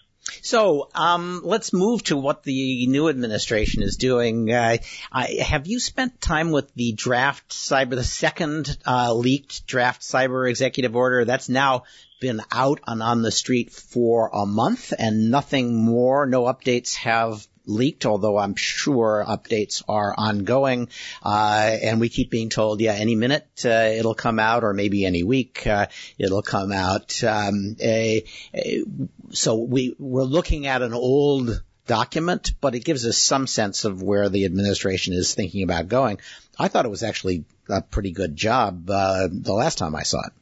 So 0.43 0.89
um, 0.95 1.43
let's 1.45 1.73
move 1.73 2.03
to 2.05 2.17
what 2.17 2.45
the 2.45 2.87
new 2.87 3.09
administration 3.09 3.83
is 3.83 3.97
doing. 3.97 4.51
Uh, 4.51 4.79
I, 5.13 5.27
have 5.47 5.67
you 5.67 5.79
spent 5.79 6.21
time 6.21 6.51
with 6.51 6.73
the 6.75 6.93
draft 6.93 7.51
cyber, 7.51 7.91
the 7.91 8.05
second 8.05 8.77
uh, 8.87 9.13
leaked 9.13 9.67
draft 9.67 10.03
cyber 10.03 10.49
executive 10.49 10.97
order? 10.97 11.25
That's 11.25 11.49
now 11.49 11.85
been 12.21 12.41
out 12.51 12.81
and 12.87 13.03
on 13.03 13.21
the 13.21 13.31
street 13.31 13.71
for 13.71 14.31
a 14.33 14.47
month, 14.47 14.95
and 14.99 15.31
nothing 15.31 15.77
more, 15.77 16.27
no 16.27 16.45
updates 16.45 16.95
have 16.97 17.47
leaked, 17.67 18.07
although 18.07 18.39
I'm 18.39 18.55
sure 18.55 19.25
updates 19.27 19.83
are 19.89 20.15
ongoing. 20.17 20.89
Uh, 21.23 21.77
and 21.83 22.01
we 22.01 22.09
keep 22.09 22.31
being 22.31 22.51
told, 22.51 22.81
yeah, 22.81 22.93
any 22.93 23.15
minute 23.15 23.47
uh, 23.65 23.69
it'll 23.69 24.15
come 24.15 24.39
out, 24.39 24.65
or 24.65 24.73
maybe 24.73 25.05
any 25.05 25.23
week 25.23 25.67
uh, 25.67 25.87
it'll 26.19 26.43
come 26.43 26.73
out. 26.73 27.23
Um, 27.25 27.77
a, 27.81 28.25
a, 28.55 28.85
so 29.31 29.57
we 29.57 29.95
we're 29.99 30.23
looking 30.23 30.67
at 30.67 30.83
an 30.83 30.95
old 30.95 31.63
document, 31.87 32.53
but 32.61 32.75
it 32.75 32.85
gives 32.85 33.07
us 33.07 33.19
some 33.19 33.47
sense 33.47 33.85
of 33.85 34.03
where 34.03 34.29
the 34.29 34.45
administration 34.45 35.15
is 35.15 35.35
thinking 35.35 35.63
about 35.63 35.89
going. 35.89 36.19
I 36.59 36.69
thought 36.69 36.87
it 36.87 36.91
was 36.91 37.03
actually 37.03 37.45
a 37.69 37.83
pretty 37.83 38.13
good 38.13 38.37
job 38.37 38.89
uh, 38.89 39.29
the 39.31 39.53
last 39.53 39.79
time 39.79 39.95
I 39.95 40.03
saw 40.03 40.21
it. 40.21 40.33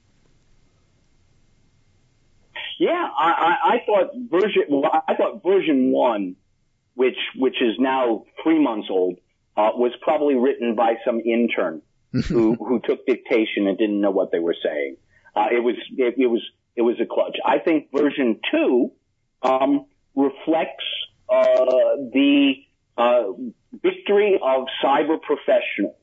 Yeah, 2.79 2.91
I, 2.91 3.31
I, 3.31 3.75
I 3.75 3.83
thought 3.87 4.11
version 4.29 4.83
I 5.07 5.15
thought 5.15 5.43
version 5.43 5.93
one 5.93 6.37
which 6.95 7.17
which 7.37 7.61
is 7.61 7.77
now 7.79 8.25
three 8.43 8.59
months 8.59 8.89
old, 8.91 9.19
uh, 9.57 9.71
was 9.75 9.93
probably 10.01 10.35
written 10.35 10.75
by 10.75 10.95
some 11.05 11.21
intern 11.21 11.83
who 12.29 12.55
who 12.59 12.81
took 12.81 13.07
dictation 13.07 13.67
and 13.67 13.79
didn't 13.79 14.01
know 14.01 14.11
what 14.11 14.33
they 14.33 14.39
were 14.39 14.57
saying. 14.63 14.97
Uh, 15.35 15.49
it 15.51 15.63
was 15.63 15.77
it, 15.97 16.15
it, 16.19 16.27
was 16.27 16.43
it 16.77 16.83
was 16.83 16.97
a 17.01 17.07
clutch. 17.07 17.37
I 17.45 17.59
think 17.59 17.89
version 17.95 18.41
two 18.51 18.93
um, 19.43 19.87
reflects 20.15 20.85
uh, 21.29 21.65
the 22.13 22.55
uh, 22.97 23.25
victory 23.83 24.39
of 24.43 24.67
cyber 24.85 25.21
professionals. 25.21 25.97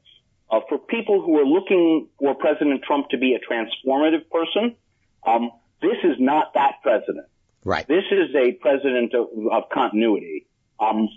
Uh, 0.51 0.61
for 0.67 0.79
people 0.79 1.21
who 1.21 1.37
are 1.37 1.45
looking 1.45 2.07
for 2.17 2.33
President 2.33 2.81
Trump 2.83 3.09
to 3.09 3.19
be 3.19 3.35
a 3.35 3.39
transformative 3.39 4.27
person, 4.31 4.75
um, 5.23 5.51
this 5.79 5.97
is 6.03 6.15
not 6.17 6.55
that 6.55 6.75
president. 6.81 7.27
Right. 7.63 7.87
This 7.87 8.05
is 8.09 8.33
a 8.35 8.53
president 8.53 9.13
of, 9.13 9.27
of 9.51 9.69
continuity 9.71 10.47
um, 10.79 11.09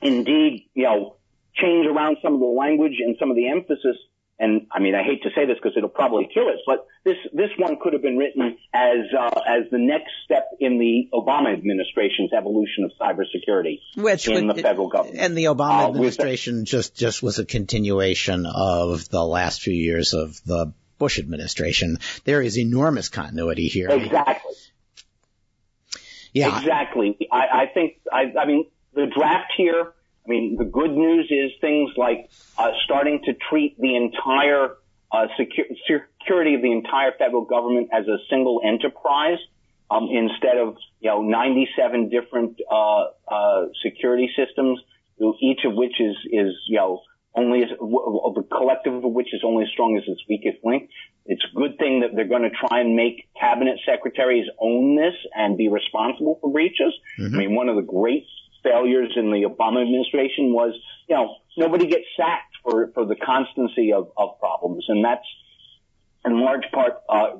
indeed, 0.00 0.68
you 0.74 0.84
know, 0.84 1.16
change 1.54 1.86
around 1.86 2.18
some 2.22 2.34
of 2.34 2.40
the 2.40 2.46
language 2.46 2.94
and 3.04 3.16
some 3.18 3.30
of 3.30 3.36
the 3.36 3.48
emphasis. 3.48 3.96
And 4.40 4.68
I 4.70 4.78
mean, 4.78 4.94
I 4.94 5.02
hate 5.02 5.24
to 5.24 5.30
say 5.34 5.46
this 5.46 5.56
because 5.60 5.76
it'll 5.76 5.88
probably 5.88 6.28
kill 6.32 6.46
us, 6.46 6.60
but 6.64 6.86
this 7.04 7.16
this 7.32 7.50
one 7.58 7.76
could 7.82 7.92
have 7.92 8.02
been 8.02 8.16
written 8.16 8.56
as 8.72 8.98
uh, 9.18 9.40
as 9.44 9.68
the 9.72 9.78
next 9.78 10.12
step 10.24 10.46
in 10.60 10.78
the 10.78 11.08
Obama 11.12 11.52
administration's 11.52 12.32
evolution 12.32 12.84
of 12.84 12.92
cybersecurity 13.00 13.80
Which 13.96 14.28
in 14.28 14.46
would, 14.46 14.56
the 14.56 14.62
federal 14.62 14.88
government. 14.88 15.18
And 15.18 15.36
the 15.36 15.46
Obama 15.46 15.70
Uh, 15.70 15.82
the- 15.86 15.88
administration 15.88 16.66
just 16.66 16.94
just 16.94 17.20
was 17.20 17.40
a 17.40 17.44
continuation 17.44 18.46
of 18.46 19.08
the 19.08 19.24
last 19.24 19.60
few 19.60 19.74
years 19.74 20.14
of 20.14 20.40
the 20.44 20.72
Bush 20.98 21.18
administration. 21.18 21.98
There 22.24 22.40
is 22.40 22.58
enormous 22.58 23.08
continuity 23.08 23.66
here. 23.66 23.88
Exactly. 23.88 24.54
Yeah. 26.32 26.58
Exactly. 26.58 27.28
I, 27.32 27.62
I 27.62 27.66
think, 27.72 27.94
I, 28.12 28.32
I 28.38 28.46
mean, 28.46 28.66
the 28.98 29.06
draft 29.06 29.52
here, 29.56 29.92
I 30.26 30.28
mean, 30.28 30.56
the 30.58 30.64
good 30.64 30.90
news 30.90 31.30
is 31.30 31.52
things 31.60 31.90
like 31.96 32.30
uh, 32.58 32.72
starting 32.84 33.22
to 33.26 33.32
treat 33.48 33.78
the 33.78 33.94
entire 33.94 34.74
uh, 35.12 35.26
secu- 35.38 35.72
security 35.86 36.54
of 36.54 36.62
the 36.62 36.72
entire 36.72 37.12
federal 37.16 37.44
government 37.44 37.90
as 37.92 38.06
a 38.08 38.18
single 38.28 38.60
enterprise 38.64 39.38
um, 39.90 40.08
instead 40.10 40.58
of, 40.58 40.76
you 41.00 41.10
know, 41.10 41.22
97 41.22 42.10
different 42.10 42.58
uh, 42.70 43.04
uh, 43.28 43.66
security 43.82 44.28
systems, 44.36 44.80
each 45.40 45.60
of 45.64 45.74
which 45.74 46.00
is, 46.00 46.16
is 46.30 46.54
you 46.68 46.76
know, 46.76 47.00
only 47.34 47.62
as, 47.62 47.70
w- 47.78 48.32
the 48.34 48.42
collective 48.42 48.92
of 48.92 49.12
which 49.12 49.32
is 49.32 49.42
only 49.44 49.62
as 49.62 49.70
strong 49.70 49.96
as 49.96 50.02
its 50.06 50.20
weakest 50.28 50.58
link. 50.64 50.90
It's 51.24 51.44
a 51.44 51.54
good 51.56 51.78
thing 51.78 52.00
that 52.00 52.10
they're 52.14 52.26
going 52.28 52.42
to 52.42 52.50
try 52.50 52.80
and 52.80 52.96
make 52.96 53.28
cabinet 53.38 53.78
secretaries 53.86 54.46
own 54.60 54.96
this 54.96 55.14
and 55.34 55.56
be 55.56 55.68
responsible 55.68 56.38
for 56.40 56.50
breaches. 56.50 56.92
I 57.18 57.22
mean, 57.38 57.54
one 57.54 57.68
of 57.68 57.76
the 57.76 57.82
great 57.82 58.24
failures 58.62 59.12
in 59.16 59.30
the 59.30 59.46
Obama 59.48 59.82
administration 59.82 60.52
was, 60.52 60.74
you 61.08 61.16
know, 61.16 61.36
nobody 61.56 61.86
gets 61.86 62.04
sacked 62.16 62.56
for, 62.62 62.90
for 62.94 63.04
the 63.04 63.16
constancy 63.16 63.92
of, 63.92 64.10
of 64.16 64.38
problems. 64.40 64.86
And 64.88 65.04
that's 65.04 65.26
in 66.24 66.40
large 66.40 66.64
part, 66.72 66.94
uh, 67.08 67.30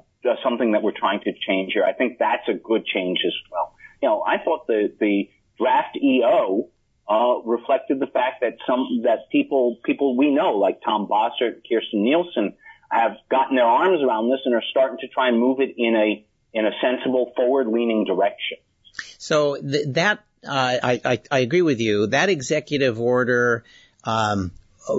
something 0.42 0.72
that 0.72 0.82
we're 0.82 0.96
trying 0.96 1.20
to 1.20 1.32
change 1.46 1.72
here. 1.72 1.84
I 1.84 1.92
think 1.92 2.18
that's 2.18 2.48
a 2.48 2.54
good 2.54 2.84
change 2.86 3.18
as 3.26 3.34
well. 3.50 3.74
You 4.02 4.08
know, 4.08 4.22
I 4.22 4.38
thought 4.38 4.66
the, 4.66 4.92
the 4.98 5.28
draft 5.58 5.96
EO, 5.96 6.68
uh, 7.08 7.40
reflected 7.44 7.98
the 8.00 8.06
fact 8.06 8.42
that 8.42 8.58
some, 8.66 9.02
that 9.04 9.30
people, 9.32 9.78
people 9.82 10.16
we 10.16 10.30
know, 10.30 10.58
like 10.58 10.80
Tom 10.84 11.08
Bossert, 11.08 11.62
Kirstjen 11.70 12.02
Nielsen, 12.02 12.54
have 12.90 13.16
gotten 13.30 13.56
their 13.56 13.64
arms 13.64 14.02
around 14.02 14.30
this 14.30 14.40
and 14.44 14.54
are 14.54 14.62
starting 14.70 14.98
to 15.00 15.08
try 15.08 15.28
and 15.28 15.38
move 15.38 15.60
it 15.60 15.74
in 15.76 15.96
a, 15.96 16.26
in 16.52 16.66
a 16.66 16.70
sensible 16.82 17.32
forward-leaning 17.34 18.04
direction. 18.04 18.58
So 19.18 19.56
th- 19.56 19.88
that 19.94 20.24
uh, 20.46 20.78
I, 20.82 21.00
I 21.04 21.20
I 21.30 21.38
agree 21.40 21.62
with 21.62 21.80
you. 21.80 22.06
That 22.06 22.28
executive 22.28 23.00
order 23.00 23.64
um, 24.04 24.52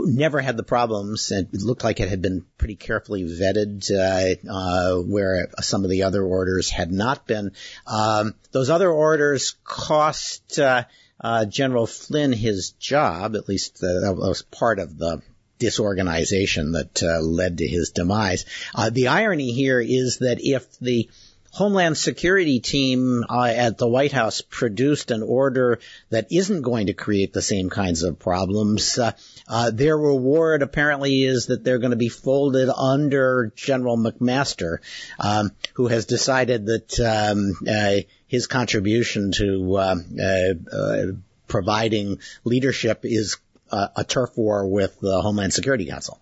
never 0.05 0.39
had 0.39 0.57
the 0.57 0.63
problems, 0.63 1.32
it 1.32 1.53
looked 1.53 1.84
like 1.84 1.99
it 1.99 2.09
had 2.09 2.22
been 2.22 2.45
pretty 2.57 2.76
carefully 2.76 3.24
vetted, 3.24 3.89
uh, 3.91 4.51
uh, 4.51 5.01
where 5.01 5.47
some 5.61 5.84
of 5.84 5.89
the 5.89 6.03
other 6.03 6.24
orders 6.24 6.70
had 6.70 6.91
not 6.91 7.26
been. 7.26 7.51
Um, 7.88 8.36
those 8.51 8.70
other 8.70 8.89
orders 8.91 9.55
cost 9.63 10.59
uh, 10.59 10.84
uh, 11.20 11.45
General 11.45 11.88
Flynn 11.88 12.34
his 12.34 12.72
job. 12.72 13.36
At 13.36 13.49
least 13.49 13.80
that 13.80 14.15
was 14.17 14.41
part 14.43 14.80
of 14.80 14.97
the 14.97 15.22
disorganization 15.57 16.72
that 16.74 17.03
uh, 17.03 17.20
led 17.20 17.57
to 17.57 17.67
his 17.67 17.91
demise. 17.91 18.45
Uh, 18.74 18.89
the 18.89 19.09
irony 19.09 19.51
here 19.51 19.82
is 19.82 20.20
that 20.20 20.38
if 20.39 20.80
the 20.80 21.09
Homeland 21.51 21.97
Security 21.97 22.59
team 22.59 23.23
uh, 23.27 23.43
at 23.43 23.77
the 23.77 23.87
White 23.87 24.11
House 24.11 24.41
produced 24.41 25.11
an 25.11 25.23
order 25.23 25.79
that 26.09 26.31
isn't 26.31 26.61
going 26.61 26.87
to 26.87 26.93
create 26.93 27.33
the 27.33 27.41
same 27.41 27.69
kinds 27.69 28.03
of 28.03 28.19
problems. 28.19 28.97
Uh, 28.97 29.11
uh, 29.47 29.71
their 29.71 29.97
reward 29.97 30.61
apparently 30.61 31.23
is 31.23 31.47
that 31.47 31.63
they're 31.63 31.79
going 31.79 31.91
to 31.91 31.97
be 31.97 32.09
folded 32.09 32.69
under 32.69 33.51
General 33.55 33.97
McMaster, 33.97 34.77
um, 35.19 35.51
who 35.73 35.87
has 35.87 36.05
decided 36.05 36.67
that 36.67 36.99
um, 36.99 37.53
uh, 37.67 38.01
his 38.27 38.47
contribution 38.47 39.31
to 39.31 39.79
um, 39.79 40.05
uh, 40.21 40.75
uh, 40.75 41.05
providing 41.47 42.19
leadership 42.43 43.01
is 43.03 43.37
a 43.71 44.03
turf 44.03 44.31
war 44.35 44.67
with 44.67 44.99
the 44.99 45.21
Homeland 45.21 45.53
Security 45.53 45.85
Council. 45.85 46.19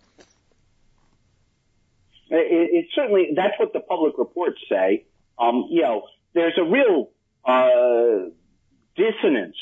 It, 2.29 2.69
it 2.73 2.85
certainly 2.93 3.29
that's 3.35 3.57
what 3.57 3.71
the 3.71 3.79
public 3.79 4.17
reports 4.17 4.59
say. 4.69 5.05
Um, 5.39 5.67
you 5.69 5.81
know, 5.81 6.03
there's 6.33 6.57
a 6.57 6.63
real 6.63 7.11
uh, 7.45 8.29
dissonance 8.95 9.57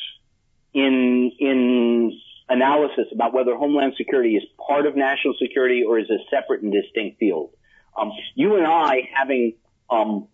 in 0.74 1.32
in 1.40 2.20
analysis 2.50 3.08
about 3.12 3.34
whether 3.34 3.56
Homeland 3.56 3.94
Security 3.98 4.36
is 4.36 4.44
part 4.68 4.86
of 4.86 4.96
national 4.96 5.36
security 5.42 5.84
or 5.88 6.00
is 6.00 6.10
a 6.10 6.18
separate 6.30 6.62
and 6.62 6.72
distinct 6.72 7.20
field. 7.20 7.52
Um, 7.98 8.12
you 8.36 8.58
and 8.58 8.68
I, 8.68 9.10
having 9.14 9.56
um, 9.90 10.28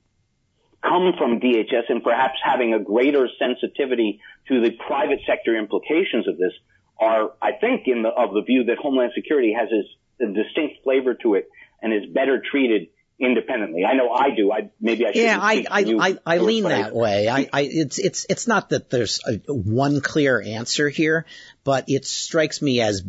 come 0.82 1.14
from 1.18 1.40
DHS 1.40 1.90
and 1.90 2.04
perhaps 2.04 2.40
having 2.44 2.74
a 2.74 2.80
greater 2.80 3.30
sensitivity 3.40 4.20
to 4.48 4.62
the 4.62 4.72
private 4.72 5.20
sector 5.28 5.56
implications 5.56 6.28
of 6.28 6.38
this, 6.38 6.54
are, 7.00 7.32
I 7.42 7.54
think, 7.54 7.84
in 7.88 8.04
the, 8.04 8.10
of 8.10 8.34
the 8.34 8.42
view 8.42 8.66
that 8.66 8.78
Homeland 8.78 9.12
Security 9.16 9.54
has 9.58 9.70
a, 9.72 9.82
distinct 10.24 10.84
flavor 10.84 11.16
to 11.16 11.34
it 11.34 11.50
and 11.82 11.92
is 11.92 12.08
better 12.14 12.40
treated 12.40 12.90
independently. 13.22 13.86
I 13.86 13.94
know 13.94 14.12
I 14.12 14.32
do. 14.32 14.52
I 14.52 14.72
maybe 14.82 15.06
I 15.06 15.12
should. 15.12 15.22
Yeah, 15.22 15.38
I 15.40 15.66
I, 15.70 15.86
I, 16.00 16.18
I 16.26 16.38
lean 16.40 16.64
that 16.64 16.94
way. 16.94 17.30
I, 17.30 17.48
I 17.54 17.62
it's 17.62 18.00
it's 18.00 18.26
it's 18.30 18.48
not 18.48 18.70
that 18.70 18.90
there's 18.90 19.20
a, 19.26 19.38
one 19.54 20.02
clear 20.02 20.42
answer 20.42 20.90
here, 20.90 21.26
but 21.64 21.86
it 21.88 22.06
strikes 22.06 22.62
me 22.62 22.82
as 22.82 23.04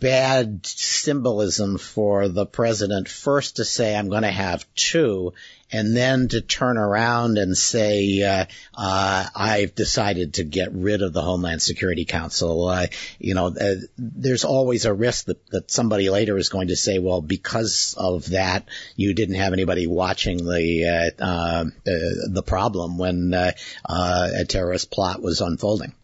bad 0.00 0.66
symbolism 0.66 1.78
for 1.78 2.26
the 2.28 2.44
president 2.44 3.08
first 3.08 3.56
to 3.56 3.64
say 3.64 3.94
I'm 3.94 4.08
going 4.08 4.22
to 4.22 4.30
have 4.30 4.66
two 4.74 5.32
and 5.72 5.96
then 5.96 6.28
to 6.28 6.40
turn 6.40 6.76
around 6.76 7.38
and 7.38 7.56
say 7.56 8.22
uh, 8.22 8.44
uh, 8.74 9.26
I've 9.34 9.74
decided 9.74 10.34
to 10.34 10.44
get 10.44 10.72
rid 10.72 11.02
of 11.02 11.12
the 11.12 11.22
Homeland 11.22 11.62
Security 11.62 12.04
Council. 12.04 12.68
Uh, 12.68 12.86
you 13.18 13.34
know, 13.34 13.46
uh, 13.46 13.74
there's 13.96 14.44
always 14.44 14.84
a 14.84 14.92
risk 14.92 15.26
that, 15.26 15.44
that 15.50 15.70
somebody 15.70 16.10
later 16.10 16.36
is 16.36 16.50
going 16.50 16.68
to 16.68 16.76
say, 16.76 16.98
well, 16.98 17.22
because 17.22 17.94
of 17.96 18.30
that, 18.30 18.68
you 18.96 19.14
didn't 19.14 19.36
have 19.36 19.52
anybody 19.52 19.86
watching 19.86 20.38
the 20.38 21.12
uh, 21.18 21.22
uh, 21.22 21.64
the 21.84 22.42
problem 22.42 22.98
when 22.98 23.32
a 23.34 24.44
terrorist 24.44 24.90
plot 24.90 25.22
was 25.22 25.40
unfolding. 25.40 25.94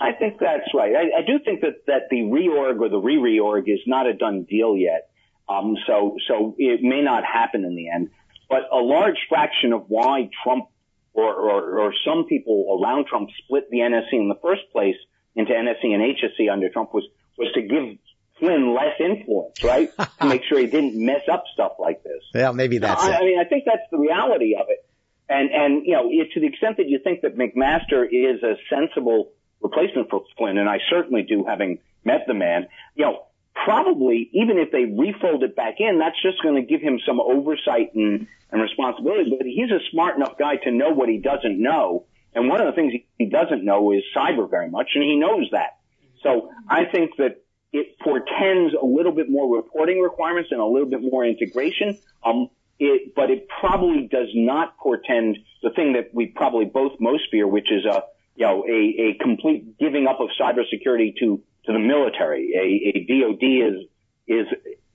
I 0.00 0.12
think 0.12 0.40
that's 0.40 0.74
right. 0.74 0.92
I, 0.96 1.20
I 1.20 1.22
do 1.24 1.38
think 1.44 1.60
that, 1.60 1.86
that 1.86 2.08
the 2.10 2.22
reorg 2.22 2.80
or 2.80 2.88
the 2.88 2.98
re-reorg 2.98 3.68
is 3.68 3.80
not 3.86 4.06
a 4.08 4.14
done 4.14 4.42
deal 4.42 4.76
yet. 4.76 5.11
Um, 5.52 5.76
so, 5.86 6.16
so 6.28 6.54
it 6.58 6.82
may 6.82 7.02
not 7.02 7.24
happen 7.24 7.64
in 7.64 7.74
the 7.74 7.90
end, 7.90 8.10
but 8.48 8.62
a 8.72 8.76
large 8.76 9.18
fraction 9.28 9.72
of 9.72 9.84
why 9.88 10.30
Trump 10.42 10.66
or, 11.14 11.34
or, 11.34 11.78
or 11.80 11.94
some 12.06 12.24
people 12.26 12.80
around 12.80 13.06
Trump 13.06 13.28
split 13.44 13.70
the 13.70 13.78
NSC 13.78 14.12
in 14.14 14.28
the 14.28 14.38
first 14.42 14.62
place 14.72 14.96
into 15.34 15.52
NSC 15.52 15.92
and 15.92 16.02
HSC 16.02 16.50
under 16.50 16.68
Trump 16.70 16.94
was, 16.94 17.04
was 17.36 17.52
to 17.54 17.62
give 17.62 17.98
Flynn 18.38 18.74
less 18.74 18.98
influence, 18.98 19.62
right? 19.62 19.90
to 20.20 20.26
make 20.26 20.42
sure 20.44 20.58
he 20.58 20.66
didn't 20.66 20.94
mess 20.94 21.22
up 21.30 21.44
stuff 21.52 21.72
like 21.78 22.02
this. 22.02 22.22
Yeah, 22.34 22.52
maybe 22.52 22.78
that's 22.78 23.02
I, 23.02 23.10
it. 23.10 23.14
I 23.14 23.20
mean, 23.20 23.38
I 23.38 23.44
think 23.44 23.64
that's 23.66 23.88
the 23.90 23.98
reality 23.98 24.54
of 24.58 24.66
it. 24.68 24.86
And, 25.28 25.50
and, 25.50 25.86
you 25.86 25.92
know, 25.92 26.08
to 26.08 26.40
the 26.40 26.46
extent 26.46 26.78
that 26.78 26.88
you 26.88 26.98
think 27.02 27.22
that 27.22 27.36
McMaster 27.36 28.04
is 28.04 28.42
a 28.42 28.56
sensible 28.68 29.32
replacement 29.60 30.10
for 30.10 30.24
Flynn, 30.36 30.58
and 30.58 30.68
I 30.68 30.78
certainly 30.90 31.22
do 31.22 31.44
having 31.46 31.78
met 32.04 32.24
the 32.26 32.34
man, 32.34 32.66
you 32.96 33.04
know, 33.04 33.26
probably 33.54 34.30
even 34.32 34.58
if 34.58 34.70
they 34.70 34.84
refold 34.84 35.42
it 35.42 35.54
back 35.56 35.76
in, 35.78 35.98
that's 35.98 36.20
just 36.22 36.42
going 36.42 36.56
to 36.56 36.62
give 36.62 36.80
him 36.80 36.98
some 37.06 37.20
oversight 37.20 37.94
and, 37.94 38.26
and 38.50 38.62
responsibility. 38.62 39.34
But 39.36 39.46
he's 39.46 39.70
a 39.70 39.80
smart 39.90 40.16
enough 40.16 40.38
guy 40.38 40.56
to 40.64 40.70
know 40.70 40.90
what 40.90 41.08
he 41.08 41.18
doesn't 41.18 41.60
know. 41.60 42.06
And 42.34 42.48
one 42.48 42.60
of 42.60 42.66
the 42.66 42.72
things 42.72 42.94
he 43.18 43.26
doesn't 43.26 43.64
know 43.64 43.92
is 43.92 44.02
cyber 44.16 44.50
very 44.50 44.70
much, 44.70 44.90
and 44.94 45.04
he 45.04 45.16
knows 45.16 45.48
that. 45.52 45.78
So 46.22 46.50
I 46.68 46.86
think 46.86 47.16
that 47.18 47.42
it 47.72 47.98
portends 47.98 48.74
a 48.80 48.84
little 48.84 49.12
bit 49.12 49.28
more 49.28 49.56
reporting 49.56 50.00
requirements 50.00 50.50
and 50.50 50.60
a 50.60 50.64
little 50.64 50.88
bit 50.88 51.02
more 51.02 51.24
integration. 51.24 51.98
Um, 52.24 52.48
it, 52.78 53.14
but 53.14 53.30
it 53.30 53.48
probably 53.48 54.08
does 54.10 54.28
not 54.34 54.76
portend 54.78 55.38
the 55.62 55.70
thing 55.70 55.92
that 55.92 56.10
we 56.14 56.26
probably 56.26 56.64
both 56.64 56.92
most 57.00 57.24
fear, 57.30 57.46
which 57.46 57.70
is 57.70 57.84
a 57.84 58.04
you 58.34 58.46
know, 58.46 58.64
a, 58.66 59.10
a 59.10 59.18
complete 59.22 59.78
giving 59.78 60.06
up 60.06 60.20
of 60.20 60.28
cybersecurity 60.40 61.16
to, 61.20 61.42
to 61.66 61.72
the 61.72 61.78
military, 61.78 62.52
a, 62.54 62.98
a 62.98 63.04
DOD 63.04 63.42
is, 63.42 63.88
is, 64.26 64.46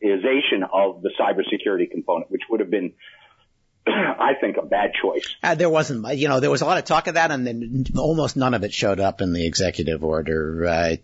isation 0.03 0.61
of 0.71 1.01
the 1.01 1.11
cybersecurity 1.19 1.89
component, 1.89 2.29
which 2.29 2.43
would 2.49 2.59
have 2.59 2.69
been, 2.69 2.93
I 3.87 4.33
think, 4.39 4.57
a 4.57 4.65
bad 4.65 4.91
choice. 5.01 5.35
Uh, 5.41 5.55
there 5.55 5.69
wasn't, 5.69 6.15
you 6.17 6.27
know, 6.27 6.39
there 6.39 6.51
was 6.51 6.61
a 6.61 6.65
lot 6.65 6.77
of 6.77 6.85
talk 6.85 7.07
of 7.07 7.15
that, 7.15 7.31
and 7.31 7.47
then 7.47 7.85
almost 7.97 8.37
none 8.37 8.53
of 8.53 8.63
it 8.63 8.73
showed 8.73 8.99
up 8.99 9.21
in 9.21 9.33
the 9.33 9.45
executive 9.45 10.03
order. 10.03 10.65
Uh, 10.67 10.97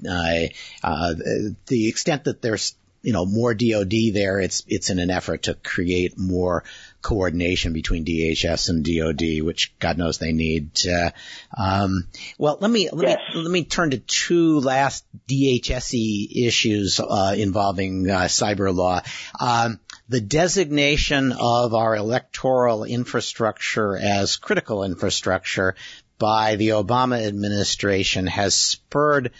the 1.65 1.87
extent 1.87 2.25
that 2.25 2.41
there's 2.41 2.75
you 3.03 3.11
know, 3.11 3.25
more 3.25 3.53
DOD 3.53 3.93
there. 4.13 4.39
It's, 4.39 4.63
it's 4.67 4.89
in 4.89 4.97
an 4.97 5.09
effort 5.09 5.43
to 5.43 5.53
create 5.55 6.17
more 6.17 6.63
coordination 7.03 7.73
between 7.73 8.05
DHS 8.05 8.69
and 8.69 8.83
DOD, 8.83 9.45
which 9.45 9.77
God 9.77 9.97
knows 9.99 10.17
they 10.17 10.31
need. 10.31 10.71
Uh, 10.87 11.11
um, 11.55 12.07
well, 12.39 12.57
let 12.59 12.71
me, 12.71 12.89
let 12.91 13.07
yes. 13.07 13.19
me, 13.35 13.41
let 13.41 13.51
me 13.51 13.65
turn 13.65 13.91
to 13.91 13.99
two 13.99 14.59
last 14.61 15.05
DHSE 15.27 16.47
issues, 16.47 16.99
uh, 16.99 17.35
involving, 17.37 18.09
uh, 18.09 18.21
cyber 18.21 18.73
law. 18.73 19.01
Um, 19.39 19.79
the 20.09 20.21
designation 20.21 21.33
of 21.33 21.73
our 21.73 21.95
electoral 21.95 22.83
infrastructure 22.85 23.95
as 23.97 24.37
critical 24.37 24.83
infrastructure 24.83 25.75
by 26.17 26.55
the 26.55 26.69
Obama 26.69 27.25
administration 27.25 28.27
has 28.27 28.55
spurred 28.55 29.31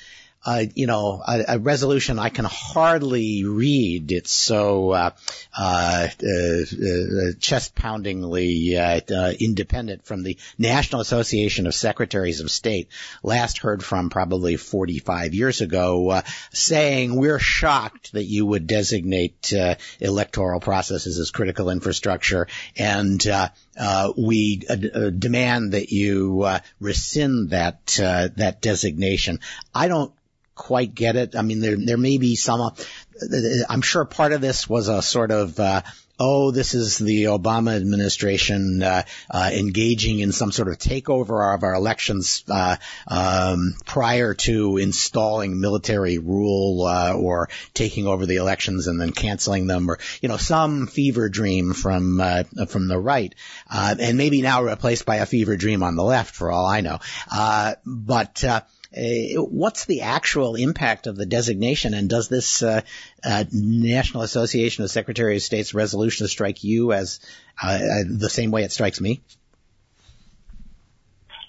uh, 0.45 0.63
you 0.75 0.87
know, 0.87 1.21
a, 1.25 1.43
a, 1.49 1.59
resolution 1.59 2.19
I 2.19 2.29
can 2.29 2.45
hardly 2.45 3.45
read. 3.45 4.11
It's 4.11 4.31
so 4.31 4.91
uh, 4.91 5.11
uh, 5.57 6.07
uh 6.21 7.31
chest 7.39 7.75
poundingly 7.75 8.77
uh, 8.77 8.99
uh, 9.09 9.33
independent 9.39 10.05
from 10.05 10.23
the 10.23 10.37
National 10.57 10.99
Association 10.99 11.65
of 11.65 11.73
Secretaries 11.73 12.41
of 12.41 12.51
State, 12.51 12.89
last 13.21 13.59
heard 13.59 13.83
from 13.83 14.09
probably 14.09 14.57
45 14.57 15.33
years 15.33 15.61
ago, 15.61 16.21
saying 16.51 17.15
we're 17.15 17.39
shocked 17.39 18.11
that 18.11 18.25
you 18.25 18.45
would 18.45 18.67
designate 18.67 19.53
electoral 20.01 20.59
processes 20.59 21.19
as 21.19 21.31
critical 21.31 21.69
infrastructure, 21.69 22.47
and 22.77 23.25
we 24.17 24.57
demand 24.57 25.71
that 25.71 25.91
you 25.91 26.49
rescind 26.81 27.51
that 27.51 27.85
that 27.87 28.57
designation. 28.61 29.39
I 29.73 29.87
don't 29.87 30.13
quite 30.55 30.93
get 30.93 31.15
it. 31.15 31.35
I 31.35 31.41
mean, 31.41 31.59
there 31.59 31.77
there 31.77 31.97
may 31.97 32.17
be 32.17 32.35
some. 32.35 32.61
Uh, 32.61 32.71
I'm 33.69 33.81
sure 33.81 34.05
part 34.05 34.33
of 34.33 34.41
this 34.41 34.69
was 34.69 34.87
a 34.87 35.01
sort 35.01 35.31
of. 35.31 35.59
Uh, 35.59 35.81
oh, 36.19 36.51
this 36.51 36.73
is 36.73 36.97
the 36.97 37.25
Obama 37.25 37.75
administration 37.75 38.83
uh, 38.83 39.03
uh, 39.29 39.49
engaging 39.53 40.19
in 40.19 40.31
some 40.31 40.51
sort 40.51 40.67
of 40.67 40.77
takeover 40.77 41.53
of 41.53 41.63
our 41.63 41.73
elections 41.73 42.43
uh, 42.49 42.75
um, 43.07 43.75
prior 43.85 44.33
to 44.33 44.77
installing 44.77 45.59
military 45.59 46.19
rule 46.19 46.85
uh, 46.85 47.13
or 47.13 47.49
taking 47.73 48.07
over 48.07 48.25
the 48.25 48.37
elections 48.37 48.87
and 48.87 48.99
then 49.01 49.11
canceling 49.11 49.67
them, 49.67 49.89
or 49.89 49.99
you 50.21 50.29
know, 50.29 50.37
some 50.37 50.87
fever 50.87 51.29
dream 51.29 51.73
from 51.73 52.19
uh, 52.21 52.43
from 52.67 52.87
the 52.87 52.99
right, 52.99 53.33
uh, 53.69 53.95
and 53.99 54.17
maybe 54.17 54.41
now 54.41 54.63
replaced 54.63 55.05
by 55.05 55.17
a 55.17 55.25
fever 55.25 55.57
dream 55.57 55.83
on 55.83 55.95
the 55.95 56.03
left, 56.03 56.35
for 56.35 56.51
all 56.51 56.65
I 56.65 56.81
know. 56.81 56.99
but 57.85 58.43
what's 58.95 59.85
the 59.85 60.01
actual 60.01 60.55
impact 60.55 61.07
of 61.07 61.15
the 61.15 61.25
designation, 61.25 61.93
and 61.93 62.09
does 62.09 62.27
this 62.27 62.61
uh, 62.61 62.81
uh, 63.23 63.43
National 63.51 64.23
Association 64.23 64.83
of 64.83 64.91
Secretary 64.91 65.35
of 65.35 65.41
State's 65.41 65.73
resolution 65.73 66.27
strike 66.27 66.63
you 66.63 66.93
as 66.93 67.19
uh, 67.61 67.67
uh, 67.67 68.03
the 68.07 68.29
same 68.29 68.51
way 68.51 68.63
it 68.63 68.71
strikes 68.71 69.01
me? 69.01 69.21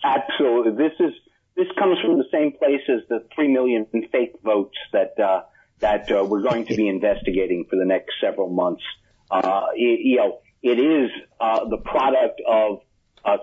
Absolutely. 0.03 0.72
This 0.72 0.92
is 1.01 1.12
this 1.55 1.66
comes 1.78 1.99
from 2.01 2.18
the 2.18 2.24
same 2.32 2.53
place 2.53 2.80
as 2.88 3.07
the 3.09 3.26
three 3.34 3.49
million 3.49 3.86
fake 4.11 4.36
votes 4.42 4.76
that 4.92 5.18
uh, 5.20 5.42
that 5.80 6.09
we're 6.28 6.42
going 6.42 6.66
to 6.66 6.74
be 6.74 6.88
investigating 6.88 7.66
for 7.68 7.76
the 7.76 7.84
next 7.84 8.12
several 8.20 8.49
months. 8.49 8.82
It, 9.30 10.01
you 10.03 10.16
know, 10.16 10.40
it 10.62 10.78
is 10.78 11.11
the 11.40 11.78
product 11.84 12.40
of 12.47 12.80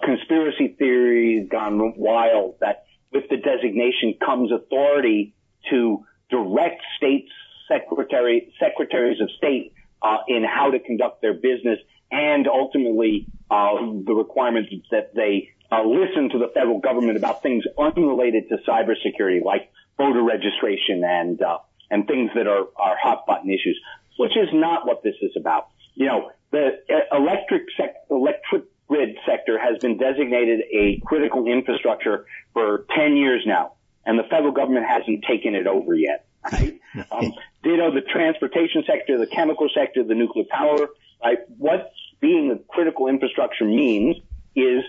conspiracy 0.03 0.75
theories 0.77 1.49
gone 1.49 1.93
wild 1.97 2.55
that 2.61 2.85
with 3.11 3.29
the 3.29 3.37
designation 3.37 4.15
comes 4.23 4.51
authority 4.51 5.33
to 5.69 6.05
direct 6.29 6.81
state 6.97 7.27
secretary, 7.67 8.53
secretaries 8.59 9.21
of 9.21 9.29
state 9.37 9.73
uh, 10.01 10.17
in 10.27 10.43
how 10.43 10.71
to 10.71 10.79
conduct 10.79 11.21
their 11.21 11.33
business 11.33 11.79
and 12.11 12.47
ultimately 12.47 13.27
uh, 13.49 13.75
the 14.05 14.13
requirement 14.13 14.67
that 14.91 15.13
they 15.15 15.49
uh, 15.71 15.83
listen 15.83 16.29
to 16.29 16.37
the 16.37 16.49
federal 16.53 16.79
government 16.79 17.17
about 17.17 17.41
things 17.41 17.63
unrelated 17.77 18.49
to 18.49 18.57
cybersecurity, 18.67 19.43
like 19.43 19.71
voter 19.97 20.21
registration 20.21 21.03
and 21.03 21.41
uh, 21.41 21.59
and 21.89 22.07
things 22.07 22.31
that 22.35 22.47
are 22.47 22.67
are 22.75 22.97
hot 23.01 23.25
button 23.25 23.49
issues, 23.49 23.79
which 24.17 24.35
is 24.35 24.49
not 24.53 24.85
what 24.85 25.03
this 25.03 25.15
is 25.21 25.31
about. 25.37 25.67
You 25.95 26.07
know, 26.07 26.31
the 26.51 26.79
uh, 26.89 27.17
electric 27.17 27.63
sec- 27.77 27.95
electric 28.09 28.63
grid 28.91 29.17
sector 29.25 29.57
has 29.57 29.77
been 29.79 29.97
designated 29.97 30.59
a 30.69 30.99
critical 31.05 31.47
infrastructure 31.47 32.25
for 32.51 32.85
10 32.93 33.15
years 33.15 33.41
now, 33.45 33.71
and 34.05 34.19
the 34.19 34.23
federal 34.23 34.51
government 34.51 34.85
hasn't 34.85 35.23
taken 35.23 35.55
it 35.55 35.65
over 35.65 35.95
yet. 35.95 36.25
Right? 36.51 36.77
um, 37.11 37.31
ditto 37.63 37.93
the 37.93 38.01
transportation 38.01 38.83
sector, 38.85 39.17
the 39.17 39.27
chemical 39.27 39.69
sector, 39.73 40.03
the 40.03 40.13
nuclear 40.13 40.43
power. 40.49 40.89
Right? 41.23 41.37
What 41.57 41.93
being 42.19 42.51
a 42.51 42.57
critical 42.73 43.07
infrastructure 43.07 43.63
means 43.63 44.17
is, 44.57 44.83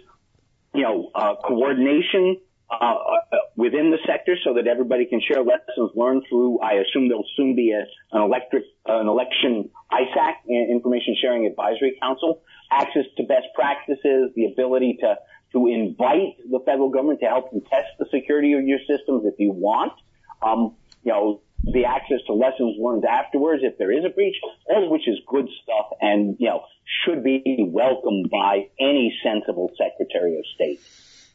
you 0.74 0.82
know, 0.82 1.12
uh, 1.14 1.36
coordination 1.36 2.40
uh, 2.80 2.84
uh, 2.84 3.36
within 3.56 3.90
the 3.90 3.98
sector 4.06 4.36
so 4.44 4.54
that 4.54 4.66
everybody 4.66 5.06
can 5.06 5.20
share 5.20 5.42
lessons 5.42 5.90
learned 5.94 6.24
through. 6.28 6.60
I 6.60 6.74
assume 6.74 7.08
there'll 7.08 7.28
soon 7.36 7.54
be 7.54 7.72
a, 7.72 7.84
an 8.16 8.22
electric, 8.22 8.64
uh, 8.88 9.00
an 9.00 9.08
election 9.08 9.70
ISAC, 9.92 10.48
Information 10.48 11.16
Sharing 11.20 11.46
Advisory 11.46 11.98
Council, 12.00 12.40
access 12.70 13.04
to 13.18 13.24
best 13.24 13.46
practices, 13.54 14.32
the 14.34 14.46
ability 14.46 14.98
to 15.00 15.16
to 15.52 15.66
invite 15.66 16.38
the 16.50 16.60
federal 16.64 16.88
government 16.88 17.20
to 17.20 17.26
help 17.26 17.50
you 17.52 17.60
test 17.68 17.88
the 17.98 18.06
security 18.10 18.54
of 18.54 18.64
your 18.64 18.78
systems 18.88 19.24
if 19.26 19.34
you 19.38 19.52
want. 19.52 19.92
Um, 20.40 20.76
you 21.04 21.12
know, 21.12 21.42
the 21.62 21.84
access 21.84 22.18
to 22.26 22.32
lessons 22.32 22.76
learned 22.78 23.04
afterwards 23.04 23.62
if 23.62 23.78
there 23.78 23.92
is 23.92 24.04
a 24.04 24.08
breach, 24.08 24.36
all 24.66 24.84
of 24.84 24.90
which 24.90 25.06
is 25.06 25.18
good 25.26 25.48
stuff 25.62 25.86
and, 26.00 26.36
you 26.40 26.48
know, 26.48 26.64
should 27.04 27.22
be 27.22 27.42
welcomed 27.68 28.30
by 28.30 28.68
any 28.80 29.16
sensible 29.22 29.70
Secretary 29.76 30.38
of 30.38 30.44
State. 30.54 30.80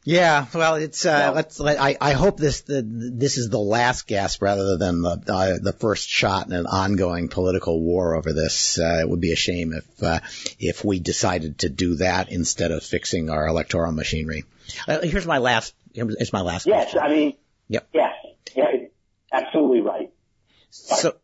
Yeah, 0.07 0.45
well, 0.53 0.75
it's 0.75 1.05
uh, 1.05 1.33
let's. 1.35 1.59
Let, 1.59 1.81
I 1.81 1.97
I 1.99 2.13
hope 2.13 2.37
this 2.37 2.61
the, 2.61 2.81
this 2.81 3.37
is 3.37 3.49
the 3.49 3.59
last 3.59 4.07
gasp 4.07 4.41
rather 4.41 4.77
than 4.77 5.01
the 5.01 5.21
uh, 5.27 5.57
the 5.61 5.73
first 5.73 6.07
shot 6.07 6.47
in 6.47 6.53
an 6.53 6.65
ongoing 6.65 7.27
political 7.27 7.81
war 7.81 8.15
over 8.15 8.31
this. 8.31 8.79
Uh, 8.79 8.99
it 9.01 9.09
would 9.09 9.19
be 9.19 9.33
a 9.33 9.35
shame 9.35 9.73
if 9.73 10.01
uh, 10.01 10.21
if 10.59 10.85
we 10.85 11.01
decided 11.01 11.59
to 11.59 11.67
do 11.67 11.95
that 11.95 12.31
instead 12.31 12.71
of 12.71 12.83
fixing 12.83 13.29
our 13.29 13.47
electoral 13.47 13.91
machinery. 13.91 14.45
Uh, 14.87 15.01
here's 15.01 15.27
my 15.27 15.39
last. 15.39 15.75
It's 15.93 16.31
my 16.31 16.39
last. 16.39 16.67
Yes, 16.67 16.91
question. 16.93 16.99
I 17.01 17.13
mean. 17.13 17.33
Yep. 17.67 17.89
Yes. 17.91 18.13
Yeah. 18.55 18.63
Absolutely 19.33 19.81
right. 19.81 20.09
So, 20.69 21.17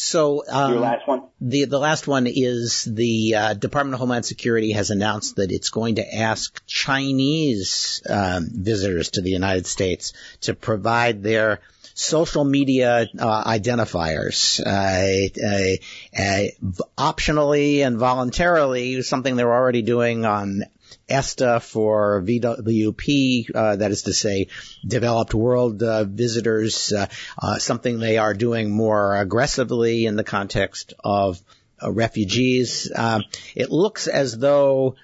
so 0.00 0.42
um, 0.48 0.72
your 0.72 0.80
last 0.80 1.06
one. 1.06 1.22
The 1.40 1.66
the 1.66 1.78
last 1.78 2.06
one 2.06 2.26
is 2.26 2.84
the 2.84 3.34
uh, 3.34 3.54
Department 3.54 3.94
of 3.94 4.00
Homeland 4.00 4.24
Security 4.24 4.72
has 4.72 4.90
announced 4.90 5.36
that 5.36 5.52
it's 5.52 5.68
going 5.68 5.96
to 5.96 6.14
ask 6.14 6.64
Chinese 6.66 8.02
um, 8.08 8.48
visitors 8.50 9.10
to 9.10 9.20
the 9.20 9.30
United 9.30 9.66
States 9.66 10.14
to 10.42 10.54
provide 10.54 11.22
their 11.22 11.60
social 11.94 12.44
media 12.44 13.08
uh, 13.18 13.44
identifiers, 13.44 14.58
uh, 14.64 15.28
uh, 15.46 15.76
uh 16.18 17.12
optionally 17.12 17.86
and 17.86 17.98
voluntarily, 17.98 19.02
something 19.02 19.36
they're 19.36 19.52
already 19.52 19.82
doing 19.82 20.24
on 20.24 20.64
ESTA 21.08 21.60
for 21.60 22.22
VWP, 22.22 23.54
uh, 23.54 23.76
that 23.76 23.90
is 23.90 24.02
to 24.02 24.12
say, 24.12 24.48
developed 24.86 25.34
world 25.34 25.82
uh, 25.82 26.04
visitors, 26.04 26.92
uh, 26.92 27.06
uh, 27.40 27.58
something 27.58 27.98
they 27.98 28.18
are 28.18 28.34
doing 28.34 28.70
more 28.70 29.16
aggressively 29.16 30.06
in 30.06 30.16
the 30.16 30.24
context 30.24 30.94
of 31.02 31.40
uh, 31.82 31.90
refugees. 31.90 32.90
Um, 32.94 33.24
it 33.54 33.70
looks 33.70 34.06
as 34.06 34.36
though 34.38 34.96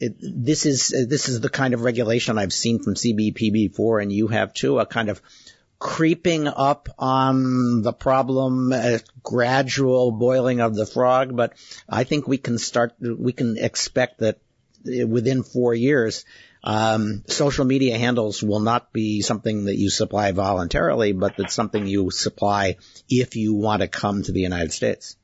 it, 0.00 0.16
this 0.20 0.66
is 0.66 0.88
this 0.88 1.28
is 1.28 1.40
the 1.40 1.48
kind 1.48 1.74
of 1.74 1.82
regulation 1.82 2.38
I've 2.38 2.52
seen 2.52 2.82
from 2.82 2.94
CBP 2.94 3.52
before, 3.52 4.00
and 4.00 4.12
you 4.12 4.28
have 4.28 4.52
too, 4.52 4.78
a 4.78 4.86
kind 4.86 5.08
of 5.08 5.22
creeping 5.82 6.46
up 6.46 6.88
on 6.96 7.82
the 7.82 7.92
problem, 7.92 8.72
a 8.72 9.00
gradual 9.24 10.12
boiling 10.12 10.60
of 10.60 10.76
the 10.76 10.86
frog, 10.86 11.34
but 11.34 11.54
I 11.88 12.04
think 12.04 12.28
we 12.28 12.38
can 12.38 12.58
start, 12.58 12.94
we 13.00 13.32
can 13.32 13.58
expect 13.58 14.20
that 14.20 14.38
within 14.84 15.42
four 15.42 15.74
years, 15.74 16.24
um, 16.64 17.24
social 17.26 17.64
media 17.64 17.98
handles 17.98 18.42
will 18.42 18.60
not 18.60 18.92
be 18.92 19.20
something 19.20 19.64
that 19.64 19.76
you 19.76 19.90
supply 19.90 20.32
voluntarily, 20.32 21.12
but 21.12 21.36
that's 21.36 21.54
something 21.54 21.86
you 21.86 22.10
supply 22.10 22.76
if 23.08 23.36
you 23.36 23.54
want 23.54 23.82
to 23.82 23.88
come 23.88 24.22
to 24.22 24.32
the 24.32 24.40
United 24.40 24.72
States. 24.72 25.16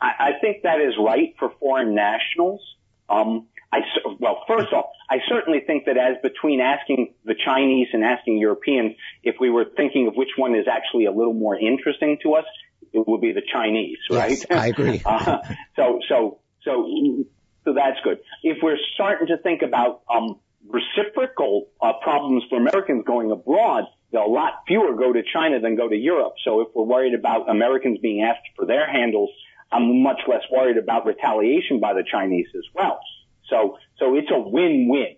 I, 0.00 0.10
I 0.18 0.30
think 0.40 0.64
that 0.64 0.80
is 0.80 0.94
right 0.98 1.34
for 1.38 1.52
foreign 1.60 1.94
nationals. 1.94 2.60
Um, 3.08 3.46
I, 3.72 3.80
well, 4.18 4.42
first 4.48 4.72
off, 4.72 4.86
I 5.08 5.18
certainly 5.28 5.60
think 5.66 5.86
that 5.86 5.96
as 5.96 6.16
between 6.22 6.60
asking 6.60 7.14
the 7.24 7.34
Chinese 7.34 7.88
and 7.92 8.04
asking 8.04 8.38
Europeans, 8.38 8.96
if 9.22 9.36
we 9.40 9.48
were 9.48 9.64
thinking 9.76 10.08
of 10.08 10.14
which 10.14 10.30
one 10.36 10.54
is 10.54 10.66
actually 10.70 11.06
a 11.06 11.12
little 11.12 11.34
more 11.34 11.56
interesting 11.56 12.18
to 12.24 12.34
us, 12.34 12.44
it 12.92 13.06
would 13.06 13.20
be 13.20 13.32
the 13.32 13.42
Chinese, 13.50 13.98
right? 14.10 14.30
Yes, 14.30 14.46
I 14.50 14.66
agree. 14.66 15.00
uh, 15.06 15.38
so, 15.76 16.00
so 16.08 16.40
so, 16.64 17.24
so 17.64 17.74
that's 17.74 18.00
good. 18.04 18.18
If 18.42 18.58
we're 18.62 18.78
starting 18.94 19.28
to 19.28 19.38
think 19.38 19.62
about 19.62 20.02
um, 20.12 20.38
reciprocal 20.68 21.68
uh, 21.80 21.94
problems 22.02 22.44
for 22.48 22.56
Americans 22.56 23.04
going 23.06 23.30
abroad, 23.30 23.84
a 24.14 24.18
lot 24.18 24.62
fewer 24.66 24.94
go 24.94 25.12
to 25.12 25.22
China 25.32 25.60
than 25.60 25.76
go 25.76 25.88
to 25.88 25.96
Europe. 25.96 26.34
So 26.44 26.60
if 26.60 26.68
we're 26.74 26.84
worried 26.84 27.14
about 27.14 27.48
Americans 27.48 27.98
being 28.00 28.22
asked 28.22 28.46
for 28.56 28.66
their 28.66 28.90
handles, 28.90 29.30
I'm 29.70 30.02
much 30.02 30.20
less 30.28 30.42
worried 30.50 30.76
about 30.76 31.06
retaliation 31.06 31.80
by 31.80 31.94
the 31.94 32.04
Chinese 32.08 32.48
as 32.54 32.64
well. 32.74 33.00
So, 33.48 33.78
so 33.98 34.14
it's 34.16 34.30
a 34.30 34.38
win-win 34.38 35.16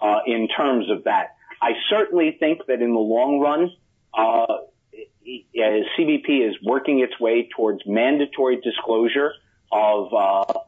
uh, 0.00 0.20
in 0.26 0.48
terms 0.48 0.90
of 0.90 1.04
that. 1.04 1.34
I 1.60 1.72
certainly 1.90 2.36
think 2.38 2.66
that 2.68 2.80
in 2.80 2.92
the 2.92 3.00
long 3.00 3.40
run, 3.40 3.72
uh, 4.14 4.58
CBP 5.26 6.48
is 6.48 6.56
working 6.62 7.00
its 7.00 7.18
way 7.18 7.48
towards 7.56 7.80
mandatory 7.86 8.60
disclosure 8.60 9.32
of 9.72 10.14
uh, 10.14 10.58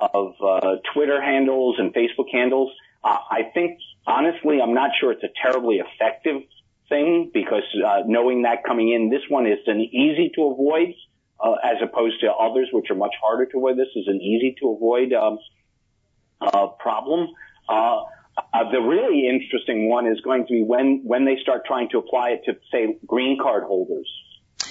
of 0.00 0.34
uh, 0.42 0.76
Twitter 0.94 1.20
handles 1.20 1.76
and 1.78 1.92
Facebook 1.92 2.30
handles. 2.32 2.70
Uh, 3.02 3.16
I 3.30 3.42
think 3.54 3.78
honestly, 4.06 4.60
I'm 4.60 4.74
not 4.74 4.90
sure 5.00 5.12
it's 5.12 5.24
a 5.24 5.32
terribly 5.42 5.80
effective 5.80 6.42
thing 6.88 7.30
because 7.32 7.64
uh, 7.84 8.02
knowing 8.06 8.42
that 8.42 8.64
coming 8.64 8.92
in, 8.92 9.10
this 9.10 9.22
one 9.28 9.46
is 9.46 9.58
an 9.66 9.80
easy 9.80 10.30
to 10.34 10.44
avoid 10.44 10.94
uh, 11.40 11.52
as 11.62 11.76
opposed 11.82 12.20
to 12.20 12.32
others 12.32 12.68
which 12.72 12.90
are 12.90 12.96
much 12.96 13.14
harder 13.22 13.46
to 13.46 13.58
avoid. 13.58 13.76
This 13.76 13.88
is 13.94 14.08
an 14.08 14.20
easy 14.20 14.56
to 14.60 14.70
avoid 14.70 15.12
um, 15.12 15.38
uh, 16.40 16.68
problem. 16.68 17.28
Uh, 17.68 18.02
uh, 18.52 18.70
the 18.70 18.80
really 18.80 19.28
interesting 19.28 19.88
one 19.88 20.06
is 20.06 20.20
going 20.20 20.46
to 20.46 20.52
be 20.52 20.62
when 20.62 21.02
when 21.04 21.24
they 21.24 21.36
start 21.42 21.64
trying 21.66 21.88
to 21.90 21.98
apply 21.98 22.30
it 22.30 22.42
to 22.44 22.52
say 22.72 22.96
green 23.06 23.38
card 23.40 23.64
holders. 23.64 24.08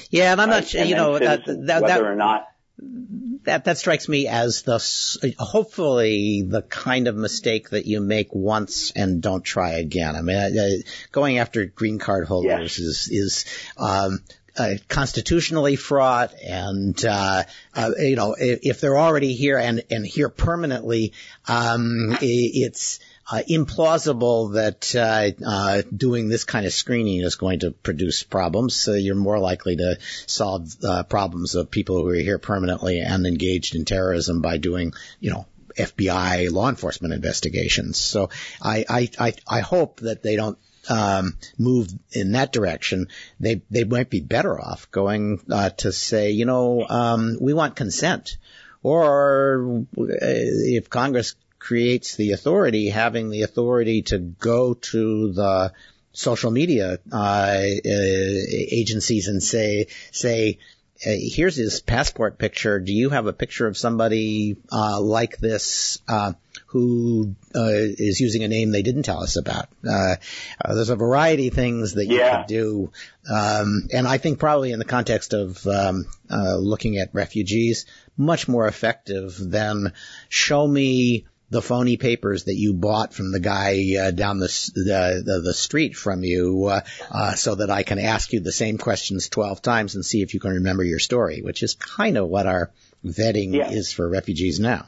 Yeah, 0.10 0.32
and 0.32 0.42
I'm 0.42 0.50
not, 0.50 0.74
right? 0.74 0.88
you 0.88 0.96
know, 0.96 1.20
that, 1.20 1.46
that, 1.46 1.82
whether 1.82 2.10
or 2.10 2.16
not 2.16 2.48
that 2.80 3.66
that 3.66 3.78
strikes 3.78 4.08
me 4.08 4.28
as 4.28 4.62
the 4.64 5.36
hopefully 5.40 6.44
the 6.44 6.62
kind 6.62 7.08
of 7.08 7.16
mistake 7.16 7.70
that 7.72 7.86
you 7.86 8.02
make 8.02 8.34
once 8.34 8.92
and 8.92 9.22
don't 9.22 9.44
try 9.44 9.72
again. 9.72 10.16
I 10.16 10.22
mean, 10.22 10.36
uh, 10.36 10.70
going 11.12 11.40
after 11.40 11.66
green 11.66 11.98
card 11.98 12.28
holders 12.28 12.78
yes. 12.78 12.80
is 12.80 13.08
is 13.12 13.46
um, 13.78 14.20
uh, 14.58 14.76
constitutionally 14.88 15.76
fraught, 15.76 16.34
and 16.44 17.04
uh, 17.06 17.44
uh, 17.74 17.92
you 18.00 18.16
know 18.16 18.36
if, 18.38 18.60
if, 18.64 18.82
they're 18.82 18.98
already 18.98 19.34
here 19.34 19.58
and 19.58 19.84
and 19.90 20.06
here 20.06 20.30
permanently, 20.30 21.14
um, 21.48 22.18
it's 22.22 23.00
uh, 23.30 23.42
implausible 23.50 24.54
that 24.54 24.96
uh, 24.96 25.46
uh, 25.46 25.82
doing 25.96 26.30
this 26.30 26.44
kind 26.44 26.66
of 26.66 26.74
screening 26.74 27.22
is 27.22 27.36
going 27.36 27.60
to 27.60 27.72
produce 27.72 28.24
problems. 28.24 28.76
So 28.76 28.94
you're 28.94 29.16
more 29.16 29.40
likely 29.40 29.76
to 29.78 29.98
solve 30.26 30.70
uh, 30.84 31.04
problems 31.04 31.56
of 31.56 31.70
people 31.70 32.02
who 32.02 32.10
are 32.10 32.16
here 32.16 32.40
permanently 32.40 33.00
and 33.02 33.28
engaged 33.28 33.76
in 33.76 33.86
terrorism 33.86 34.42
by 34.42 34.58
doing, 34.58 34.94
you 35.20 35.32
know, 35.32 35.46
FBI 35.78 36.52
law 36.52 36.70
enforcement 36.70 37.14
investigations. 37.14 37.98
So 37.98 38.30
I 38.62 38.86
I 38.90 39.10
I, 39.20 39.34
I 39.48 39.60
hope 39.60 40.00
that 40.00 40.24
they 40.24 40.36
don't 40.36 40.58
um, 40.90 41.38
move 41.58 41.90
in 42.12 42.34
that 42.34 42.52
direction, 42.52 43.08
they 43.40 43.62
they 43.70 43.84
might 43.84 44.10
be 44.10 44.22
better 44.22 44.60
off 44.60 44.90
going 44.92 45.42
uh, 45.52 45.70
to 45.72 45.92
say, 45.92 46.32
you 46.32 46.46
know, 46.46 46.86
um, 46.88 47.38
we 47.40 47.54
want 47.54 47.76
consent, 47.76 48.38
or 48.84 49.86
uh, 49.98 50.06
if 50.08 50.90
Congress 50.90 51.36
creates 51.68 52.16
the 52.16 52.32
authority, 52.32 52.90
having 52.90 53.30
the 53.30 53.42
authority 53.42 54.02
to 54.02 54.18
go 54.18 54.74
to 54.74 55.34
the 55.34 55.74
social 56.14 56.50
media 56.50 56.98
uh, 57.12 57.16
uh, 57.16 57.62
agencies 57.86 59.28
and 59.28 59.44
say 59.44 59.88
say 60.12 60.58
here's 61.00 61.56
his 61.58 61.82
passport 61.82 62.38
picture. 62.40 62.80
Do 62.80 62.94
you 62.94 63.10
have 63.10 63.28
a 63.28 63.34
picture 63.34 63.68
of 63.68 63.78
somebody 63.78 64.56
uh, 64.72 65.00
like 65.02 65.38
this 65.38 66.00
uh, 66.08 66.34
who 66.68 67.36
uh, 67.54 67.66
is 67.66 68.20
using 68.20 68.44
a 68.44 68.48
name 68.48 68.72
they 68.72 68.82
didn't 68.82 69.04
tell 69.04 69.22
us 69.22 69.36
about? 69.36 69.68
Uh, 69.88 70.16
uh, 70.64 70.74
there's 70.74 70.90
a 70.90 70.96
variety 70.96 71.50
of 71.50 71.54
things 71.54 71.96
that 71.96 72.06
you 72.08 72.18
Yeah. 72.18 72.38
could 72.38 72.48
do, 72.48 72.92
um, 73.30 73.90
and 73.92 74.08
I 74.08 74.18
think 74.18 74.40
probably 74.40 74.72
in 74.72 74.80
the 74.80 74.86
context 74.86 75.34
of 75.34 75.68
um, 75.68 76.06
uh, 76.32 76.56
looking 76.56 76.98
at 76.98 77.14
refugees, 77.14 77.86
much 78.16 78.48
more 78.48 78.68
effective 78.68 79.36
than 79.38 79.92
show 80.30 80.66
me 80.66 81.26
the 81.50 81.62
phony 81.62 81.96
papers 81.98 82.44
that 82.46 82.56
you 82.56 82.74
bought 82.74 83.14
from 83.14 83.32
the 83.32 83.40
guy 83.40 83.82
uh, 84.00 84.12
down 84.12 84.40
the, 84.40 84.48
the 84.76 85.24
the 85.26 85.40
the 85.42 85.54
street 85.54 85.96
from 85.96 86.24
you, 86.24 86.66
uh, 86.66 86.82
uh, 87.10 87.36
so 87.36 87.56
that 87.56 87.70
I 87.70 87.84
can 87.84 88.00
ask 88.00 88.34
you 88.34 88.40
the 88.42 88.52
same 88.52 88.78
questions 88.78 89.30
twelve 89.30 89.62
times 89.62 89.96
and 89.96 90.06
see 90.06 90.22
if 90.22 90.34
you 90.34 90.40
can 90.40 90.52
remember 90.52 90.84
your 90.84 91.00
story, 91.00 91.42
which 91.42 91.64
is 91.64 91.76
kind 91.76 92.18
of 92.18 92.28
what 92.28 92.48
our 92.48 92.72
vetting 93.06 93.54
Yeah. 93.54 93.70
is 93.72 93.94
for 93.94 94.10
refugees 94.10 94.60
now. 94.60 94.88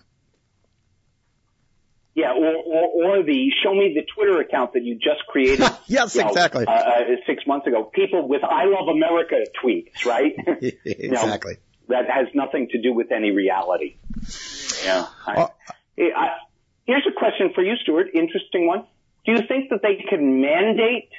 Yeah, 2.15 2.33
or, 2.33 2.55
or, 2.55 3.19
or 3.19 3.23
the 3.23 3.49
show 3.63 3.73
me 3.73 3.93
the 3.95 4.05
Twitter 4.13 4.41
account 4.41 4.73
that 4.73 4.83
you 4.83 4.95
just 4.95 5.25
created. 5.27 5.65
Yes, 5.87 6.13
you 6.15 6.21
know, 6.23 6.27
exactly. 6.29 6.65
Uh, 6.67 6.71
uh, 6.71 6.99
six 7.25 7.47
months 7.47 7.65
ago, 7.67 7.83
people 7.85 8.27
with 8.27 8.43
"I 8.43 8.65
love 8.65 8.89
America" 8.89 9.35
tweets, 9.63 10.05
right? 10.05 10.35
You 10.61 11.09
know, 11.11 11.21
exactly. 11.21 11.57
that 11.87 12.09
has 12.09 12.27
nothing 12.33 12.67
to 12.71 12.81
do 12.81 12.93
with 12.93 13.11
any 13.11 13.31
reality. 13.31 13.95
Yeah. 14.83 15.07
I, 15.25 15.35
Oh. 15.37 15.49
I, 16.01 16.29
here's 16.89 17.05
a 17.07 17.11
question 17.11 17.51
for 17.53 17.63
you, 17.63 17.75
Stewart. 17.83 18.07
Interesting 18.15 18.65
one. 18.65 18.83
Do 19.25 19.33
you 19.33 19.41
think 19.47 19.69
that 19.69 19.81
they 19.83 20.03
can 20.09 20.41
mandate 20.41 21.09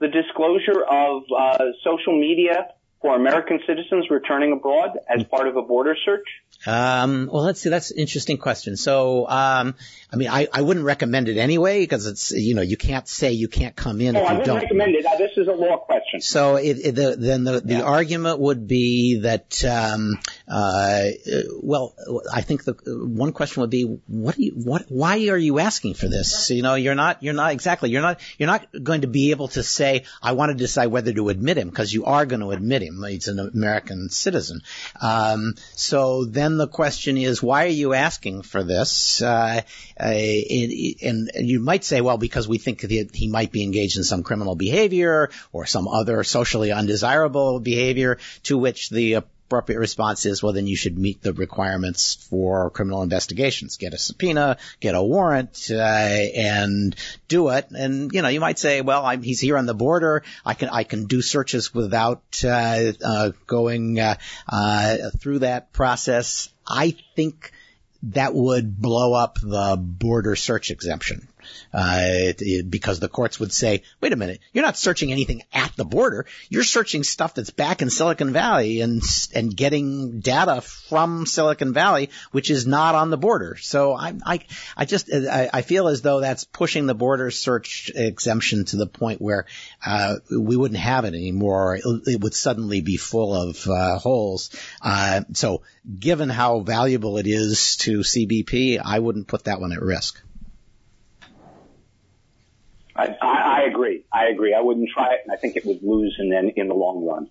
the 0.00 0.08
disclosure 0.08 0.82
of 0.82 1.22
uh, 1.30 1.58
social 1.84 2.18
media 2.18 2.74
for 3.02 3.14
American 3.16 3.60
citizens 3.66 4.06
returning 4.10 4.52
abroad 4.52 4.96
as 5.08 5.24
part 5.24 5.48
of 5.48 5.56
a 5.56 5.62
border 5.62 5.96
search? 6.04 6.26
Um, 6.64 7.28
well, 7.32 7.42
let's 7.42 7.60
see. 7.60 7.70
That's 7.70 7.90
an 7.90 7.98
interesting 7.98 8.38
question. 8.38 8.76
So, 8.76 9.26
um, 9.28 9.74
I 10.12 10.16
mean, 10.16 10.28
I, 10.28 10.46
I 10.52 10.62
wouldn't 10.62 10.86
recommend 10.86 11.28
it 11.28 11.36
anyway 11.36 11.80
because 11.80 12.06
it's, 12.06 12.30
you 12.30 12.54
know, 12.54 12.62
you 12.62 12.76
can't 12.76 13.08
say 13.08 13.32
you 13.32 13.48
can't 13.48 13.74
come 13.74 14.00
in 14.00 14.14
Oh, 14.16 14.20
if 14.22 14.28
I 14.28 14.32
you 14.32 14.38
wouldn't 14.38 14.46
don't. 14.46 14.62
recommend 14.62 14.94
it. 14.94 15.04
Uh, 15.04 15.16
This 15.18 15.32
is 15.36 15.48
a 15.48 15.52
law 15.52 15.78
question. 15.78 16.20
So 16.20 16.56
it, 16.56 16.78
it, 16.78 16.94
the, 16.94 17.16
then 17.18 17.42
the, 17.42 17.60
the 17.60 17.82
argument 17.82 18.38
would 18.38 18.68
be 18.68 19.20
that, 19.22 19.64
um, 19.64 20.18
uh, 20.46 21.08
well, 21.60 21.94
I 22.32 22.42
think 22.42 22.62
the 22.62 22.74
one 22.86 23.32
question 23.32 23.62
would 23.62 23.70
be, 23.70 23.82
what 24.06 24.36
do 24.36 24.44
you, 24.44 24.52
what, 24.52 24.84
why 24.88 25.26
are 25.28 25.36
you 25.38 25.58
asking 25.58 25.94
for 25.94 26.06
this? 26.06 26.50
You 26.50 26.62
know, 26.62 26.76
you're 26.76 26.94
not, 26.94 27.24
you're 27.24 27.34
not 27.34 27.50
exactly, 27.52 27.90
you're 27.90 28.02
not, 28.02 28.20
you're 28.38 28.46
not 28.46 28.66
going 28.84 29.00
to 29.00 29.08
be 29.08 29.32
able 29.32 29.48
to 29.48 29.64
say, 29.64 30.04
I 30.22 30.32
want 30.32 30.50
to 30.50 30.54
decide 30.56 30.86
whether 30.86 31.12
to 31.12 31.28
admit 31.30 31.58
him 31.58 31.70
because 31.70 31.92
you 31.92 32.04
are 32.04 32.24
going 32.24 32.40
to 32.40 32.50
admit 32.52 32.82
him. 32.82 32.91
He's 33.02 33.28
an 33.28 33.38
American 33.38 34.08
citizen. 34.08 34.62
Um, 35.00 35.54
so 35.74 36.24
then 36.24 36.56
the 36.56 36.68
question 36.68 37.16
is, 37.16 37.42
why 37.42 37.64
are 37.64 37.68
you 37.68 37.94
asking 37.94 38.42
for 38.42 38.62
this? 38.62 39.22
Uh, 39.22 39.62
uh, 39.98 40.04
and, 40.04 41.30
and 41.34 41.48
you 41.48 41.60
might 41.60 41.84
say, 41.84 42.00
well, 42.00 42.18
because 42.18 42.48
we 42.48 42.58
think 42.58 42.80
that 42.80 43.10
he 43.14 43.28
might 43.28 43.52
be 43.52 43.62
engaged 43.62 43.96
in 43.96 44.04
some 44.04 44.22
criminal 44.22 44.54
behavior 44.54 45.30
or 45.52 45.66
some 45.66 45.88
other 45.88 46.24
socially 46.24 46.72
undesirable 46.72 47.60
behavior 47.60 48.18
to 48.44 48.58
which 48.58 48.90
the 48.90 49.22
appropriate 49.52 49.80
response 49.80 50.24
is, 50.24 50.42
well, 50.42 50.54
then 50.54 50.66
you 50.66 50.76
should 50.76 50.96
meet 50.96 51.20
the 51.20 51.34
requirements 51.34 52.14
for 52.30 52.70
criminal 52.70 53.02
investigations. 53.02 53.76
Get 53.76 53.92
a 53.92 53.98
subpoena, 53.98 54.56
get 54.80 54.94
a 54.94 55.02
warrant, 55.02 55.68
uh, 55.70 55.74
and 55.76 56.96
do 57.28 57.50
it. 57.50 57.66
And, 57.70 58.10
you 58.14 58.22
know, 58.22 58.28
you 58.28 58.40
might 58.40 58.58
say, 58.58 58.80
well, 58.80 59.04
I'm, 59.04 59.22
he's 59.22 59.40
here 59.40 59.58
on 59.58 59.66
the 59.66 59.74
border. 59.74 60.22
I 60.42 60.54
can, 60.54 60.70
I 60.70 60.84
can 60.84 61.04
do 61.04 61.20
searches 61.20 61.74
without, 61.74 62.22
uh, 62.42 62.92
uh, 63.04 63.32
going, 63.46 64.00
uh, 64.00 64.14
uh, 64.48 64.96
through 65.18 65.40
that 65.40 65.70
process. 65.74 66.48
I 66.66 66.96
think 67.14 67.52
that 68.04 68.34
would 68.34 68.80
blow 68.80 69.12
up 69.12 69.38
the 69.38 69.76
border 69.78 70.34
search 70.34 70.70
exemption. 70.70 71.28
Uh, 71.72 72.32
because 72.68 73.00
the 73.00 73.08
courts 73.08 73.40
would 73.40 73.52
say, 73.52 73.82
wait 74.00 74.12
a 74.12 74.16
minute, 74.16 74.40
you're 74.52 74.64
not 74.64 74.76
searching 74.76 75.12
anything 75.12 75.42
at 75.52 75.74
the 75.76 75.84
border. 75.84 76.26
You're 76.48 76.64
searching 76.64 77.02
stuff 77.04 77.34
that's 77.34 77.50
back 77.50 77.82
in 77.82 77.90
Silicon 77.90 78.32
Valley 78.32 78.80
and, 78.80 79.02
and 79.34 79.56
getting 79.56 80.20
data 80.20 80.60
from 80.60 81.26
Silicon 81.26 81.72
Valley, 81.72 82.10
which 82.30 82.50
is 82.50 82.66
not 82.66 82.94
on 82.94 83.10
the 83.10 83.16
border. 83.16 83.56
So 83.60 83.94
I, 83.94 84.14
I, 84.24 84.40
I 84.76 84.84
just, 84.84 85.12
I, 85.12 85.50
I 85.52 85.62
feel 85.62 85.88
as 85.88 86.02
though 86.02 86.20
that's 86.20 86.44
pushing 86.44 86.86
the 86.86 86.94
border 86.94 87.30
search 87.30 87.90
exemption 87.94 88.64
to 88.66 88.76
the 88.76 88.86
point 88.86 89.20
where, 89.20 89.46
uh, 89.84 90.16
we 90.30 90.56
wouldn't 90.56 90.80
have 90.80 91.04
it 91.04 91.14
anymore. 91.14 91.76
It, 91.76 91.84
it 92.06 92.20
would 92.20 92.34
suddenly 92.34 92.80
be 92.80 92.96
full 92.96 93.34
of, 93.34 93.66
uh, 93.66 93.98
holes. 93.98 94.50
Uh, 94.80 95.22
so 95.32 95.62
given 95.98 96.28
how 96.28 96.60
valuable 96.60 97.18
it 97.18 97.26
is 97.26 97.76
to 97.78 98.00
CBP, 98.00 98.80
I 98.82 98.98
wouldn't 98.98 99.28
put 99.28 99.44
that 99.44 99.60
one 99.60 99.72
at 99.72 99.80
risk. 99.80 100.20
I, 102.94 103.16
I, 103.20 103.62
I 103.62 103.62
agree. 103.70 104.04
I 104.12 104.26
agree. 104.26 104.54
I 104.54 104.60
wouldn't 104.60 104.90
try 104.90 105.14
it, 105.14 105.20
and 105.24 105.32
I 105.32 105.36
think 105.36 105.56
it 105.56 105.64
would 105.64 105.82
lose 105.82 106.16
in 106.18 106.28
the, 106.28 106.52
in 106.56 106.68
the 106.68 106.74
long 106.74 107.04
run. 107.04 107.28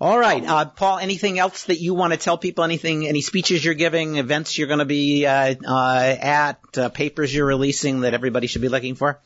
All 0.00 0.18
right, 0.18 0.44
uh, 0.44 0.66
Paul. 0.66 0.98
Anything 0.98 1.38
else 1.38 1.64
that 1.64 1.80
you 1.80 1.94
want 1.94 2.12
to 2.12 2.18
tell 2.18 2.36
people? 2.36 2.62
Anything? 2.64 3.06
Any 3.06 3.22
speeches 3.22 3.64
you're 3.64 3.74
giving? 3.74 4.16
Events 4.16 4.58
you're 4.58 4.68
going 4.68 4.80
to 4.80 4.84
be 4.84 5.24
uh, 5.26 5.54
uh, 5.66 6.16
at? 6.20 6.58
Uh, 6.76 6.88
papers 6.90 7.34
you're 7.34 7.46
releasing 7.46 8.00
that 8.00 8.12
everybody 8.12 8.46
should 8.46 8.62
be 8.62 8.68
looking 8.68 8.94
for? 8.96 9.20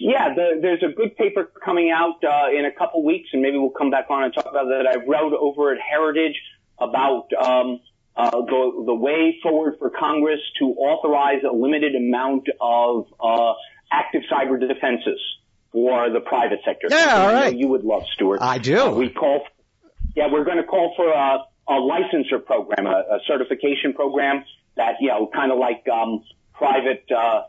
Yeah, 0.00 0.34
the, 0.34 0.58
there's 0.60 0.82
a 0.82 0.94
good 0.94 1.16
paper 1.16 1.50
coming 1.64 1.90
out 1.90 2.22
uh, 2.24 2.56
in 2.56 2.64
a 2.64 2.72
couple 2.72 3.04
weeks, 3.04 3.30
and 3.32 3.42
maybe 3.42 3.58
we'll 3.58 3.70
come 3.70 3.90
back 3.90 4.06
on 4.10 4.24
and 4.24 4.34
talk 4.34 4.46
about 4.46 4.66
that. 4.68 4.86
I 4.86 5.04
wrote 5.04 5.32
over 5.32 5.72
at 5.72 5.78
Heritage 5.80 6.40
about 6.78 7.32
um, 7.32 7.80
uh, 8.16 8.30
the, 8.30 8.82
the 8.86 8.94
way 8.94 9.38
forward 9.42 9.74
for 9.78 9.90
Congress 9.90 10.40
to 10.58 10.66
authorize 10.66 11.42
a 11.48 11.54
limited 11.54 11.94
amount 11.94 12.48
of 12.60 13.06
uh, 13.20 13.52
active 13.92 14.22
cyber 14.32 14.58
defenses 14.58 15.20
for 15.72 16.10
the 16.10 16.20
private 16.20 16.60
sector. 16.64 16.88
Yeah, 16.90 17.26
all 17.26 17.34
I. 17.34 17.56
You 17.56 17.68
would 17.68 17.84
love, 17.84 18.04
Stewart. 18.14 18.40
I 18.40 18.58
do. 18.58 18.78
Uh, 18.78 18.90
we 18.92 19.10
call, 19.10 19.44
yeah, 20.14 20.28
we're 20.32 20.44
going 20.44 20.56
to 20.56 20.64
call 20.64 20.94
for 20.96 21.10
a, 21.10 21.44
a 21.68 21.80
program, 22.38 22.86
a, 22.86 23.16
a 23.16 23.18
certification 23.26 23.92
program 23.92 24.44
that 24.76 24.94
you 25.00 25.08
know, 25.08 25.28
kind 25.32 25.52
of 25.52 25.58
like 25.58 25.86
um, 25.88 26.24
private. 26.54 27.04
Uh, 27.14 27.42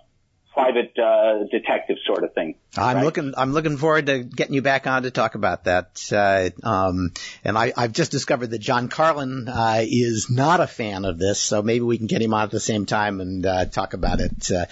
private 0.58 0.98
uh, 0.98 1.44
detective 1.52 1.98
sort 2.04 2.24
of 2.24 2.34
thing. 2.34 2.56
I'm 2.76 2.98
right? 2.98 3.06
looking. 3.06 3.34
I'm 3.38 3.54
looking 3.54 3.78
forward 3.78 4.08
to 4.08 4.24
getting 4.24 4.56
you 4.56 4.64
back 4.64 4.88
on 4.88 5.04
to 5.04 5.12
talk 5.12 5.36
about 5.36 5.66
that. 5.66 6.02
Uh, 6.12 6.50
um, 6.68 7.12
and 7.44 7.56
I, 7.56 7.74
I've 7.78 7.92
just 7.92 8.10
discovered 8.10 8.48
that 8.48 8.58
John 8.58 8.88
Carlin 8.88 9.48
uh, 9.48 9.84
is 9.84 10.32
not 10.32 10.60
a 10.60 10.66
fan 10.66 11.06
of 11.06 11.20
this, 11.20 11.40
so 11.40 11.62
maybe 11.62 11.82
we 11.82 12.00
can 12.00 12.08
get 12.08 12.24
him 12.24 12.34
on 12.34 12.42
at 12.42 12.52
the 12.52 12.60
same 12.60 12.88
time 12.88 13.22
and 13.22 13.46
uh, 13.46 13.66
talk 13.66 13.94
about 13.94 14.20
it 14.20 14.52
uh, 14.52 14.66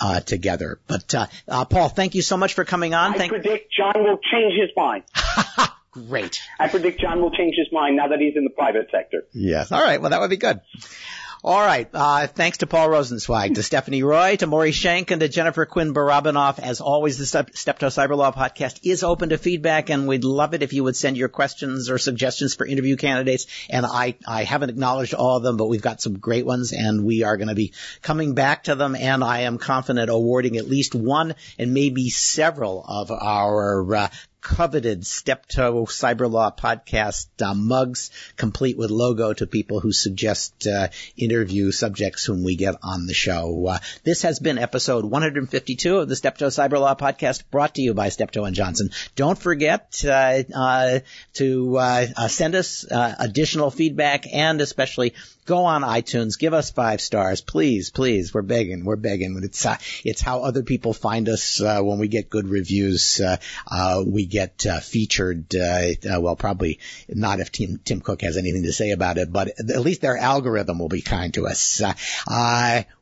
uh, 0.00 0.20
together. 0.20 0.78
But 0.86 1.12
uh, 1.12 1.26
uh, 1.48 1.64
Paul, 1.64 1.88
thank 1.88 2.14
you 2.14 2.22
so 2.22 2.36
much 2.36 2.54
for 2.54 2.64
coming 2.64 2.94
on. 2.94 3.14
I 3.14 3.18
Thank. 3.18 3.32
predict 3.32 3.72
John 3.76 3.94
will 3.96 4.18
change 4.18 4.54
his 4.54 4.70
mind. 4.76 5.02
Great. 5.90 6.40
I 6.58 6.68
predict 6.68 7.00
John 7.00 7.20
will 7.20 7.32
change 7.32 7.56
his 7.56 7.70
mind 7.72 7.96
now 7.96 8.08
that 8.08 8.20
he's 8.20 8.36
in 8.36 8.44
the 8.44 8.50
private 8.50 8.88
sector. 8.92 9.24
Yes. 9.32 9.72
All 9.72 9.82
right. 9.82 10.00
Well, 10.00 10.10
that 10.10 10.20
would 10.20 10.30
be 10.30 10.38
good. 10.38 10.60
All 11.44 11.60
right. 11.60 11.88
Uh, 11.92 12.28
thanks 12.28 12.58
to 12.58 12.68
Paul 12.68 12.88
Rosenzweig, 12.88 13.56
to 13.56 13.62
Stephanie 13.64 14.04
Roy, 14.04 14.36
to 14.36 14.46
Maury 14.46 14.70
Shenk, 14.70 15.10
and 15.10 15.20
to 15.20 15.28
Jennifer 15.28 15.66
Quinn 15.66 15.92
Barabanov. 15.92 16.60
As 16.60 16.80
always, 16.80 17.18
the 17.18 17.26
Step- 17.26 17.56
Steptoe 17.56 17.88
Cyber 17.88 18.16
Law 18.16 18.30
podcast 18.30 18.78
is 18.84 19.02
open 19.02 19.30
to 19.30 19.38
feedback, 19.38 19.90
and 19.90 20.06
we'd 20.06 20.22
love 20.22 20.54
it 20.54 20.62
if 20.62 20.72
you 20.72 20.84
would 20.84 20.94
send 20.94 21.16
your 21.16 21.28
questions 21.28 21.90
or 21.90 21.98
suggestions 21.98 22.54
for 22.54 22.64
interview 22.64 22.94
candidates. 22.94 23.48
And 23.68 23.84
I, 23.84 24.14
I 24.24 24.44
haven't 24.44 24.70
acknowledged 24.70 25.14
all 25.14 25.36
of 25.36 25.42
them, 25.42 25.56
but 25.56 25.66
we've 25.66 25.82
got 25.82 26.00
some 26.00 26.16
great 26.20 26.46
ones, 26.46 26.72
and 26.72 27.04
we 27.04 27.24
are 27.24 27.36
going 27.36 27.48
to 27.48 27.56
be 27.56 27.72
coming 28.02 28.34
back 28.34 28.64
to 28.64 28.76
them. 28.76 28.94
And 28.94 29.24
I 29.24 29.40
am 29.40 29.58
confident 29.58 30.10
awarding 30.10 30.58
at 30.58 30.68
least 30.68 30.94
one 30.94 31.34
and 31.58 31.74
maybe 31.74 32.08
several 32.10 32.84
of 32.86 33.10
our 33.10 33.96
uh, 33.96 34.08
coveted 34.42 35.06
Steptoe 35.06 35.86
Cyber 35.86 36.30
Law 36.30 36.50
podcast 36.50 37.26
uh, 37.40 37.54
mugs, 37.54 38.10
complete 38.36 38.76
with 38.76 38.90
logo 38.90 39.32
to 39.32 39.46
people 39.46 39.80
who 39.80 39.92
suggest 39.92 40.66
uh, 40.66 40.88
interview 41.16 41.70
subjects 41.70 42.24
whom 42.24 42.42
we 42.42 42.56
get 42.56 42.74
on 42.82 43.06
the 43.06 43.14
show. 43.14 43.68
Uh, 43.68 43.78
this 44.02 44.22
has 44.22 44.40
been 44.40 44.58
episode 44.58 45.04
152 45.04 45.96
of 45.98 46.08
the 46.08 46.16
Steptoe 46.16 46.48
Cyber 46.48 46.80
Law 46.80 46.94
podcast, 46.96 47.44
brought 47.50 47.76
to 47.76 47.82
you 47.82 47.94
by 47.94 48.08
Steptoe 48.08 48.44
and 48.44 48.56
Johnson. 48.56 48.90
Don't 49.14 49.38
forget 49.38 50.04
uh, 50.04 50.42
uh, 50.54 50.98
to 51.34 51.78
uh, 51.78 52.28
send 52.28 52.54
us 52.56 52.84
additional 52.90 53.70
feedback 53.70 54.26
and 54.32 54.60
especially 54.60 55.14
go 55.44 55.64
on 55.64 55.82
iTunes, 55.82 56.38
give 56.38 56.54
us 56.54 56.70
five 56.70 57.00
stars, 57.00 57.40
please, 57.40 57.90
please. 57.90 58.32
We're 58.32 58.42
begging, 58.42 58.84
we're 58.84 58.96
begging. 58.96 59.40
It's 59.42 59.64
uh, 59.66 59.76
it's 60.04 60.20
how 60.20 60.42
other 60.42 60.62
people 60.62 60.92
find 60.92 61.28
us 61.28 61.60
uh, 61.60 61.80
when 61.82 61.98
we 61.98 62.08
get 62.08 62.30
good 62.30 62.48
reviews. 62.48 63.20
Uh, 63.20 63.36
uh, 63.70 64.02
we 64.06 64.26
get 64.26 64.66
uh, 64.66 64.80
featured. 64.80 65.54
Uh, 65.54 66.20
well, 66.20 66.36
probably 66.36 66.78
not 67.08 67.40
if 67.40 67.50
Tim 67.52 67.80
Tim 67.84 68.00
Cook 68.00 68.22
has 68.22 68.36
anything 68.36 68.62
to 68.64 68.72
say 68.72 68.92
about 68.92 69.18
it, 69.18 69.32
but 69.32 69.48
at 69.58 69.80
least 69.80 70.00
their 70.00 70.16
algorithm 70.16 70.78
will 70.78 70.88
be 70.88 71.02
kind 71.02 71.34
to 71.34 71.46
us. 71.46 71.82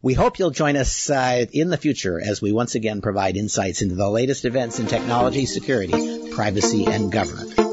We 0.03 0.15
hope 0.15 0.39
you'll 0.39 0.51
join 0.51 0.77
us 0.77 1.11
in 1.11 1.69
the 1.69 1.77
future 1.77 2.21
as 2.21 2.41
we 2.41 2.53
once 2.53 2.75
again 2.75 3.01
provide 3.01 3.37
insights 3.37 3.83
into 3.83 3.95
the 3.95 4.09
latest 4.09 4.45
events 4.45 4.79
in 4.79 4.87
technology, 4.87 5.47
security, 5.47 6.31
privacy, 6.31 6.87
and 6.87 7.13
government. 7.13 7.70